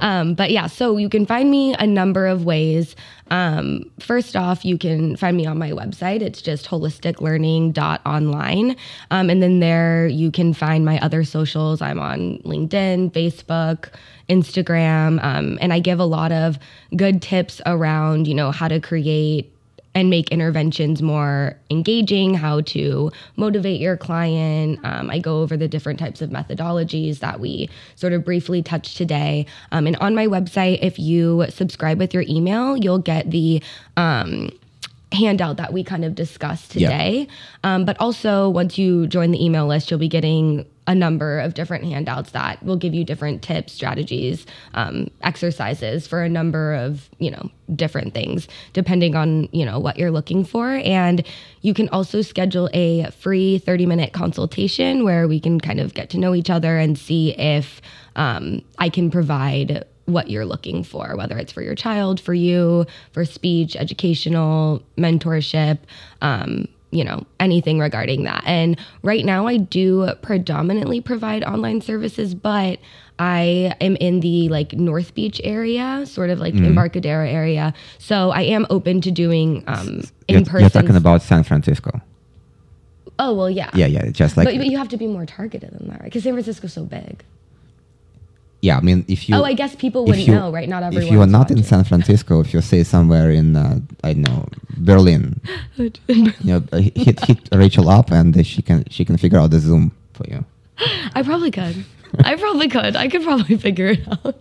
Um, 0.00 0.34
but 0.34 0.50
yeah, 0.52 0.68
so 0.68 0.96
you 0.98 1.08
can 1.08 1.26
find 1.26 1.50
me 1.50 1.74
a 1.74 1.86
number 1.86 2.26
of 2.28 2.44
ways. 2.44 2.94
Um, 3.30 3.90
first 3.98 4.36
off, 4.36 4.64
you 4.64 4.78
can 4.78 5.16
find 5.16 5.36
me 5.36 5.46
on 5.46 5.58
my 5.58 5.72
website. 5.72 6.20
It's 6.22 6.40
just 6.40 6.66
holisticlearning.online. 6.66 8.76
Um, 9.10 9.30
and 9.30 9.42
then 9.42 9.58
there 9.60 10.06
you 10.06 10.30
can 10.30 10.52
find 10.54 10.84
my 10.84 10.98
other 11.00 11.24
socials. 11.24 11.82
I'm 11.82 11.98
on 11.98 12.38
LinkedIn, 12.44 13.10
Facebook, 13.12 13.88
Instagram, 14.28 15.18
um, 15.24 15.58
and 15.60 15.72
I 15.72 15.80
give 15.80 15.98
a 15.98 16.04
lot 16.04 16.30
of 16.30 16.58
good 16.94 17.20
tips 17.22 17.60
around, 17.66 18.28
you 18.28 18.34
know, 18.34 18.52
how 18.52 18.68
to 18.68 18.78
create 18.80 19.52
and 19.96 20.10
make 20.10 20.28
interventions 20.28 21.00
more 21.00 21.58
engaging, 21.70 22.34
how 22.34 22.60
to 22.60 23.10
motivate 23.36 23.80
your 23.80 23.96
client. 23.96 24.78
Um, 24.84 25.08
I 25.08 25.18
go 25.18 25.40
over 25.40 25.56
the 25.56 25.68
different 25.68 25.98
types 25.98 26.20
of 26.20 26.28
methodologies 26.28 27.20
that 27.20 27.40
we 27.40 27.70
sort 27.94 28.12
of 28.12 28.22
briefly 28.22 28.62
touched 28.62 28.98
today. 28.98 29.46
Um, 29.72 29.86
and 29.86 29.96
on 29.96 30.14
my 30.14 30.26
website, 30.26 30.80
if 30.82 30.98
you 30.98 31.46
subscribe 31.48 31.98
with 31.98 32.12
your 32.12 32.24
email, 32.28 32.76
you'll 32.76 32.98
get 32.98 33.30
the 33.30 33.62
um, 33.96 34.50
handout 35.16 35.56
that 35.56 35.72
we 35.72 35.82
kind 35.82 36.04
of 36.04 36.14
discussed 36.14 36.70
today. 36.70 37.26
Um, 37.64 37.84
but 37.84 37.96
also, 38.00 38.48
once 38.48 38.78
you 38.78 39.06
join 39.06 39.30
the 39.30 39.44
email 39.44 39.66
list, 39.66 39.90
you'll 39.90 40.00
be 40.00 40.08
getting 40.08 40.66
a 40.86 40.94
number 40.94 41.40
of 41.40 41.54
different 41.54 41.84
handouts 41.84 42.30
that 42.30 42.62
will 42.62 42.76
give 42.76 42.94
you 42.94 43.04
different 43.04 43.42
tips, 43.42 43.72
strategies, 43.72 44.46
um, 44.74 45.08
exercises 45.22 46.06
for 46.06 46.22
a 46.22 46.28
number 46.28 46.74
of 46.74 47.10
you 47.18 47.30
know 47.30 47.50
different 47.74 48.14
things 48.14 48.46
depending 48.72 49.16
on 49.16 49.48
you 49.50 49.64
know 49.64 49.78
what 49.78 49.98
you're 49.98 50.12
looking 50.12 50.44
for. 50.44 50.76
And 50.84 51.26
you 51.62 51.74
can 51.74 51.88
also 51.88 52.22
schedule 52.22 52.70
a 52.72 53.10
free 53.10 53.58
30 53.58 53.86
minute 53.86 54.12
consultation 54.12 55.04
where 55.04 55.26
we 55.26 55.40
can 55.40 55.60
kind 55.60 55.80
of 55.80 55.94
get 55.94 56.10
to 56.10 56.18
know 56.18 56.34
each 56.34 56.50
other 56.50 56.78
and 56.78 56.96
see 56.96 57.36
if 57.36 57.80
um, 58.14 58.62
I 58.78 58.88
can 58.88 59.10
provide 59.10 59.84
what 60.06 60.30
you're 60.30 60.46
looking 60.46 60.82
for, 60.82 61.16
whether 61.16 61.36
it's 61.36 61.52
for 61.52 61.62
your 61.62 61.74
child, 61.74 62.20
for 62.20 62.34
you, 62.34 62.86
for 63.12 63.24
speech, 63.24 63.76
educational, 63.76 64.82
mentorship, 64.96 65.78
um, 66.22 66.66
you 66.92 67.04
know, 67.04 67.26
anything 67.40 67.78
regarding 67.78 68.22
that. 68.24 68.42
And 68.46 68.78
right 69.02 69.24
now, 69.24 69.46
I 69.46 69.56
do 69.58 70.08
predominantly 70.22 71.00
provide 71.00 71.44
online 71.44 71.80
services, 71.80 72.34
but 72.34 72.78
I 73.18 73.74
am 73.80 73.96
in 73.96 74.20
the 74.20 74.48
like 74.48 74.72
North 74.74 75.14
Beach 75.14 75.40
area, 75.42 76.04
sort 76.06 76.30
of 76.30 76.38
like 76.38 76.54
Embarcadero 76.54 77.26
area. 77.26 77.74
So 77.98 78.30
I 78.30 78.42
am 78.42 78.66
open 78.70 79.00
to 79.02 79.10
doing 79.10 79.64
um, 79.66 80.02
in 80.28 80.44
person. 80.44 80.60
you're 80.60 80.70
talking 80.70 80.96
about 80.96 81.22
San 81.22 81.42
Francisco. 81.42 82.00
oh 83.18 83.34
well, 83.34 83.50
yeah, 83.50 83.70
Yeah, 83.74 83.86
yeah. 83.86 84.10
Just 84.10 84.36
like 84.36 84.46
but, 84.46 84.56
but 84.56 84.66
you 84.66 84.78
have 84.78 84.88
to 84.90 84.96
be 84.96 85.06
more 85.06 85.26
targeted 85.26 85.72
than 85.72 85.88
that, 85.88 86.00
right? 86.00 86.04
Because 86.04 86.22
San 86.22 86.34
Francisco's 86.34 86.72
so 86.72 86.84
big. 86.84 87.24
Yeah. 88.66 88.78
I 88.78 88.82
mean, 88.88 89.04
if 89.08 89.28
you 89.28 89.36
oh, 89.36 89.44
I 89.52 89.54
guess 89.60 89.72
people 89.84 90.00
wouldn't 90.06 90.26
you- 90.26 90.34
know, 90.34 90.50
right? 90.50 90.68
Not 90.68 90.82
everyone. 90.82 91.06
If 91.06 91.12
you 91.12 91.20
are 91.24 91.32
not 91.38 91.50
in 91.50 91.62
San 91.62 91.84
Francisco, 91.84 92.40
if 92.44 92.52
you 92.52 92.60
say 92.60 92.82
somewhere 92.82 93.30
in 93.30 93.56
uh, 93.56 93.78
I 94.02 94.12
don't 94.12 94.22
know 94.28 94.48
Berlin, 94.88 95.40
you 96.08 96.32
know, 96.50 96.62
uh, 96.72 96.78
hit 97.04 97.16
hit 97.28 97.40
Rachael 97.52 97.88
up 97.88 98.10
and 98.10 98.28
she 98.46 98.62
can 98.62 98.84
she 98.94 99.04
can 99.04 99.16
figure 99.16 99.38
out 99.38 99.50
the 99.50 99.60
Zoom 99.60 99.92
for 100.14 100.24
you. 100.32 100.44
I 101.14 101.22
probably 101.22 101.50
could. 101.50 101.84
I 102.30 102.36
probably 102.36 102.68
could. 102.68 102.96
I 102.96 103.08
could 103.08 103.22
probably 103.22 103.56
figure 103.66 103.88
it 103.94 104.02
out. 104.10 104.34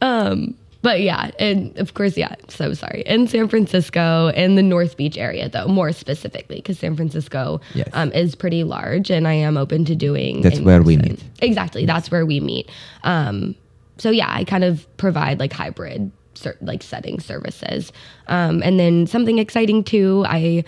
Um, 0.00 0.54
but 0.82 1.00
yeah, 1.00 1.30
and 1.38 1.76
of 1.78 1.94
course, 1.94 2.16
yeah. 2.16 2.34
So 2.48 2.72
sorry. 2.74 3.02
In 3.06 3.26
San 3.26 3.48
Francisco, 3.48 4.28
in 4.28 4.54
the 4.54 4.62
North 4.62 4.96
Beach 4.96 5.18
area, 5.18 5.48
though, 5.48 5.66
more 5.68 5.92
specifically, 5.92 6.56
because 6.56 6.78
San 6.78 6.94
Francisco 6.96 7.60
Yes. 7.74 7.88
um, 7.92 8.12
is 8.12 8.34
pretty 8.34 8.64
large, 8.64 9.10
and 9.10 9.26
I 9.26 9.32
am 9.34 9.56
open 9.56 9.84
to 9.86 9.94
doing. 9.96 10.40
That's 10.42 10.60
where 10.60 10.82
we 10.82 10.96
meet. 10.96 11.22
Exactly. 11.40 11.84
That's 11.86 12.10
where 12.10 12.24
we 12.24 12.40
meet. 12.40 12.70
Um, 13.04 13.54
so 13.98 14.10
yeah, 14.10 14.28
I 14.30 14.44
kind 14.44 14.64
of 14.64 14.86
provide 14.96 15.38
like 15.40 15.52
hybrid 15.52 16.12
like 16.60 16.84
setting 16.84 17.18
services. 17.18 17.90
Um, 18.28 18.62
and 18.62 18.78
then 18.78 19.08
something 19.08 19.38
exciting 19.40 19.82
too, 19.82 20.24
I 20.28 20.62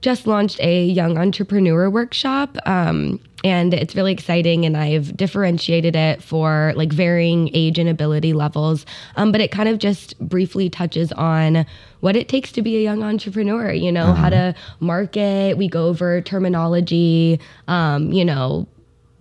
just 0.00 0.26
launched 0.26 0.60
a 0.60 0.84
young 0.84 1.18
entrepreneur 1.18 1.90
workshop. 1.90 2.56
Um, 2.66 3.20
and 3.44 3.74
it's 3.74 3.94
really 3.94 4.12
exciting 4.12 4.64
and 4.64 4.76
I've 4.76 5.16
differentiated 5.16 5.94
it 5.94 6.22
for 6.22 6.72
like 6.74 6.92
varying 6.92 7.50
age 7.54 7.78
and 7.78 7.88
ability 7.88 8.32
levels. 8.32 8.84
Um, 9.16 9.30
but 9.30 9.40
it 9.40 9.50
kind 9.50 9.68
of 9.68 9.78
just 9.78 10.18
briefly 10.18 10.68
touches 10.68 11.12
on 11.12 11.66
what 12.00 12.16
it 12.16 12.28
takes 12.28 12.50
to 12.52 12.62
be 12.62 12.76
a 12.76 12.82
young 12.82 13.02
entrepreneur, 13.02 13.72
you 13.72 13.92
know, 13.92 14.12
how 14.12 14.30
to 14.30 14.54
market. 14.80 15.56
We 15.56 15.68
go 15.68 15.86
over 15.86 16.20
terminology, 16.20 17.40
um, 17.68 18.12
you 18.12 18.24
know, 18.24 18.66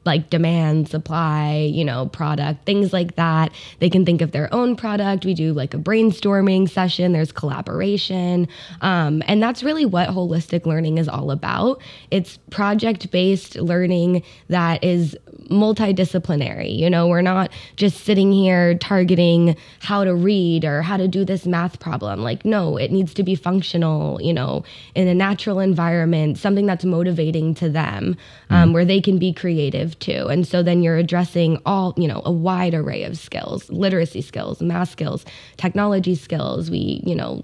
like 0.06 0.30
demand, 0.30 0.88
supply, 0.88 1.70
you 1.72 1.84
know, 1.84 2.08
product, 2.08 2.66
things 2.66 2.94
like 2.94 3.16
that. 3.16 3.52
They 3.80 3.90
can 3.90 4.06
think 4.06 4.22
of 4.22 4.32
their 4.32 4.54
own 4.54 4.76
product. 4.76 5.26
We 5.26 5.34
do 5.34 5.54
like 5.54 5.74
a 5.74 5.78
brainstorming 5.78 6.70
session, 6.70 7.12
there's 7.14 7.32
collaboration. 7.32 8.48
Um, 8.82 9.24
and 9.28 9.42
that's 9.42 9.64
really 9.64 9.86
what 9.86 10.10
holistic 10.10 10.66
learning 10.66 10.98
is 10.98 11.08
all 11.08 11.32
about. 11.32 11.82
It's 12.12 12.38
project 12.52 13.12
based 13.12 13.56
learning 13.56 14.24
that 14.50 14.84
is 14.84 15.18
multidisciplinary. 15.50 16.78
You 16.78 16.90
know, 16.90 17.08
we're 17.08 17.22
not 17.22 17.52
just 17.76 18.04
sitting 18.06 18.32
here 18.32 18.76
targeting 18.76 19.56
how 19.80 20.04
to 20.04 20.16
read 20.16 20.66
or 20.66 20.82
how 20.82 20.98
to 20.98 21.08
do 21.08 21.26
this 21.26 21.46
math 21.46 21.80
problem. 21.80 22.22
Like, 22.22 22.46
no, 22.46 22.78
it 22.78 22.92
needs 22.92 23.14
to 23.16 23.24
be 23.24 23.36
functional, 23.36 24.22
you 24.22 24.34
know, 24.34 24.64
in 24.96 25.08
a 25.08 25.14
natural 25.14 25.60
environment, 25.60 26.38
something 26.38 26.66
that's 26.66 26.86
motivating 26.86 27.54
to 27.56 27.70
them, 27.70 28.18
um, 28.50 28.74
where 28.74 28.86
they 28.86 29.02
can 29.02 29.18
be 29.18 29.34
creative 29.34 29.98
too. 30.00 30.28
And 30.28 30.48
so 30.48 30.64
then 30.64 30.84
you're 30.84 30.98
addressing 30.98 31.62
all, 31.66 31.94
you 31.98 32.08
know, 32.08 32.22
a 32.26 32.32
wide 32.32 32.74
array 32.74 33.04
of 33.04 33.18
skills 33.18 33.70
literacy 33.70 34.22
skills, 34.22 34.62
math 34.62 34.90
skills, 34.90 35.26
technology 35.58 36.16
skills. 36.16 36.70
We, 36.70 37.02
you 37.06 37.16
know, 37.16 37.44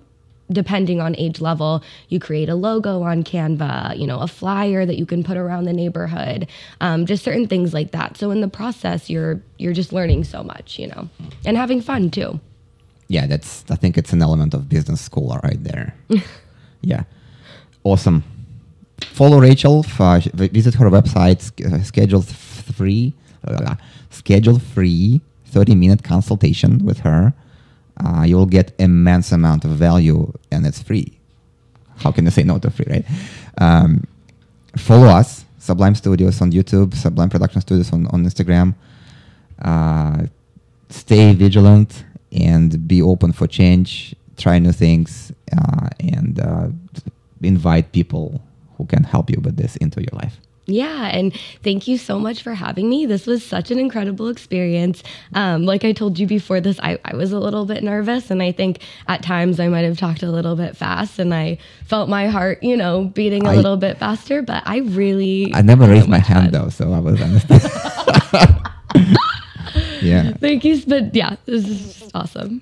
depending 0.53 1.01
on 1.01 1.15
age 1.17 1.41
level, 1.41 1.83
you 2.09 2.19
create 2.19 2.49
a 2.49 2.55
logo 2.55 3.01
on 3.03 3.23
Canva, 3.23 3.97
you 3.97 4.05
know, 4.07 4.19
a 4.19 4.27
flyer 4.27 4.85
that 4.85 4.97
you 4.97 5.05
can 5.05 5.23
put 5.23 5.37
around 5.37 5.65
the 5.65 5.73
neighborhood, 5.73 6.47
um, 6.79 7.05
just 7.05 7.23
certain 7.23 7.47
things 7.47 7.73
like 7.73 7.91
that. 7.91 8.17
So 8.17 8.31
in 8.31 8.41
the 8.41 8.47
process, 8.47 9.09
you're 9.09 9.41
you're 9.57 9.73
just 9.73 9.91
learning 9.93 10.23
so 10.25 10.43
much, 10.43 10.79
you 10.79 10.87
know, 10.87 11.09
and 11.45 11.57
having 11.57 11.81
fun 11.81 12.09
too. 12.11 12.39
Yeah, 13.07 13.27
that's. 13.27 13.65
I 13.69 13.75
think 13.75 13.97
it's 13.97 14.13
an 14.13 14.21
element 14.21 14.53
of 14.53 14.69
business 14.69 15.01
school 15.01 15.37
right 15.43 15.61
there. 15.63 15.93
yeah, 16.81 17.03
awesome. 17.83 18.23
Follow 19.01 19.39
Rachael. 19.39 19.85
Uh, 19.99 20.19
visit 20.33 20.75
her 20.75 20.89
website. 20.89 21.41
uh, 21.65 21.83
Schedule 21.83 22.21
free. 22.21 23.13
Uh, 23.45 23.75
schedule 24.11 24.59
free 24.59 25.19
thirty 25.45 25.75
minute 25.75 26.03
consultation 26.03 26.85
with 26.85 26.99
her. 26.99 27.33
Uh, 28.03 28.23
you 28.23 28.35
will 28.35 28.45
get 28.45 28.73
immense 28.79 29.31
amount 29.31 29.65
of 29.65 29.71
value, 29.71 30.31
and 30.51 30.65
it's 30.65 30.81
free. 30.81 31.17
How 31.97 32.11
can 32.11 32.25
you 32.25 32.31
say 32.31 32.43
no 32.43 32.57
to 32.59 32.69
free, 32.71 32.87
right? 32.89 33.05
Um, 33.57 34.05
follow 34.75 35.07
us, 35.07 35.45
Sublime 35.59 35.95
Studios 35.95 36.41
on 36.41 36.51
YouTube, 36.51 36.95
Sublime 36.95 37.29
Production 37.29 37.61
Studios 37.61 37.93
on, 37.93 38.07
on 38.07 38.25
Instagram. 38.25 38.73
Uh, 39.61 40.23
stay 40.89 41.33
vigilant 41.33 42.03
and 42.31 42.87
be 42.87 43.01
open 43.01 43.31
for 43.31 43.45
change. 43.47 44.15
Try 44.37 44.57
new 44.57 44.71
things 44.71 45.31
uh, 45.55 45.89
and 45.99 46.39
uh, 46.39 46.69
invite 47.43 47.91
people 47.91 48.41
who 48.77 48.85
can 48.85 49.03
help 49.03 49.29
you 49.29 49.39
with 49.41 49.57
this 49.57 49.75
into 49.75 50.01
your 50.01 50.13
life. 50.13 50.39
Yeah, 50.67 51.07
and 51.07 51.33
thank 51.63 51.87
you 51.87 51.97
so 51.97 52.19
much 52.19 52.43
for 52.43 52.53
having 52.53 52.87
me. 52.87 53.05
This 53.07 53.25
was 53.25 53.43
such 53.43 53.71
an 53.71 53.79
incredible 53.79 54.29
experience. 54.29 55.01
Um, 55.33 55.65
like 55.65 55.83
I 55.83 55.91
told 55.91 56.19
you 56.19 56.27
before 56.27 56.61
this, 56.61 56.79
I, 56.81 56.99
I 57.03 57.15
was 57.15 57.31
a 57.33 57.39
little 57.39 57.65
bit 57.65 57.83
nervous, 57.83 58.29
and 58.29 58.43
I 58.43 58.51
think 58.51 58.79
at 59.07 59.23
times 59.23 59.59
I 59.59 59.67
might 59.69 59.81
have 59.81 59.97
talked 59.97 60.21
a 60.23 60.29
little 60.31 60.55
bit 60.55 60.77
fast, 60.77 61.17
and 61.19 61.33
I 61.33 61.57
felt 61.87 62.09
my 62.09 62.27
heart, 62.27 62.61
you 62.63 62.77
know, 62.77 63.05
beating 63.05 63.45
a 63.47 63.51
I- 63.51 63.55
little 63.55 63.75
bit 63.75 63.97
faster. 63.97 64.41
But 64.43 64.61
I 64.65 64.77
really, 64.79 65.51
I 65.53 65.61
never 65.63 65.87
raised 65.87 66.07
my 66.07 66.19
hand 66.19 66.51
fun. 66.51 66.63
though, 66.63 66.69
so 66.69 66.93
I 66.93 66.99
was 66.99 67.19
honest. 67.21 67.47
yeah, 70.01 70.33
Thank 70.33 70.63
you, 70.63 70.81
but 70.87 71.13
yeah, 71.15 71.35
this 71.45 71.67
is 71.67 71.95
just 71.99 72.11
awesome. 72.15 72.61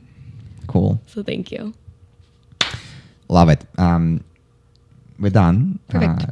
cool. 0.68 1.00
So 1.08 1.24
thank 1.24 1.52
you. 1.52 1.74
Love 3.28 3.50
it. 3.50 3.66
Um, 3.78 4.24
we're 5.20 5.30
done. 5.30 5.80
Perfect. 5.89 6.24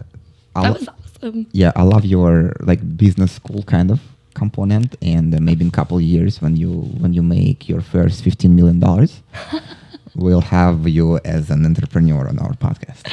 Uh, 0.55 0.61
That 0.63 0.73
was 0.73 0.89
awesome. 1.17 1.47
yeah, 1.51 1.71
I 1.75 1.83
love 1.83 2.05
your 2.05 2.53
like 2.61 2.81
business 2.97 3.31
school 3.33 3.63
kind 3.63 3.91
of 3.91 3.99
component, 4.33 4.95
and 5.01 5.33
uh, 5.33 5.39
maybe 5.41 5.61
in 5.63 5.69
a 5.69 5.71
couple 5.71 5.97
of 5.97 6.03
years 6.03 6.41
when 6.41 6.55
you 6.55 6.71
when 7.01 7.13
you 7.13 7.23
make 7.23 7.67
your 7.67 7.81
first 7.81 8.23
fifteen 8.23 8.55
million 8.55 8.79
dollars, 8.79 9.21
we'll 10.15 10.41
have 10.41 10.87
you 10.87 11.17
as 11.25 11.49
an 11.49 11.65
entrepreneur 11.65 12.27
on 12.27 12.39
our 12.39 12.53
podcast. 12.53 13.03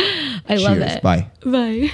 I 0.48 0.56
love 0.56 0.76
Cheers. 0.78 0.92
it. 0.96 1.02
Bye. 1.02 1.28
Bye. 1.44 1.90